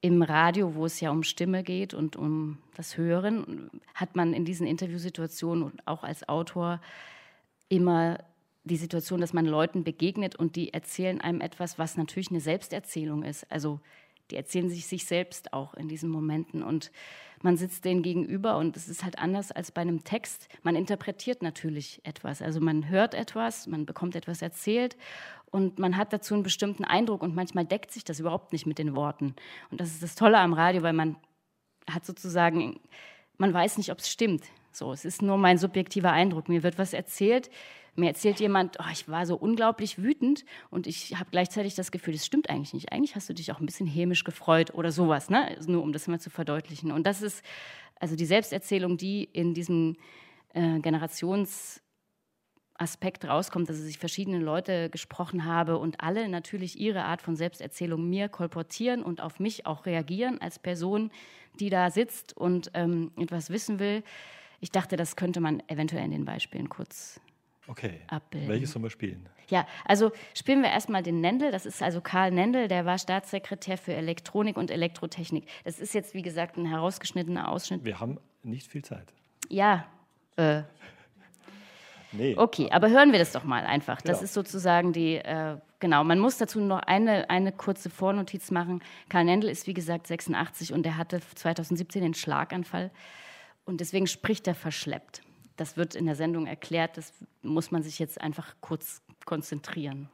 im 0.00 0.22
Radio, 0.22 0.74
wo 0.74 0.86
es 0.86 1.00
ja 1.00 1.10
um 1.10 1.22
Stimme 1.22 1.62
geht 1.62 1.92
und 1.92 2.16
um 2.16 2.58
das 2.76 2.96
Hören, 2.96 3.70
hat 3.94 4.16
man 4.16 4.32
in 4.32 4.44
diesen 4.44 4.66
Interviewsituationen 4.66 5.64
und 5.64 5.86
auch 5.86 6.04
als 6.04 6.28
Autor 6.28 6.80
immer 7.68 8.18
die 8.64 8.76
Situation, 8.76 9.20
dass 9.20 9.32
man 9.32 9.46
Leuten 9.46 9.82
begegnet 9.82 10.36
und 10.36 10.56
die 10.56 10.72
erzählen 10.72 11.20
einem 11.20 11.40
etwas, 11.40 11.78
was 11.78 11.96
natürlich 11.96 12.30
eine 12.30 12.40
Selbsterzählung 12.40 13.22
ist. 13.22 13.50
Also 13.50 13.80
die 14.30 14.36
erzählen 14.36 14.68
sich 14.70 14.86
sich 14.86 15.06
selbst 15.06 15.52
auch 15.52 15.74
in 15.74 15.88
diesen 15.88 16.10
Momenten 16.10 16.62
und 16.62 16.90
man 17.42 17.56
sitzt 17.56 17.84
denen 17.84 18.02
gegenüber 18.02 18.56
und 18.56 18.76
es 18.76 18.88
ist 18.88 19.04
halt 19.04 19.18
anders 19.18 19.52
als 19.52 19.70
bei 19.70 19.82
einem 19.82 20.02
Text. 20.02 20.48
Man 20.62 20.74
interpretiert 20.74 21.42
natürlich 21.42 22.00
etwas, 22.04 22.42
also 22.42 22.60
man 22.60 22.88
hört 22.88 23.14
etwas, 23.14 23.66
man 23.66 23.86
bekommt 23.86 24.16
etwas 24.16 24.42
erzählt 24.42 24.96
und 25.50 25.78
man 25.78 25.96
hat 25.96 26.12
dazu 26.12 26.34
einen 26.34 26.42
bestimmten 26.42 26.84
Eindruck 26.84 27.22
und 27.22 27.34
manchmal 27.34 27.64
deckt 27.64 27.90
sich 27.90 28.04
das 28.04 28.20
überhaupt 28.20 28.52
nicht 28.52 28.66
mit 28.66 28.78
den 28.78 28.96
Worten. 28.96 29.34
Und 29.70 29.80
das 29.80 29.90
ist 29.90 30.02
das 30.02 30.14
Tolle 30.14 30.38
am 30.38 30.52
Radio, 30.52 30.82
weil 30.82 30.92
man 30.92 31.16
hat 31.88 32.04
sozusagen, 32.04 32.80
man 33.36 33.54
weiß 33.54 33.78
nicht, 33.78 33.92
ob 33.92 33.98
es 33.98 34.10
stimmt. 34.10 34.44
So, 34.72 34.92
es 34.92 35.04
ist 35.04 35.22
nur 35.22 35.38
mein 35.38 35.58
subjektiver 35.58 36.12
Eindruck. 36.12 36.48
Mir 36.48 36.62
wird 36.62 36.78
was 36.78 36.92
erzählt, 36.92 37.50
mir 37.98 38.08
erzählt 38.08 38.40
jemand, 38.40 38.78
oh, 38.80 38.90
ich 38.92 39.08
war 39.08 39.26
so 39.26 39.36
unglaublich 39.36 39.98
wütend 39.98 40.44
und 40.70 40.86
ich 40.86 41.16
habe 41.16 41.30
gleichzeitig 41.30 41.74
das 41.74 41.90
Gefühl, 41.90 42.14
das 42.14 42.24
stimmt 42.24 42.48
eigentlich 42.48 42.74
nicht. 42.74 42.92
Eigentlich 42.92 43.14
hast 43.14 43.28
du 43.28 43.34
dich 43.34 43.52
auch 43.52 43.60
ein 43.60 43.66
bisschen 43.66 43.86
hämisch 43.86 44.24
gefreut 44.24 44.72
oder 44.74 44.92
sowas, 44.92 45.30
ne? 45.30 45.56
nur 45.66 45.82
um 45.82 45.92
das 45.92 46.06
mal 46.06 46.20
zu 46.20 46.30
verdeutlichen. 46.30 46.92
Und 46.92 47.06
das 47.06 47.22
ist 47.22 47.44
also 48.00 48.16
die 48.16 48.26
Selbsterzählung, 48.26 48.96
die 48.96 49.24
in 49.24 49.54
diesem 49.54 49.96
äh, 50.54 50.78
Generations 50.80 51.82
rauskommt, 53.24 53.68
dass 53.68 53.84
ich 53.84 53.98
verschiedene 53.98 54.38
Leute 54.38 54.88
gesprochen 54.88 55.44
habe 55.44 55.78
und 55.78 56.00
alle 56.00 56.28
natürlich 56.28 56.78
ihre 56.78 57.04
Art 57.04 57.22
von 57.22 57.34
Selbsterzählung 57.34 58.08
mir 58.08 58.28
kolportieren 58.28 59.02
und 59.02 59.20
auf 59.20 59.40
mich 59.40 59.66
auch 59.66 59.84
reagieren 59.84 60.40
als 60.40 60.60
Person, 60.60 61.10
die 61.58 61.70
da 61.70 61.90
sitzt 61.90 62.36
und 62.36 62.70
ähm, 62.74 63.10
etwas 63.16 63.50
wissen 63.50 63.80
will. 63.80 64.04
Ich 64.60 64.70
dachte, 64.70 64.96
das 64.96 65.16
könnte 65.16 65.40
man 65.40 65.60
eventuell 65.68 66.04
in 66.04 66.12
den 66.12 66.24
Beispielen 66.24 66.68
kurz 66.68 67.20
Okay. 67.68 68.00
abbilden. 68.08 68.48
Welches 68.48 68.72
sollen 68.72 68.82
wir 68.84 68.90
spielen? 68.90 69.28
Ja, 69.48 69.66
also 69.84 70.10
spielen 70.34 70.62
wir 70.62 70.70
erstmal 70.70 71.02
den 71.02 71.20
Nendel. 71.20 71.50
Das 71.52 71.64
ist 71.66 71.82
also 71.82 72.00
Karl 72.00 72.30
Nendel, 72.32 72.68
der 72.68 72.84
war 72.84 72.98
Staatssekretär 72.98 73.78
für 73.78 73.94
Elektronik 73.94 74.56
und 74.56 74.70
Elektrotechnik. 74.70 75.46
Das 75.64 75.78
ist 75.78 75.94
jetzt, 75.94 76.14
wie 76.14 76.22
gesagt, 76.22 76.56
ein 76.56 76.66
herausgeschnittener 76.66 77.48
Ausschnitt. 77.50 77.84
Wir 77.84 78.00
haben 78.00 78.18
nicht 78.42 78.66
viel 78.70 78.82
Zeit. 78.84 79.12
Ja, 79.48 79.86
äh, 80.36 80.62
Nee. 82.12 82.34
okay, 82.38 82.70
aber 82.72 82.88
hören 82.88 83.12
wir 83.12 83.18
das 83.18 83.32
doch 83.32 83.44
mal 83.44 83.64
einfach. 83.66 84.00
Das 84.00 84.18
Genau. 84.18 84.24
ist 84.24 84.32
sozusagen 84.34 84.92
die, 84.94 85.16
äh, 85.16 85.58
genau, 85.78 86.04
man 86.04 86.18
muss 86.18 86.38
dazu 86.38 86.58
noch 86.60 86.80
eine, 86.80 87.28
eine 87.28 87.52
kurze 87.52 87.90
Vornotiz 87.90 88.50
machen. 88.50 88.82
Karl 89.10 89.24
Nendel 89.24 89.50
ist, 89.50 89.66
wie 89.66 89.74
gesagt, 89.74 90.06
86 90.06 90.72
und 90.72 90.86
er 90.86 90.96
hatte 90.96 91.20
2017 91.34 92.02
den 92.02 92.14
Schlaganfall 92.14 92.90
und 93.66 93.80
deswegen 93.80 94.06
spricht 94.06 94.46
er 94.46 94.54
verschleppt. 94.54 95.20
Das 95.58 95.76
wird 95.76 95.96
in 95.96 96.06
der 96.06 96.14
Sendung 96.14 96.46
erklärt, 96.46 96.96
das 96.96 97.12
muss 97.42 97.72
man 97.72 97.82
sich 97.82 97.98
jetzt 97.98 98.20
einfach 98.20 98.54
kurz 98.60 99.02
konzentrieren. 99.24 100.08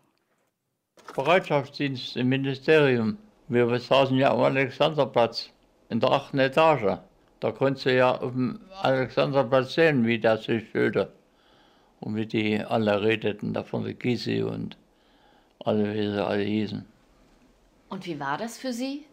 Bereitschaftsdienst 1.15 2.17
im 2.17 2.31
Ministerium. 2.31 3.19
Wir 3.49 3.79
saßen 3.79 4.17
ja 4.17 4.33
am 4.33 4.41
Alexanderplatz 4.41 5.51
in 5.91 6.01
der 6.01 6.13
achten 6.13 6.39
Etage. 6.39 6.99
Da 7.41 7.53
konntest 7.53 7.85
du 7.85 7.95
ja 7.95 8.13
auf 8.13 8.33
dem 8.33 8.59
Alexanderplatz 8.81 9.75
sehen, 9.75 10.07
wie 10.07 10.19
das 10.19 10.45
sich 10.45 10.65
fühlte. 10.65 11.13
Und 12.01 12.17
wie 12.17 12.27
die 12.27 12.59
alle 12.59 13.03
redeten, 13.03 13.53
da 13.53 13.65
von 13.65 13.85
der 13.85 13.93
Gysi 13.93 14.43
und 14.43 14.79
alle, 15.63 15.93
wie 15.93 16.11
sie 16.11 16.25
alle 16.25 16.43
hießen. 16.43 16.87
Und 17.91 18.07
wie 18.07 18.19
war 18.19 18.39
das 18.39 18.57
für 18.57 18.73
Sie? 18.73 19.05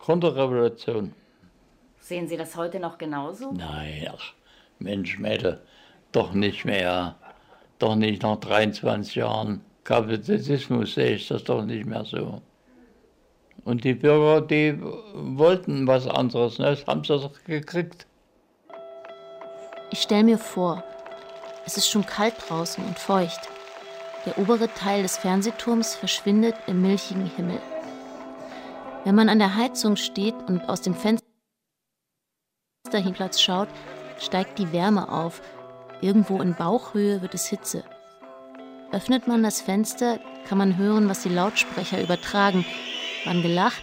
Konterrevolution. 0.00 1.14
Sehen 2.00 2.26
Sie 2.26 2.36
das 2.36 2.56
heute 2.56 2.80
noch 2.80 2.98
genauso? 2.98 3.52
Nein, 3.52 4.10
ach, 4.12 4.34
Mensch, 4.80 5.18
Mädel, 5.18 5.60
doch 6.12 6.32
nicht 6.32 6.64
mehr. 6.64 7.16
Doch 7.78 7.94
nicht 7.94 8.22
nach 8.22 8.36
23 8.36 9.14
Jahren 9.14 9.62
Kapitalismus 9.84 10.94
sehe 10.94 11.14
ich 11.14 11.28
das 11.28 11.44
doch 11.44 11.64
nicht 11.64 11.86
mehr 11.86 12.04
so. 12.04 12.42
Und 13.64 13.84
die 13.84 13.94
Bürger, 13.94 14.40
die 14.40 14.78
wollten 15.14 15.86
was 15.86 16.06
anderes, 16.06 16.58
ne? 16.58 16.66
das 16.66 16.86
haben 16.86 17.04
sie 17.04 17.18
doch 17.18 17.32
gekriegt. 17.44 18.06
Ich 19.90 20.02
stelle 20.02 20.24
mir 20.24 20.38
vor, 20.38 20.84
es 21.66 21.76
ist 21.76 21.88
schon 21.88 22.06
kalt 22.06 22.34
draußen 22.48 22.84
und 22.84 22.98
feucht. 22.98 23.48
Der 24.26 24.38
obere 24.38 24.68
Teil 24.74 25.02
des 25.02 25.16
Fernsehturms 25.16 25.94
verschwindet 25.94 26.54
im 26.66 26.82
milchigen 26.82 27.26
Himmel. 27.36 27.60
Wenn 29.04 29.14
man 29.14 29.28
an 29.28 29.38
der 29.38 29.56
Heizung 29.56 29.96
steht 29.96 30.34
und 30.46 30.68
aus 30.68 30.82
dem 30.82 30.94
Fensterplatz 32.84 33.40
schaut, 33.40 33.68
steigt 34.20 34.58
die 34.58 34.72
Wärme 34.72 35.10
auf. 35.10 35.42
Irgendwo 36.00 36.40
in 36.40 36.54
Bauchhöhe 36.54 37.20
wird 37.22 37.34
es 37.34 37.46
Hitze. 37.48 37.84
Öffnet 38.92 39.26
man 39.26 39.42
das 39.42 39.60
Fenster, 39.60 40.18
kann 40.48 40.58
man 40.58 40.76
hören, 40.76 41.08
was 41.08 41.22
die 41.22 41.28
Lautsprecher 41.28 42.02
übertragen, 42.02 42.64
wann 43.24 43.42
gelacht, 43.42 43.82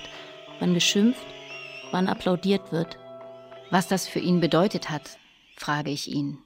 wann 0.60 0.74
geschimpft, 0.74 1.26
wann 1.92 2.08
applaudiert 2.08 2.72
wird. 2.72 2.98
Was 3.70 3.88
das 3.88 4.08
für 4.08 4.20
ihn 4.20 4.40
bedeutet 4.40 4.90
hat, 4.90 5.18
frage 5.56 5.92
ich 5.92 6.10
ihn. 6.10 6.40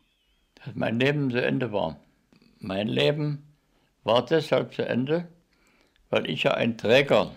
Dass 0.56 0.76
mein 0.76 1.00
Leben 1.00 1.32
zu 1.32 1.42
Ende 1.42 1.72
war. 1.72 1.98
Mein 2.60 2.88
Leben 2.88 3.44
war 4.04 4.26
deshalb 4.26 4.74
zu 4.74 4.88
Ende, 4.88 5.28
weil 6.10 6.30
ich 6.30 6.44
ja 6.44 6.54
ein 6.54 6.78
Träger 6.78 7.32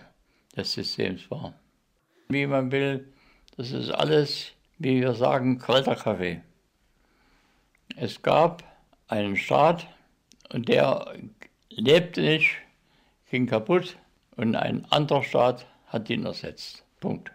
des 0.55 0.73
Systems 0.73 1.29
war. 1.29 1.53
Wie 2.29 2.47
man 2.47 2.71
will, 2.71 3.13
das 3.57 3.71
ist 3.71 3.89
alles, 3.91 4.51
wie 4.77 5.01
wir 5.01 5.13
sagen, 5.13 5.57
kalter 5.59 5.95
Kaffee. 5.95 6.41
Es 7.95 8.21
gab 8.21 8.63
einen 9.07 9.37
Staat 9.37 9.87
und 10.51 10.67
der 10.67 11.13
lebte 11.69 12.21
nicht, 12.21 12.57
ging 13.29 13.47
kaputt 13.47 13.97
und 14.35 14.55
ein 14.55 14.85
anderer 14.91 15.23
Staat 15.23 15.65
hat 15.87 16.09
ihn 16.09 16.25
ersetzt. 16.25 16.83
Punkt. 16.99 17.31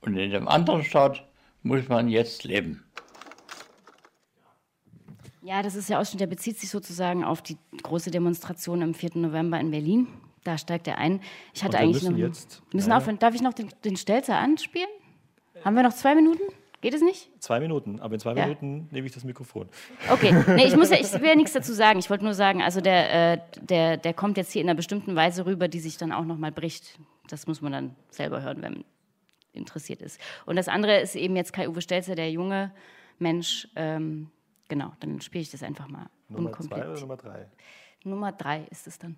Und 0.00 0.16
in 0.16 0.30
dem 0.30 0.48
anderen 0.48 0.84
Staat 0.84 1.24
muss 1.62 1.88
man 1.88 2.08
jetzt 2.08 2.44
leben. 2.44 2.84
Ja, 5.42 5.62
das 5.62 5.74
ist 5.76 5.88
der 5.88 6.00
Ausschnitt, 6.00 6.20
der 6.20 6.26
bezieht 6.26 6.58
sich 6.58 6.70
sozusagen 6.70 7.22
auf 7.24 7.40
die 7.42 7.56
große 7.82 8.10
Demonstration 8.10 8.82
am 8.82 8.94
4. 8.94 9.10
November 9.14 9.60
in 9.60 9.70
Berlin. 9.70 10.08
Da 10.42 10.58
steigt 10.58 10.86
er 10.88 10.98
ein. 10.98 11.20
Ich 11.54 11.62
hatte 11.64 11.78
eigentlich 11.78 12.02
müssen 12.02 12.12
noch. 12.12 12.26
jetzt 12.26 12.62
müssen 12.72 12.88
leider- 12.88 12.98
aufhören. 12.98 13.18
Darf 13.18 13.34
ich 13.34 13.42
noch 13.42 13.52
den, 13.52 13.68
den 13.84 13.96
Stelzer 13.96 14.38
anspielen? 14.38 14.88
Haben 15.66 15.74
wir 15.74 15.82
noch 15.82 15.94
zwei 15.94 16.14
Minuten? 16.14 16.44
Geht 16.80 16.94
es 16.94 17.02
nicht? 17.02 17.28
Zwei 17.42 17.58
Minuten, 17.58 17.98
aber 17.98 18.14
in 18.14 18.20
zwei 18.20 18.34
Ja. 18.36 18.46
Minuten 18.46 18.86
nehme 18.92 19.04
ich 19.08 19.12
das 19.12 19.24
Mikrofon. 19.24 19.68
Okay, 20.08 20.32
nee, 20.54 20.66
ich, 20.66 20.76
muss 20.76 20.90
ja, 20.90 20.96
ich 20.96 21.12
will 21.20 21.26
ja 21.26 21.34
nichts 21.34 21.54
dazu 21.54 21.72
sagen. 21.72 21.98
Ich 21.98 22.08
wollte 22.08 22.22
nur 22.22 22.34
sagen, 22.34 22.62
also 22.62 22.80
der, 22.80 23.32
äh, 23.32 23.38
der, 23.62 23.96
der 23.96 24.14
kommt 24.14 24.36
jetzt 24.36 24.52
hier 24.52 24.62
in 24.62 24.68
einer 24.68 24.76
bestimmten 24.76 25.16
Weise 25.16 25.44
rüber, 25.44 25.66
die 25.66 25.80
sich 25.80 25.96
dann 25.96 26.12
auch 26.12 26.24
nochmal 26.24 26.52
bricht. 26.52 27.00
Das 27.28 27.48
muss 27.48 27.62
man 27.62 27.72
dann 27.72 27.96
selber 28.10 28.42
hören, 28.42 28.62
wenn 28.62 28.74
man 28.74 28.84
interessiert 29.54 30.02
ist. 30.02 30.20
Und 30.44 30.54
das 30.54 30.68
andere 30.68 31.00
ist 31.00 31.16
eben 31.16 31.34
jetzt 31.34 31.52
Kai-Uwe 31.52 31.82
Stelzer, 31.82 32.14
der 32.14 32.30
junge 32.30 32.70
Mensch. 33.18 33.66
Ähm, 33.74 34.30
genau, 34.68 34.92
dann 35.00 35.20
spiele 35.20 35.42
ich 35.42 35.50
das 35.50 35.64
einfach 35.64 35.88
mal. 35.88 36.06
Nummer 36.28 36.52
zwei 36.52 36.88
oder 36.88 37.00
Nummer 37.00 37.16
drei? 37.16 37.48
Nummer 38.04 38.30
drei 38.30 38.68
ist 38.70 38.86
es 38.86 39.00
dann. 39.00 39.16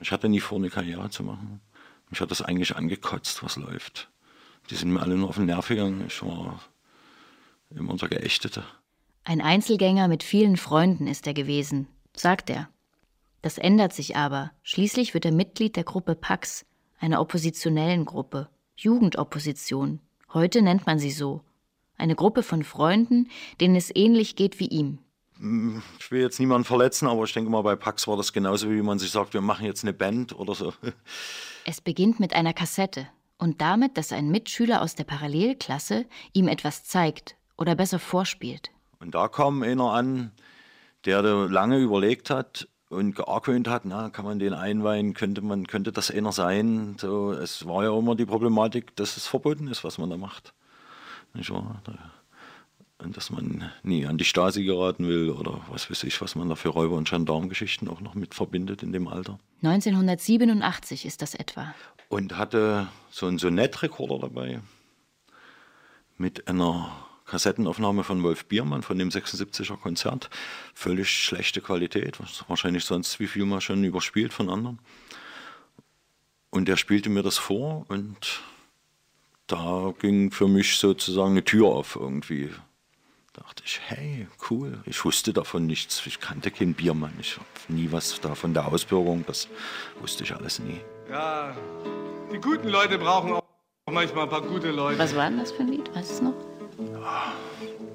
Ich 0.00 0.10
hatte 0.10 0.30
nie 0.30 0.40
vor, 0.40 0.56
eine 0.56 0.70
Karriere 0.70 1.10
zu 1.10 1.22
machen. 1.22 1.60
Mich 2.10 2.20
hat 2.20 2.30
das 2.30 2.42
eigentlich 2.42 2.76
angekotzt, 2.76 3.42
was 3.42 3.56
läuft. 3.56 4.10
Die 4.70 4.76
sind 4.76 4.92
mir 4.92 5.00
alle 5.00 5.16
nur 5.16 5.28
auf 5.28 5.36
den 5.36 5.46
Nerv 5.46 5.68
gegangen. 5.68 6.04
Ich 6.06 6.22
war 6.22 6.60
immer 7.70 7.96
der 7.96 8.08
Geächtete. 8.08 8.64
Ein 9.24 9.40
Einzelgänger 9.40 10.08
mit 10.08 10.22
vielen 10.22 10.56
Freunden 10.56 11.06
ist 11.06 11.26
er 11.26 11.34
gewesen, 11.34 11.88
sagt 12.14 12.50
er. 12.50 12.68
Das 13.42 13.58
ändert 13.58 13.92
sich 13.92 14.16
aber. 14.16 14.52
Schließlich 14.62 15.12
wird 15.12 15.24
er 15.24 15.32
Mitglied 15.32 15.76
der 15.76 15.84
Gruppe 15.84 16.14
Pax, 16.14 16.64
einer 16.98 17.20
oppositionellen 17.20 18.04
Gruppe, 18.04 18.48
Jugendopposition. 18.76 20.00
Heute 20.32 20.62
nennt 20.62 20.86
man 20.86 20.98
sie 20.98 21.10
so. 21.10 21.42
Eine 21.96 22.16
Gruppe 22.16 22.42
von 22.42 22.64
Freunden, 22.64 23.28
denen 23.60 23.76
es 23.76 23.94
ähnlich 23.94 24.36
geht 24.36 24.60
wie 24.60 24.68
ihm. 24.68 24.98
Ich 25.38 26.10
will 26.10 26.20
jetzt 26.20 26.38
niemanden 26.38 26.64
verletzen, 26.64 27.08
aber 27.08 27.24
ich 27.24 27.32
denke 27.32 27.50
mal, 27.50 27.62
bei 27.62 27.74
Pax 27.76 28.06
war 28.06 28.16
das 28.16 28.32
genauso, 28.32 28.70
wie 28.70 28.82
man 28.82 28.98
sich 28.98 29.10
sagt, 29.10 29.34
wir 29.34 29.40
machen 29.40 29.66
jetzt 29.66 29.82
eine 29.84 29.92
Band 29.92 30.38
oder 30.38 30.54
so. 30.54 30.72
Es 31.66 31.80
beginnt 31.80 32.20
mit 32.20 32.34
einer 32.34 32.52
Kassette 32.52 33.08
und 33.38 33.62
damit, 33.62 33.96
dass 33.96 34.12
ein 34.12 34.28
Mitschüler 34.28 34.82
aus 34.82 34.96
der 34.96 35.04
Parallelklasse 35.04 36.04
ihm 36.34 36.46
etwas 36.46 36.84
zeigt 36.84 37.36
oder 37.56 37.74
besser 37.74 37.98
vorspielt. 37.98 38.70
Und 39.00 39.14
da 39.14 39.28
kam 39.28 39.62
einer 39.62 39.92
an, 39.92 40.32
der 41.06 41.22
lange 41.22 41.78
überlegt 41.78 42.28
hat 42.28 42.68
und 42.90 43.16
geargwöhnt 43.16 43.66
hat, 43.66 43.86
na, 43.86 44.10
kann 44.10 44.26
man 44.26 44.38
den 44.38 44.52
einweihen, 44.52 45.14
könnte, 45.14 45.40
man, 45.40 45.66
könnte 45.66 45.90
das 45.90 46.10
einer 46.10 46.32
sein? 46.32 46.96
So, 46.98 47.32
es 47.32 47.66
war 47.66 47.82
ja 47.84 47.96
immer 47.98 48.14
die 48.14 48.26
Problematik, 48.26 48.94
dass 48.96 49.16
es 49.16 49.26
verboten 49.26 49.66
ist, 49.68 49.84
was 49.84 49.96
man 49.96 50.10
da 50.10 50.18
macht. 50.18 50.52
Nicht 51.32 51.50
wahr? 51.50 51.80
Da- 51.84 51.94
dass 53.12 53.30
man 53.30 53.70
nie 53.82 54.06
an 54.06 54.18
die 54.18 54.24
Stasi 54.24 54.64
geraten 54.64 55.06
will 55.06 55.30
oder 55.30 55.60
was 55.68 55.90
weiß 55.90 56.04
ich, 56.04 56.20
was 56.20 56.34
man 56.34 56.48
da 56.48 56.54
für 56.54 56.70
Räuber- 56.70 56.96
und 56.96 57.08
Gendarmgeschichten 57.08 57.88
auch 57.88 58.00
noch 58.00 58.14
mit 58.14 58.34
verbindet 58.34 58.82
in 58.82 58.92
dem 58.92 59.08
Alter. 59.08 59.38
1987 59.62 61.06
ist 61.06 61.22
das 61.22 61.34
etwa. 61.34 61.74
Und 62.08 62.36
hatte 62.36 62.88
so 63.10 63.26
einen 63.26 63.38
Sonettrekorder 63.38 64.18
dabei 64.18 64.60
mit 66.16 66.48
einer 66.48 66.90
Kassettenaufnahme 67.26 68.04
von 68.04 68.22
Wolf 68.22 68.46
Biermann 68.46 68.82
von 68.82 68.98
dem 68.98 69.08
76er 69.08 69.76
Konzert. 69.76 70.30
Völlig 70.74 71.08
schlechte 71.08 71.60
Qualität, 71.60 72.20
was 72.20 72.44
wahrscheinlich 72.48 72.84
sonst 72.84 73.18
wie 73.20 73.26
viel 73.26 73.46
mal 73.46 73.60
schon 73.60 73.82
überspielt 73.82 74.32
von 74.32 74.50
anderen. 74.50 74.78
Und 76.50 76.68
er 76.68 76.76
spielte 76.76 77.10
mir 77.10 77.22
das 77.22 77.38
vor 77.38 77.86
und 77.88 78.42
da 79.46 79.92
ging 79.98 80.30
für 80.30 80.48
mich 80.48 80.76
sozusagen 80.76 81.32
eine 81.32 81.44
Tür 81.44 81.66
auf 81.66 81.96
irgendwie. 81.96 82.50
Da 83.34 83.42
dachte 83.42 83.64
ich, 83.66 83.80
hey, 83.88 84.28
cool, 84.48 84.78
ich 84.86 85.04
wusste 85.04 85.32
davon 85.32 85.66
nichts. 85.66 86.06
Ich 86.06 86.20
kannte 86.20 86.52
keinen 86.52 86.74
Biermann. 86.74 87.12
Ich 87.18 87.34
habe 87.34 87.46
nie 87.66 87.90
was 87.90 88.20
davon 88.20 88.54
der 88.54 88.68
Ausbildung, 88.68 89.24
das 89.26 89.48
wusste 89.98 90.22
ich 90.22 90.32
alles 90.32 90.60
nie. 90.60 90.80
Ja, 91.10 91.56
die 92.32 92.38
guten 92.38 92.68
Leute 92.68 92.96
brauchen 92.96 93.32
auch 93.32 93.42
manchmal 93.90 94.24
ein 94.24 94.30
paar 94.30 94.40
gute 94.40 94.70
Leute. 94.70 95.00
Was 95.00 95.16
war 95.16 95.28
denn 95.28 95.40
das 95.40 95.50
für 95.50 95.62
ein 95.62 95.68
Lied? 95.68 95.92
Weißt 95.96 96.10
du 96.10 96.14
es 96.14 96.22
noch? 96.22 96.34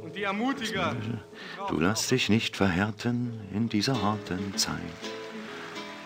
Und 0.03 0.13
die 0.13 0.23
Ermutiger. 0.23 0.93
Du 1.69 1.79
lass 1.79 2.09
dich 2.09 2.27
nicht 2.27 2.57
verhärten 2.57 3.39
in 3.53 3.69
dieser 3.69 4.01
harten 4.01 4.57
Zeit. 4.57 4.75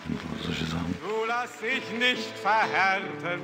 Und 0.08 0.20
was 0.38 0.44
soll 0.44 0.52
ich 0.52 0.70
sagen? 0.70 0.94
Du 1.02 1.26
lass 1.26 1.58
dich 1.58 1.98
nicht 1.98 2.38
verhärten 2.38 3.40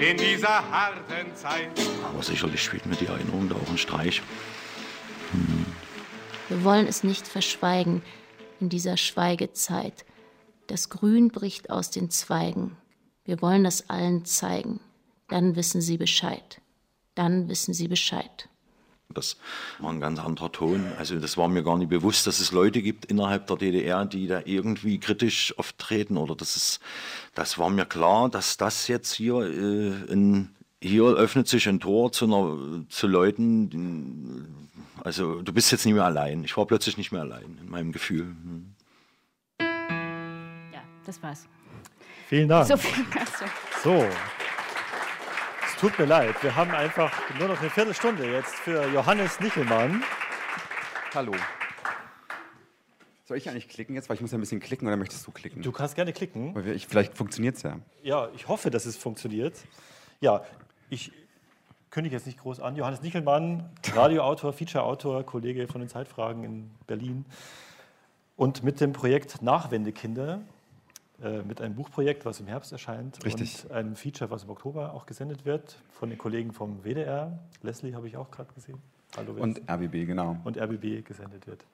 in 0.00 0.16
dieser 0.16 0.68
harten 0.72 1.36
Zeit. 1.36 1.70
Aber 2.02 2.20
sicherlich 2.20 2.64
spielt 2.64 2.84
mir 2.86 2.96
die 2.96 3.06
Erinnerung 3.06 3.48
da 3.48 3.54
auch 3.54 3.68
einen 3.68 3.78
Streich. 3.78 4.20
Wir 6.48 6.62
wollen 6.62 6.86
es 6.86 7.04
nicht 7.04 7.26
verschweigen 7.26 8.02
in 8.60 8.68
dieser 8.68 8.96
Schweigezeit. 8.96 10.04
Das 10.66 10.90
Grün 10.90 11.28
bricht 11.28 11.70
aus 11.70 11.90
den 11.90 12.10
Zweigen. 12.10 12.76
Wir 13.24 13.40
wollen 13.40 13.64
das 13.64 13.88
allen 13.88 14.24
zeigen. 14.24 14.80
Dann 15.28 15.56
wissen 15.56 15.80
sie 15.80 15.96
Bescheid. 15.96 16.60
Dann 17.14 17.48
wissen 17.48 17.72
sie 17.72 17.88
Bescheid. 17.88 18.48
Das 19.08 19.36
war 19.78 19.90
ein 19.90 20.00
ganz 20.00 20.18
anderer 20.18 20.50
Ton. 20.52 20.84
Also 20.98 21.18
das 21.18 21.36
war 21.36 21.48
mir 21.48 21.62
gar 21.62 21.78
nicht 21.78 21.88
bewusst, 21.88 22.26
dass 22.26 22.40
es 22.40 22.52
Leute 22.52 22.82
gibt 22.82 23.06
innerhalb 23.06 23.46
der 23.46 23.56
DDR, 23.56 24.04
die 24.04 24.26
da 24.26 24.42
irgendwie 24.44 24.98
kritisch 24.98 25.56
auftreten. 25.58 26.16
Oder 26.16 26.34
das 26.34 26.56
ist, 26.56 26.80
das 27.34 27.58
war 27.58 27.70
mir 27.70 27.86
klar, 27.86 28.28
dass 28.28 28.56
das 28.56 28.88
jetzt 28.88 29.12
hier 29.14 29.36
äh, 29.36 30.12
ein, 30.12 30.54
hier 30.82 31.04
öffnet 31.04 31.48
sich 31.48 31.68
ein 31.68 31.80
Tor 31.80 32.12
zu, 32.12 32.26
einer, 32.26 32.84
zu 32.88 33.06
Leuten. 33.06 34.64
Also 35.04 35.42
du 35.42 35.52
bist 35.52 35.70
jetzt 35.70 35.84
nicht 35.84 35.94
mehr 35.94 36.04
allein. 36.04 36.44
Ich 36.44 36.56
war 36.56 36.66
plötzlich 36.66 36.96
nicht 36.96 37.12
mehr 37.12 37.20
allein 37.20 37.58
in 37.60 37.68
meinem 37.68 37.92
Gefühl. 37.92 38.22
Hm. 38.22 38.74
Ja, 39.60 40.82
das 41.04 41.22
war's. 41.22 41.46
Vielen 42.26 42.48
Dank. 42.48 42.66
So 42.66 42.76
viel 42.78 43.04
dazu. 43.14 43.44
So. 43.82 44.06
Es 45.66 45.76
tut 45.76 45.98
mir 45.98 46.06
leid, 46.06 46.42
wir 46.42 46.56
haben 46.56 46.70
einfach 46.70 47.12
nur 47.38 47.48
noch 47.48 47.60
eine 47.60 47.68
Viertelstunde 47.68 48.32
jetzt 48.32 48.54
für 48.54 48.88
Johannes 48.88 49.38
Nichelmann. 49.40 50.02
Hallo. 51.14 51.34
Soll 53.26 53.36
ich 53.36 53.50
eigentlich 53.50 53.68
klicken 53.68 53.94
jetzt? 53.94 54.08
Weil 54.08 54.14
ich 54.14 54.22
muss 54.22 54.32
ja 54.32 54.38
ein 54.38 54.40
bisschen 54.40 54.60
klicken 54.60 54.88
oder 54.88 54.96
möchtest 54.96 55.26
du 55.26 55.32
klicken? 55.32 55.60
Du 55.60 55.70
kannst 55.70 55.96
gerne 55.96 56.14
klicken. 56.14 56.54
Weil 56.54 56.64
wir, 56.64 56.74
ich, 56.74 56.86
vielleicht 56.86 57.14
funktioniert 57.14 57.56
es 57.56 57.62
ja. 57.62 57.78
Ja, 58.02 58.30
ich 58.34 58.48
hoffe, 58.48 58.70
dass 58.70 58.86
es 58.86 58.96
funktioniert. 58.96 59.54
Ja, 60.20 60.44
ich 60.88 61.12
kündige 61.94 62.16
jetzt 62.16 62.26
nicht 62.26 62.40
groß 62.40 62.58
an. 62.58 62.74
Johannes 62.74 63.02
Nichelmann, 63.02 63.70
Radioautor, 63.94 64.52
Featureautor, 64.52 65.22
Kollege 65.22 65.68
von 65.68 65.80
den 65.80 65.88
Zeitfragen 65.88 66.42
in 66.42 66.70
Berlin. 66.88 67.24
Und 68.36 68.64
mit 68.64 68.80
dem 68.80 68.92
Projekt 68.92 69.42
Nachwendekinder, 69.42 70.40
äh, 71.22 71.42
mit 71.42 71.60
einem 71.60 71.76
Buchprojekt, 71.76 72.24
was 72.24 72.40
im 72.40 72.48
Herbst 72.48 72.72
erscheint. 72.72 73.24
Richtig. 73.24 73.64
Und 73.64 73.70
einem 73.70 73.94
Feature, 73.94 74.28
was 74.32 74.42
im 74.42 74.50
Oktober 74.50 74.92
auch 74.92 75.06
gesendet 75.06 75.44
wird, 75.44 75.78
von 75.92 76.08
den 76.08 76.18
Kollegen 76.18 76.52
vom 76.52 76.82
WDR. 76.82 77.38
Leslie 77.62 77.94
habe 77.94 78.08
ich 78.08 78.16
auch 78.16 78.32
gerade 78.32 78.52
gesehen. 78.52 78.78
Hallo, 79.16 79.32
Und 79.40 79.60
RBB, 79.70 80.04
genau. 80.04 80.36
und 80.42 80.58
RBB 80.58 81.04
gesendet 81.04 81.46
wird. 81.46 81.64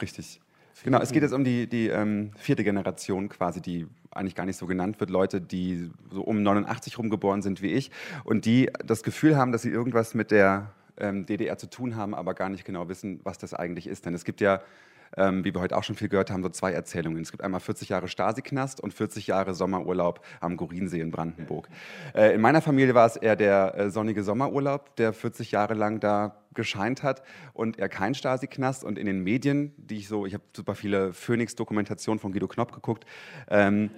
Richtig. 0.00 0.40
Genau, 0.84 1.00
es 1.00 1.12
geht 1.12 1.22
jetzt 1.22 1.32
um 1.32 1.44
die, 1.44 1.66
die 1.66 1.88
ähm, 1.88 2.32
vierte 2.36 2.64
Generation 2.64 3.28
quasi, 3.28 3.60
die 3.60 3.86
eigentlich 4.10 4.34
gar 4.34 4.46
nicht 4.46 4.56
so 4.56 4.66
genannt 4.66 5.00
wird. 5.00 5.10
Leute, 5.10 5.40
die 5.40 5.90
so 6.10 6.22
um 6.22 6.42
89 6.42 6.98
rumgeboren 6.98 7.42
sind 7.42 7.62
wie 7.62 7.72
ich 7.72 7.90
und 8.24 8.44
die 8.44 8.70
das 8.84 9.02
Gefühl 9.02 9.36
haben, 9.36 9.52
dass 9.52 9.62
sie 9.62 9.70
irgendwas 9.70 10.14
mit 10.14 10.30
der 10.30 10.72
ähm, 10.98 11.26
DDR 11.26 11.56
zu 11.58 11.68
tun 11.68 11.96
haben, 11.96 12.14
aber 12.14 12.34
gar 12.34 12.48
nicht 12.48 12.64
genau 12.64 12.88
wissen, 12.88 13.20
was 13.24 13.38
das 13.38 13.54
eigentlich 13.54 13.86
ist. 13.86 14.06
Denn 14.06 14.14
es 14.14 14.24
gibt 14.24 14.40
ja, 14.40 14.60
ähm, 15.16 15.44
wie 15.44 15.54
wir 15.54 15.60
heute 15.60 15.76
auch 15.76 15.84
schon 15.84 15.96
viel 15.96 16.08
gehört 16.08 16.30
haben, 16.30 16.42
so 16.42 16.48
zwei 16.48 16.72
Erzählungen. 16.72 17.22
Es 17.22 17.30
gibt 17.30 17.42
einmal 17.42 17.60
40 17.60 17.88
Jahre 17.88 18.08
Stasi-Knast 18.08 18.80
und 18.80 18.94
40 18.94 19.26
Jahre 19.26 19.54
Sommerurlaub 19.54 20.24
am 20.40 20.56
Gorinsee 20.56 21.00
in 21.00 21.10
Brandenburg. 21.10 21.68
Äh, 22.14 22.34
in 22.34 22.40
meiner 22.40 22.62
Familie 22.62 22.94
war 22.94 23.06
es 23.06 23.16
eher 23.16 23.36
der 23.36 23.74
äh, 23.76 23.90
sonnige 23.90 24.22
Sommerurlaub, 24.22 24.96
der 24.96 25.12
40 25.12 25.52
Jahre 25.52 25.74
lang 25.74 26.00
da 26.00 26.36
gescheint 26.54 27.02
hat 27.02 27.22
und 27.54 27.78
er 27.78 27.88
kein 27.88 28.14
Stasi-Knast. 28.14 28.84
Und 28.84 28.98
in 28.98 29.06
den 29.06 29.22
Medien, 29.22 29.72
die 29.76 29.98
ich 29.98 30.08
so, 30.08 30.26
ich 30.26 30.34
habe 30.34 30.44
super 30.54 30.74
viele 30.74 31.12
Phoenix-Dokumentationen 31.12 32.18
von 32.18 32.32
Guido 32.32 32.48
Knopp 32.48 32.72
geguckt, 32.72 33.06
ähm, 33.48 33.90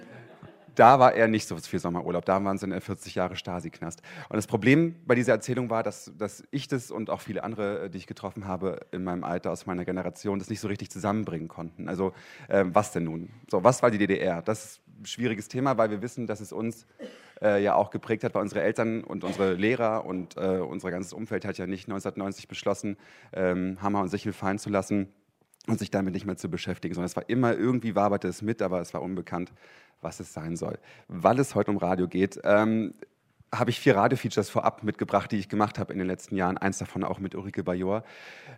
da 0.74 0.98
war 0.98 1.14
er 1.14 1.28
nicht 1.28 1.46
so 1.46 1.56
viel 1.56 1.78
Sommerurlaub, 1.78 2.24
da 2.24 2.42
waren 2.44 2.56
es 2.56 2.62
in 2.62 2.78
40 2.78 3.14
Jahre 3.14 3.36
Stasi-Knast. 3.36 4.02
Und 4.28 4.36
das 4.36 4.46
Problem 4.46 4.96
bei 5.06 5.14
dieser 5.14 5.32
Erzählung 5.32 5.70
war, 5.70 5.82
dass, 5.82 6.12
dass 6.18 6.44
ich 6.50 6.68
das 6.68 6.90
und 6.90 7.10
auch 7.10 7.20
viele 7.20 7.44
andere, 7.44 7.84
äh, 7.84 7.90
die 7.90 7.98
ich 7.98 8.06
getroffen 8.06 8.46
habe 8.46 8.80
in 8.90 9.04
meinem 9.04 9.24
Alter, 9.24 9.52
aus 9.52 9.66
meiner 9.66 9.84
Generation, 9.84 10.38
das 10.38 10.50
nicht 10.50 10.60
so 10.60 10.68
richtig 10.68 10.90
zusammenbringen 10.90 11.48
konnten. 11.48 11.88
Also 11.88 12.12
ähm, 12.48 12.74
was 12.74 12.92
denn 12.92 13.04
nun? 13.04 13.30
So, 13.50 13.64
was 13.64 13.82
war 13.82 13.90
die 13.90 13.98
DDR? 13.98 14.42
Das 14.42 14.64
ist 14.64 14.80
ein 15.00 15.06
schwieriges 15.06 15.48
Thema, 15.48 15.76
weil 15.76 15.90
wir 15.90 16.02
wissen, 16.02 16.26
dass 16.26 16.40
es 16.40 16.52
uns 16.52 16.86
äh, 17.42 17.62
ja 17.62 17.74
auch 17.74 17.90
geprägt 17.90 18.24
hat, 18.24 18.34
weil 18.34 18.42
unsere 18.42 18.62
Eltern 18.62 19.04
und 19.04 19.24
unsere 19.24 19.54
Lehrer 19.54 20.04
und 20.04 20.36
äh, 20.36 20.58
unser 20.58 20.90
ganzes 20.90 21.12
Umfeld 21.12 21.44
hat 21.44 21.58
ja 21.58 21.66
nicht 21.66 21.88
1990 21.88 22.48
beschlossen, 22.48 22.96
ähm, 23.32 23.78
Hammer 23.82 24.00
und 24.00 24.08
Sichel 24.08 24.32
fallen 24.32 24.58
zu 24.58 24.70
lassen 24.70 25.12
und 25.66 25.78
sich 25.78 25.90
damit 25.90 26.14
nicht 26.14 26.26
mehr 26.26 26.36
zu 26.36 26.48
beschäftigen, 26.48 26.94
sondern 26.94 27.06
es 27.06 27.16
war 27.16 27.28
immer 27.28 27.54
irgendwie 27.54 27.94
waberte 27.94 28.28
es 28.28 28.42
mit, 28.42 28.60
aber 28.62 28.80
es 28.80 28.92
war 28.94 29.02
unbekannt, 29.02 29.52
was 30.00 30.20
es 30.20 30.32
sein 30.32 30.56
soll. 30.56 30.78
Weil 31.08 31.38
es 31.38 31.54
heute 31.54 31.70
um 31.70 31.78
Radio 31.78 32.06
geht, 32.06 32.40
ähm, 32.44 32.94
habe 33.52 33.70
ich 33.70 33.80
vier 33.80 33.96
Radio-Features 33.96 34.50
vorab 34.50 34.82
mitgebracht, 34.82 35.30
die 35.30 35.38
ich 35.38 35.48
gemacht 35.48 35.78
habe 35.78 35.92
in 35.92 35.98
den 35.98 36.08
letzten 36.08 36.36
Jahren. 36.36 36.58
Eins 36.58 36.78
davon 36.78 37.04
auch 37.04 37.18
mit 37.18 37.34
Ulrike 37.34 37.62
Bajor. 37.62 38.04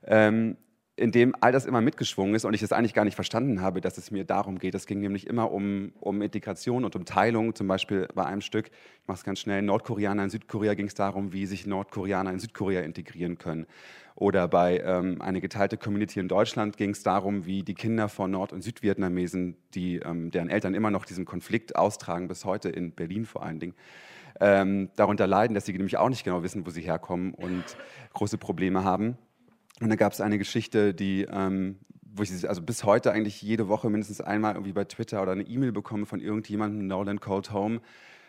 Ähm, 0.05 0.57
in 0.97 1.13
dem 1.13 1.35
all 1.41 1.53
das 1.53 1.67
immer 1.67 1.83
mitgeschwungen 1.83 2.35
ist 2.35 2.47
und 2.47 2.55
ich 2.55 2.63
das 2.63 2.73
eigentlich 2.73 2.95
gar 2.95 3.05
nicht 3.05 3.15
verstanden 3.15 3.61
habe, 3.61 3.83
dass 3.83 3.99
es 3.99 4.11
mir 4.11 4.25
darum 4.25 4.59
geht. 4.59 4.75
Es 4.75 4.87
ging 4.87 5.01
nämlich 5.01 5.27
immer 5.27 5.53
um, 5.53 5.93
um 6.01 6.23
Integration 6.23 6.85
und 6.85 6.97
um 6.97 7.05
Teilung. 7.05 7.55
Zum 7.55 7.69
Beispiel 7.69 8.09
bei 8.15 8.25
einem 8.25 8.41
Stück, 8.41 8.69
ich 8.69 9.07
mache 9.07 9.19
es 9.19 9.25
ganz 9.25 9.41
schnell, 9.41 9.61
Nordkoreaner 9.61 10.25
in 10.25 10.31
Südkorea 10.31 10.73
ging 10.73 10.87
es 10.87 10.95
darum, 10.95 11.35
wie 11.35 11.45
sich 11.45 11.67
Nordkoreaner 11.67 12.31
in 12.33 12.39
Südkorea 12.39 12.81
integrieren 12.81 13.37
können. 13.37 13.67
Oder 14.15 14.49
bei 14.49 14.79
ähm, 14.79 15.21
eine 15.21 15.43
geteilte 15.43 15.77
Community 15.77 16.19
in 16.19 16.29
Deutschland 16.29 16.79
ging 16.79 16.91
es 16.91 17.03
darum, 17.03 17.45
wie 17.45 17.63
die 17.63 17.75
Kinder 17.75 18.09
von 18.09 18.31
Nord- 18.31 18.55
und 18.55 18.63
Südvietnamesen, 18.63 19.59
die, 19.75 19.97
ähm, 19.97 20.31
deren 20.31 20.49
Eltern 20.49 20.73
immer 20.73 20.91
noch 20.91 21.05
diesen 21.05 21.27
Konflikt 21.27 21.77
austragen, 21.77 22.27
bis 22.27 22.47
heute 22.47 22.71
in 22.71 22.93
Berlin 22.93 23.27
vor 23.27 23.43
allen 23.43 23.61
Dingen, 23.61 23.75
ähm, 24.41 24.89
darunter 24.97 25.27
leiden, 25.27 25.55
dass 25.55 25.67
sie 25.67 25.75
nämlich 25.75 25.99
auch 25.99 26.09
nicht 26.09 26.25
genau 26.25 26.43
wissen, 26.43 26.67
wo 26.67 26.71
sie 26.71 26.81
herkommen 26.81 27.35
und 27.35 27.65
große 28.15 28.39
Probleme 28.39 28.83
haben. 28.83 29.19
Und 29.81 29.91
da 29.91 29.97
gab 29.97 30.13
es 30.13 30.21
eine 30.21 30.39
Geschichte, 30.39 30.95
die, 30.95 31.27
ähm, 31.31 31.77
wo 32.03 32.23
ich 32.23 32.49
also 32.49 32.63
bis 32.63 32.85
heute 32.85 33.13
eigentlich 33.13 33.43
jede 33.43 33.69
Woche 33.69 33.91
mindestens 33.91 34.21
einmal 34.21 34.55
irgendwie 34.55 34.73
bei 34.73 34.85
Twitter 34.85 35.23
oder 35.23 35.33
eine 35.33 35.43
E-Mail 35.43 35.73
bekomme 35.73 36.07
von 36.07 36.21
irgendjemandem, 36.21 36.87
Nolan 36.87 37.21
Cold 37.21 37.53
Home, 37.53 37.81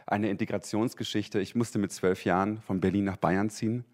eine 0.05 0.29
Integrationsgeschichte. 0.29 1.39
Ich 1.39 1.55
musste 1.55 1.79
mit 1.79 1.91
zwölf 1.91 2.25
Jahren 2.25 2.59
von 2.61 2.81
Berlin 2.81 3.05
nach 3.05 3.17
Bayern 3.17 3.49
ziehen 3.49 3.85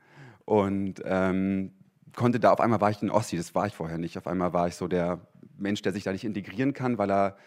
und 0.46 1.02
ähm, 1.06 1.72
konnte 2.16 2.40
da 2.40 2.52
auf 2.52 2.60
einmal 2.60 2.82
war 2.82 2.90
ich 2.90 3.02
ein 3.02 3.12
Ossi, 3.12 3.38
das 3.38 3.54
war 3.56 3.68
ich 3.68 3.74
vorher 3.76 3.98
nicht. 3.98 4.18
Auf 4.18 4.28
einmal 4.28 4.54
war 4.54 4.68
ich 4.68 4.76
so 4.76 4.88
der 4.88 5.20
Mensch, 5.58 5.82
der 5.82 5.94
sich 5.94 6.04
da 6.04 6.12
nicht 6.12 6.26
integrieren 6.26 6.74
kann, 6.74 6.98
weil 6.98 7.12
er 7.12 7.38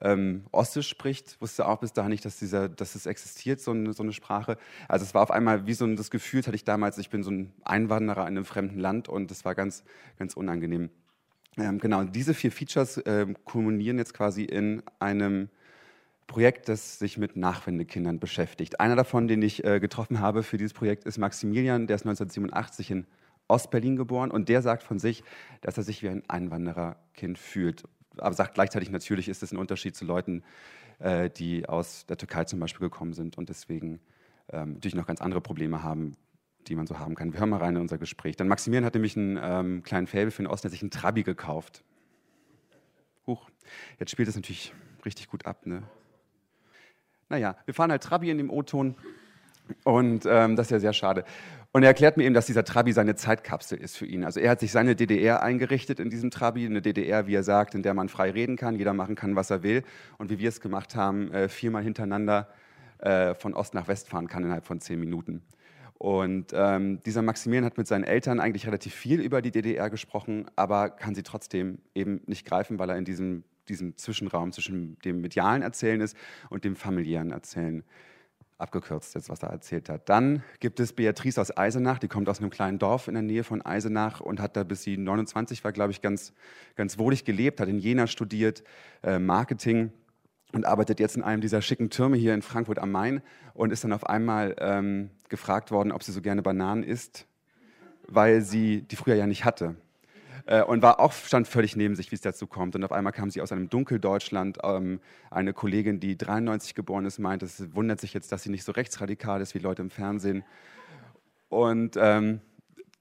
ähm, 0.00 0.44
Ossisch 0.52 0.88
spricht, 0.88 1.40
wusste 1.40 1.66
auch 1.66 1.80
bis 1.80 1.92
dahin 1.92 2.10
nicht, 2.10 2.24
dass, 2.24 2.38
dieser, 2.38 2.68
dass 2.68 2.94
es 2.94 3.06
existiert, 3.06 3.60
so 3.60 3.70
eine, 3.70 3.92
so 3.92 4.02
eine 4.02 4.12
Sprache. 4.12 4.58
Also 4.88 5.04
es 5.04 5.14
war 5.14 5.22
auf 5.22 5.30
einmal 5.30 5.66
wie 5.66 5.74
so 5.74 5.84
ein, 5.84 5.96
das 5.96 6.10
Gefühl, 6.10 6.42
hatte 6.42 6.54
ich 6.54 6.64
damals, 6.64 6.98
ich 6.98 7.10
bin 7.10 7.22
so 7.22 7.30
ein 7.30 7.52
Einwanderer 7.64 8.22
in 8.22 8.28
einem 8.28 8.44
fremden 8.44 8.78
Land 8.78 9.08
und 9.08 9.30
das 9.30 9.44
war 9.44 9.54
ganz, 9.54 9.84
ganz 10.18 10.34
unangenehm. 10.34 10.90
Ähm, 11.58 11.78
genau, 11.78 12.04
diese 12.04 12.34
vier 12.34 12.52
Features 12.52 13.00
ähm, 13.06 13.36
kulminieren 13.44 13.98
jetzt 13.98 14.12
quasi 14.12 14.44
in 14.44 14.82
einem 14.98 15.48
Projekt, 16.26 16.68
das 16.68 16.98
sich 16.98 17.18
mit 17.18 17.36
Nachwendekindern 17.36 18.18
beschäftigt. 18.18 18.80
Einer 18.80 18.96
davon, 18.96 19.28
den 19.28 19.40
ich 19.42 19.64
äh, 19.64 19.80
getroffen 19.80 20.20
habe 20.20 20.42
für 20.42 20.58
dieses 20.58 20.74
Projekt, 20.74 21.04
ist 21.04 21.18
Maximilian, 21.18 21.86
der 21.86 21.96
ist 21.96 22.02
1987 22.02 22.90
in 22.90 23.06
Ostberlin 23.48 23.96
geboren 23.96 24.30
und 24.30 24.48
der 24.48 24.60
sagt 24.60 24.82
von 24.82 24.98
sich, 24.98 25.22
dass 25.60 25.76
er 25.76 25.84
sich 25.84 26.02
wie 26.02 26.08
ein 26.08 26.28
Einwandererkind 26.28 27.38
fühlt. 27.38 27.84
Aber 28.18 28.34
sagt 28.34 28.54
gleichzeitig, 28.54 28.90
natürlich 28.90 29.28
ist 29.28 29.42
es 29.42 29.52
ein 29.52 29.58
Unterschied 29.58 29.96
zu 29.96 30.04
Leuten, 30.04 30.42
äh, 30.98 31.30
die 31.30 31.68
aus 31.68 32.06
der 32.06 32.16
Türkei 32.16 32.44
zum 32.44 32.60
Beispiel 32.60 32.88
gekommen 32.88 33.12
sind 33.12 33.38
und 33.38 33.48
deswegen 33.48 34.00
ähm, 34.52 34.74
natürlich 34.74 34.94
noch 34.94 35.06
ganz 35.06 35.20
andere 35.20 35.40
Probleme 35.40 35.82
haben, 35.82 36.16
die 36.66 36.74
man 36.74 36.86
so 36.86 36.98
haben 36.98 37.14
kann. 37.14 37.32
Wir 37.32 37.40
hören 37.40 37.50
mal 37.50 37.58
rein 37.58 37.76
in 37.76 37.82
unser 37.82 37.98
Gespräch. 37.98 38.36
Dann 38.36 38.48
Maximilian 38.48 38.84
hat 38.84 38.94
nämlich 38.94 39.16
einen 39.16 39.38
ähm, 39.40 39.82
kleinen 39.82 40.06
Faible 40.06 40.30
für 40.30 40.42
den 40.42 40.48
Osten, 40.48 40.66
der 40.66 40.70
sich 40.72 40.82
einen 40.82 40.90
Trabi 40.90 41.22
gekauft. 41.22 41.84
Huch, 43.26 43.50
jetzt 43.98 44.10
spielt 44.10 44.28
es 44.28 44.36
natürlich 44.36 44.72
richtig 45.04 45.28
gut 45.28 45.46
ab, 45.46 45.66
ne? 45.66 45.82
Naja, 47.28 47.56
wir 47.64 47.74
fahren 47.74 47.90
halt 47.90 48.04
Trabi 48.04 48.30
in 48.30 48.38
dem 48.38 48.50
O-Ton 48.50 48.94
und 49.82 50.26
ähm, 50.26 50.54
das 50.54 50.68
ist 50.68 50.70
ja 50.70 50.78
sehr 50.78 50.92
schade. 50.92 51.24
Und 51.76 51.82
er 51.82 51.88
erklärt 51.88 52.16
mir 52.16 52.24
eben, 52.24 52.32
dass 52.32 52.46
dieser 52.46 52.64
Trabi 52.64 52.92
seine 52.92 53.16
Zeitkapsel 53.16 53.76
ist 53.76 53.98
für 53.98 54.06
ihn. 54.06 54.24
Also 54.24 54.40
er 54.40 54.52
hat 54.52 54.60
sich 54.60 54.72
seine 54.72 54.96
DDR 54.96 55.42
eingerichtet 55.42 56.00
in 56.00 56.08
diesem 56.08 56.30
Trabi, 56.30 56.64
eine 56.64 56.80
DDR, 56.80 57.26
wie 57.26 57.34
er 57.34 57.42
sagt, 57.42 57.74
in 57.74 57.82
der 57.82 57.92
man 57.92 58.08
frei 58.08 58.30
reden 58.30 58.56
kann, 58.56 58.76
jeder 58.76 58.94
machen 58.94 59.14
kann, 59.14 59.36
was 59.36 59.50
er 59.50 59.62
will. 59.62 59.82
Und 60.16 60.30
wie 60.30 60.38
wir 60.38 60.48
es 60.48 60.62
gemacht 60.62 60.96
haben, 60.96 61.30
äh, 61.32 61.50
viermal 61.50 61.82
hintereinander 61.82 62.48
äh, 63.00 63.34
von 63.34 63.52
Ost 63.52 63.74
nach 63.74 63.88
West 63.88 64.08
fahren 64.08 64.26
kann 64.26 64.42
innerhalb 64.42 64.64
von 64.64 64.80
zehn 64.80 64.98
Minuten. 64.98 65.42
Und 65.98 66.54
ähm, 66.54 67.02
dieser 67.04 67.20
Maximilian 67.20 67.66
hat 67.66 67.76
mit 67.76 67.86
seinen 67.86 68.04
Eltern 68.04 68.40
eigentlich 68.40 68.66
relativ 68.66 68.94
viel 68.94 69.20
über 69.20 69.42
die 69.42 69.50
DDR 69.50 69.90
gesprochen, 69.90 70.46
aber 70.56 70.88
kann 70.88 71.14
sie 71.14 71.24
trotzdem 71.24 71.76
eben 71.94 72.22
nicht 72.24 72.46
greifen, 72.46 72.78
weil 72.78 72.88
er 72.88 72.96
in 72.96 73.04
diesem, 73.04 73.44
diesem 73.68 73.98
Zwischenraum 73.98 74.50
zwischen 74.52 74.98
dem 75.00 75.20
medialen 75.20 75.60
Erzählen 75.60 76.00
ist 76.00 76.16
und 76.48 76.64
dem 76.64 76.74
familiären 76.74 77.32
Erzählen. 77.32 77.84
Abgekürzt 78.58 79.14
jetzt, 79.14 79.28
was 79.28 79.42
er 79.42 79.50
erzählt 79.50 79.88
hat. 79.90 80.08
Dann 80.08 80.42
gibt 80.60 80.80
es 80.80 80.94
Beatrice 80.94 81.38
aus 81.40 81.54
Eisenach, 81.56 81.98
die 81.98 82.08
kommt 82.08 82.28
aus 82.28 82.40
einem 82.40 82.48
kleinen 82.48 82.78
Dorf 82.78 83.06
in 83.06 83.14
der 83.14 83.22
Nähe 83.22 83.44
von 83.44 83.60
Eisenach 83.60 84.20
und 84.20 84.40
hat 84.40 84.56
da 84.56 84.64
bis 84.64 84.82
sie 84.82 84.96
29 84.96 85.62
war, 85.62 85.72
glaube 85.72 85.90
ich, 85.92 86.00
ganz, 86.00 86.32
ganz 86.74 86.98
wohlig 86.98 87.24
gelebt, 87.24 87.60
hat 87.60 87.68
in 87.68 87.78
Jena 87.78 88.06
studiert, 88.06 88.64
äh, 89.02 89.18
Marketing 89.18 89.92
und 90.52 90.64
arbeitet 90.64 91.00
jetzt 91.00 91.16
in 91.16 91.22
einem 91.22 91.42
dieser 91.42 91.60
schicken 91.60 91.90
Türme 91.90 92.16
hier 92.16 92.32
in 92.32 92.40
Frankfurt 92.40 92.78
am 92.78 92.90
Main 92.90 93.20
und 93.52 93.72
ist 93.72 93.84
dann 93.84 93.92
auf 93.92 94.06
einmal 94.06 94.56
ähm, 94.58 95.10
gefragt 95.28 95.70
worden, 95.70 95.92
ob 95.92 96.02
sie 96.02 96.12
so 96.12 96.22
gerne 96.22 96.42
Bananen 96.42 96.82
isst, 96.82 97.26
weil 98.08 98.40
sie 98.40 98.82
die 98.82 98.96
früher 98.96 99.16
ja 99.16 99.26
nicht 99.26 99.44
hatte. 99.44 99.76
Äh, 100.46 100.62
und 100.62 100.80
war 100.80 101.00
auch, 101.00 101.12
stand 101.12 101.48
völlig 101.48 101.76
neben 101.76 101.96
sich, 101.96 102.10
wie 102.12 102.14
es 102.14 102.20
dazu 102.20 102.46
kommt. 102.46 102.76
Und 102.76 102.84
auf 102.84 102.92
einmal 102.92 103.12
kam 103.12 103.30
sie 103.30 103.42
aus 103.42 103.52
einem 103.52 103.68
Dunkeldeutschland. 103.68 104.58
Ähm, 104.62 105.00
eine 105.30 105.52
Kollegin, 105.52 106.00
die 106.00 106.16
93 106.16 106.74
geboren 106.74 107.04
ist, 107.04 107.18
meint, 107.18 107.42
es 107.42 107.74
wundert 107.74 108.00
sich 108.00 108.14
jetzt, 108.14 108.30
dass 108.32 108.44
sie 108.44 108.50
nicht 108.50 108.64
so 108.64 108.72
rechtsradikal 108.72 109.40
ist 109.40 109.54
wie 109.54 109.58
Leute 109.58 109.82
im 109.82 109.90
Fernsehen. 109.90 110.44
Und 111.48 111.96
ähm, 111.98 112.40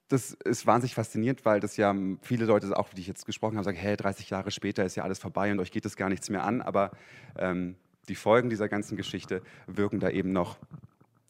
das 0.08 0.34
ist 0.34 0.68
wahnsinnig 0.68 0.96
faszinierend, 0.96 1.46
weil 1.46 1.60
das 1.60 1.78
ja 1.78 1.96
viele 2.22 2.46
Leute, 2.46 2.78
auch 2.78 2.90
die 2.90 3.02
ich 3.02 3.08
jetzt 3.08 3.26
gesprochen 3.26 3.56
habe, 3.56 3.66
sagen, 3.66 3.78
hey, 3.78 3.96
30 3.96 4.30
Jahre 4.30 4.52
später 4.52 4.84
ist 4.84 4.96
ja 4.96 5.04
alles 5.04 5.20
vorbei 5.20 5.52
und 5.52 5.60
euch 5.60 5.72
geht 5.72 5.86
das 5.86 5.96
gar 5.96 6.10
nichts 6.10 6.30
mehr 6.30 6.44
an. 6.44 6.62
Aber 6.62 6.92
ähm, 7.38 7.76
die 8.08 8.16
Folgen 8.16 8.50
dieser 8.50 8.70
ganzen 8.70 8.98
Geschichte 8.98 9.42
wirken 9.68 10.00
da 10.00 10.10
eben 10.10 10.32
noch 10.32 10.58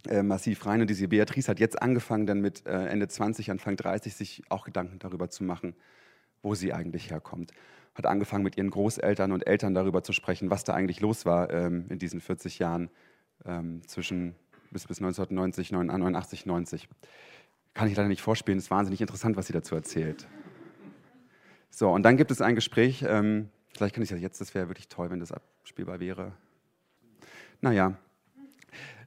äh, 0.07 0.23
massiv 0.23 0.65
rein. 0.65 0.81
Und 0.81 0.89
diese 0.89 1.07
Beatrice 1.07 1.49
hat 1.49 1.59
jetzt 1.59 1.81
angefangen, 1.81 2.25
dann 2.25 2.39
mit 2.39 2.65
äh, 2.65 2.87
Ende 2.87 3.07
20, 3.07 3.51
Anfang 3.51 3.75
30 3.75 4.13
sich 4.13 4.43
auch 4.49 4.65
Gedanken 4.65 4.99
darüber 4.99 5.29
zu 5.29 5.43
machen, 5.43 5.75
wo 6.45 6.55
sie 6.55 6.73
eigentlich 6.73 7.09
herkommt. 7.09 7.51
Hat 7.95 8.05
angefangen 8.05 8.43
mit 8.43 8.55
ihren 8.55 8.69
Großeltern 8.69 9.31
und 9.31 9.47
Eltern 9.47 9.73
darüber 9.73 10.03
zu 10.03 10.13
sprechen, 10.13 10.49
was 10.51 10.63
da 10.63 10.73
eigentlich 10.73 11.01
los 11.01 11.25
war 11.25 11.49
ähm, 11.49 11.85
in 11.89 11.99
diesen 11.99 12.21
40 12.21 12.59
Jahren 12.59 12.89
ähm, 13.45 13.81
zwischen 13.87 14.35
bis, 14.71 14.85
bis 14.85 14.99
1990, 14.99 15.71
89, 15.71 16.45
90. 16.45 16.87
Kann 17.73 17.87
ich 17.89 17.97
leider 17.97 18.07
nicht 18.07 18.21
vorspielen, 18.21 18.59
ist 18.59 18.71
wahnsinnig 18.71 19.01
interessant, 19.01 19.35
was 19.35 19.47
sie 19.47 19.53
dazu 19.53 19.75
erzählt. 19.75 20.27
So, 21.69 21.89
und 21.89 22.03
dann 22.03 22.15
gibt 22.15 22.31
es 22.31 22.41
ein 22.41 22.55
Gespräch, 22.55 23.03
ähm, 23.07 23.49
vielleicht 23.75 23.95
kann 23.95 24.03
ich 24.03 24.09
das 24.09 24.21
jetzt, 24.21 24.39
das 24.39 24.53
wäre 24.53 24.69
wirklich 24.69 24.87
toll, 24.87 25.09
wenn 25.09 25.19
das 25.19 25.31
abspielbar 25.31 25.99
wäre. 25.99 26.33
Naja, 27.59 27.97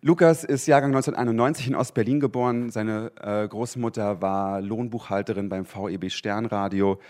Lukas 0.01 0.45
ist 0.45 0.69
Jahrgang 0.69 0.91
1991 0.91 1.67
in 1.67 1.75
Ostberlin 1.75 2.21
geboren. 2.21 2.71
Seine 2.71 3.11
äh, 3.21 3.49
Großmutter 3.49 4.23
war 4.23 4.61
Lohnbuchhalterin 4.61 5.49
beim 5.49 5.65
VEB 5.67 6.13
Sternradio. 6.13 7.01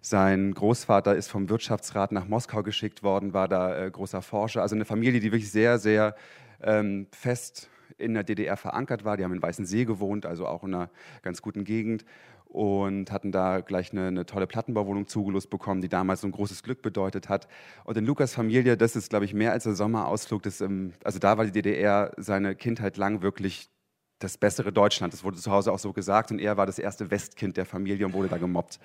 Sein 0.00 0.52
Großvater 0.52 1.14
ist 1.14 1.28
vom 1.28 1.48
Wirtschaftsrat 1.48 2.10
nach 2.10 2.26
Moskau 2.26 2.64
geschickt 2.64 3.04
worden, 3.04 3.32
war 3.32 3.46
da 3.46 3.76
äh, 3.78 3.88
großer 3.88 4.22
Forscher. 4.22 4.60
Also 4.60 4.74
eine 4.74 4.84
Familie, 4.84 5.20
die 5.20 5.30
wirklich 5.30 5.52
sehr, 5.52 5.78
sehr 5.78 6.16
ähm, 6.60 7.06
fest 7.12 7.70
in 7.96 8.14
der 8.14 8.24
DDR 8.24 8.56
verankert 8.56 9.04
war. 9.04 9.16
Die 9.16 9.22
haben 9.22 9.34
in 9.34 9.42
Weißensee 9.42 9.84
gewohnt, 9.84 10.26
also 10.26 10.48
auch 10.48 10.64
in 10.64 10.74
einer 10.74 10.90
ganz 11.22 11.42
guten 11.42 11.62
Gegend 11.62 12.04
und 12.52 13.10
hatten 13.10 13.32
da 13.32 13.60
gleich 13.60 13.92
eine, 13.92 14.08
eine, 14.08 14.26
tolle 14.26 14.46
Plattenbauwohnung 14.46 15.06
zugelost 15.06 15.48
bekommen, 15.48 15.80
die 15.80 15.88
damals 15.88 16.20
so 16.20 16.28
ein 16.28 16.32
großes 16.32 16.62
Glück 16.62 16.82
bedeutet 16.82 17.30
hat. 17.30 17.48
Und 17.84 17.96
in 17.96 18.04
Lukas 18.04 18.34
Familie, 18.34 18.76
das 18.76 18.94
ist, 18.94 19.08
glaube 19.08 19.24
ich, 19.24 19.32
mehr 19.32 19.52
als 19.52 19.64
der 19.64 19.74
Sommerausflug. 19.74 20.42
Das, 20.42 20.60
ähm, 20.60 20.92
also 21.02 21.18
da 21.18 21.38
war 21.38 21.46
die 21.46 21.52
DDR 21.52 22.12
seine 22.18 22.54
Kindheit 22.54 22.98
lang 22.98 23.22
wirklich 23.22 23.70
das 24.18 24.36
bessere 24.36 24.70
Deutschland. 24.70 25.14
Das 25.14 25.24
wurde 25.24 25.38
zu 25.38 25.50
Hause 25.50 25.72
auch 25.72 25.78
so 25.78 25.94
gesagt. 25.94 26.30
Und 26.30 26.40
er 26.40 26.58
war 26.58 26.66
das 26.66 26.78
erste 26.78 27.10
Westkind 27.10 27.56
der 27.56 27.64
Familie 27.64 28.04
und 28.04 28.12
wurde 28.12 28.28
da 28.28 28.36
gemobbt 28.36 28.78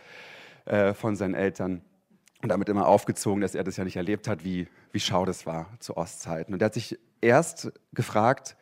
äh, 0.65 0.93
von 0.93 1.15
seinen 1.17 1.35
Eltern. 1.35 1.81
Und 2.41 2.49
damit 2.49 2.69
immer 2.69 2.85
aufgezogen, 2.85 3.41
dass 3.41 3.55
er 3.55 3.63
das 3.63 3.77
ja 3.77 3.83
nicht 3.83 3.97
erlebt 3.97 4.27
hat, 4.27 4.45
wie, 4.45 4.67
wie 4.91 4.99
schau 4.99 5.25
das 5.25 5.45
war 5.45 5.71
zu 5.79 5.97
Ostzeiten. 5.97 6.53
Und 6.53 6.61
er 6.61 6.67
hat 6.67 6.73
sich 6.73 6.97
erst 7.19 7.71
gefragt, 7.93 8.56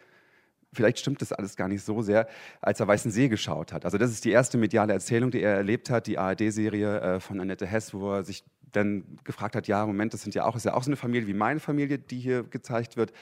vielleicht 0.75 0.99
stimmt 0.99 1.21
das 1.21 1.33
alles 1.33 1.55
gar 1.55 1.67
nicht 1.67 1.83
so 1.83 2.01
sehr, 2.01 2.27
als 2.61 2.79
er 2.79 2.87
Weißen 2.87 3.11
See 3.11 3.27
geschaut 3.27 3.73
hat. 3.73 3.85
Also 3.85 3.97
das 3.97 4.11
ist 4.11 4.25
die 4.25 4.31
erste 4.31 4.57
mediale 4.57 4.93
Erzählung, 4.93 5.31
die 5.31 5.41
er 5.41 5.55
erlebt 5.55 5.89
hat, 5.89 6.07
die 6.07 6.17
ARD-Serie 6.17 6.99
äh, 6.99 7.19
von 7.19 7.39
Annette 7.39 7.65
Hess, 7.65 7.93
wo 7.93 8.13
er 8.13 8.23
sich 8.23 8.43
dann 8.71 9.17
gefragt 9.23 9.55
hat, 9.55 9.67
ja, 9.67 9.85
Moment, 9.85 10.13
das 10.13 10.21
sind 10.21 10.35
ja 10.35 10.45
auch, 10.45 10.55
ist 10.55 10.65
ja 10.65 10.73
auch 10.73 10.83
so 10.83 10.89
eine 10.89 10.97
Familie 10.97 11.27
wie 11.27 11.33
meine 11.33 11.59
Familie, 11.59 11.97
die 11.97 12.19
hier 12.19 12.43
gezeigt 12.43 12.97
wird. 12.97 13.13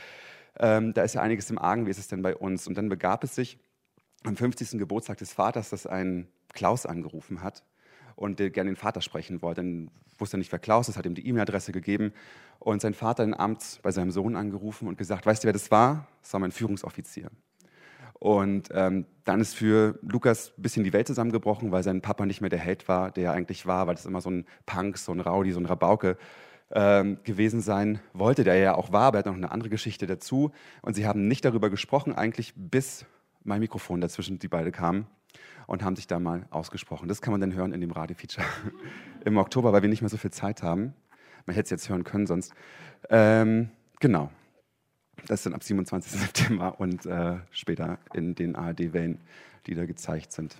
Ähm, 0.60 0.93
da 0.93 1.04
ist 1.04 1.16
ja 1.16 1.22
einiges 1.22 1.49
im 1.49 1.60
Argen, 1.60 1.86
wie 1.86 1.91
ist 1.91 1.99
es 1.99 2.08
denn 2.08 2.22
bei 2.22 2.36
uns? 2.36 2.68
Und 2.68 2.76
dann 2.76 2.89
begab 2.89 3.24
es 3.24 3.36
sich 3.36 3.60
am 4.24 4.36
50. 4.36 4.80
Geburtstag 4.80 5.18
des 5.18 5.34
Vaters, 5.34 5.70
dass 5.70 5.86
ein 5.86 6.28
Klaus 6.54 6.86
angerufen 6.86 7.43
hat 7.43 7.64
und 8.16 8.39
der 8.39 8.49
gerne 8.49 8.72
den 8.72 8.76
Vater 8.76 9.01
sprechen 9.01 9.41
wollte. 9.41 9.61
Dann 9.61 9.89
wusste 10.18 10.38
er 10.38 10.39
nicht, 10.39 10.51
wer 10.51 10.59
Klaus 10.59 10.89
ist, 10.89 10.97
hat 10.97 11.05
ihm 11.05 11.16
die 11.16 11.28
E-Mail-Adresse 11.28 11.72
gegeben 11.72 12.14
und 12.59 12.82
sein 12.82 12.93
Vater 12.93 13.24
in 13.24 13.34
Amt 13.34 13.80
bei 13.82 13.91
seinem 13.91 14.11
Sohn 14.11 14.36
angerufen 14.36 14.88
und 14.88 14.97
gesagt, 14.97 15.26
weißt 15.26 15.43
du, 15.43 15.47
wer 15.47 15.53
das 15.53 15.72
war? 15.72 16.07
Das 16.22 16.34
war 16.34 16.39
mein 16.39 16.51
Führungsoffizier. 16.51 17.30
Und 18.20 18.70
ähm, 18.72 19.05
dann 19.26 19.41
ist 19.41 19.53
für 19.53 19.99
Lukas 20.01 20.53
ein 20.57 20.61
bisschen 20.61 20.84
die 20.86 20.93
Welt 20.93 21.07
zusammengebrochen, 21.07 21.72
weil 21.72 21.84
sein 21.84 22.01
Papa 22.01 22.26
nicht 22.26 22.39
mehr 22.39 22.49
der 22.49 22.59
Held 22.59 22.88
war, 22.88 23.11
der 23.11 23.26
er 23.26 23.32
eigentlich 23.34 23.66
war, 23.66 23.88
weil 23.88 23.95
das 23.95 24.05
immer 24.05 24.22
so 24.22 24.30
ein 24.30 24.45
Punk, 24.66 24.97
so 24.97 25.11
ein 25.11 25.20
Rowdy, 25.20 25.51
so 25.51 25.59
ein 25.59 25.66
Rabauke 25.66 26.18
ähm, 26.72 27.18
gewesen 27.24 27.59
sein 27.59 27.99
wollte, 28.14 28.45
der 28.45 28.53
er 28.53 28.61
ja 28.61 28.76
auch 28.76 28.93
war, 28.93 29.07
aber 29.07 29.18
er 29.18 29.20
hat 29.20 29.26
noch 29.26 29.36
eine 29.36 29.51
andere 29.51 29.70
Geschichte 29.70 30.07
dazu. 30.07 30.51
Und 30.82 30.93
sie 30.93 31.05
haben 31.05 31.28
nicht 31.28 31.43
darüber 31.43 31.70
gesprochen, 31.70 32.14
eigentlich 32.14 32.53
bis 32.55 33.05
mein 33.43 33.59
Mikrofon 33.59 33.99
dazwischen, 33.99 34.39
die 34.39 34.47
beide 34.47 34.72
kamen 34.72 35.05
und 35.68 35.84
haben 35.84 35.96
sich 35.96 36.08
da 36.08 36.20
mal 36.20 36.46
ausgesprochen. 36.50 37.08
Das 37.08 37.22
kann 37.22 37.32
man 37.32 37.42
dann 37.42 37.54
hören 37.54 37.74
in 37.74 37.82
dem 37.82 37.92
Radio-Feature 37.92 38.46
im 39.26 39.38
Oktober, 39.38 39.74
weil 39.74 39.82
wir 39.82 39.90
nicht 39.90 40.02
mehr 40.02 40.10
so 40.10 40.18
viel 40.18 40.32
Zeit 40.32 40.64
haben. 40.64 40.94
Man 41.46 41.56
hätte 41.56 41.66
es 41.66 41.70
jetzt 41.72 41.90
hören 41.90 42.04
können 42.04 42.28
sonst. 42.28 42.54
Ähm, 43.10 43.70
genau. 44.00 44.32
Das 45.28 45.40
ist 45.40 45.46
dann 45.46 45.54
ab 45.54 45.64
27. 45.64 46.12
September 46.12 46.80
und 46.80 47.06
äh, 47.06 47.38
später 47.52 48.00
in 48.14 48.36
den 48.36 48.56
ARD-Wellen, 48.56 49.20
die 49.68 49.76
da 49.76 49.86
gezeigt 49.86 50.32
sind. 50.32 50.58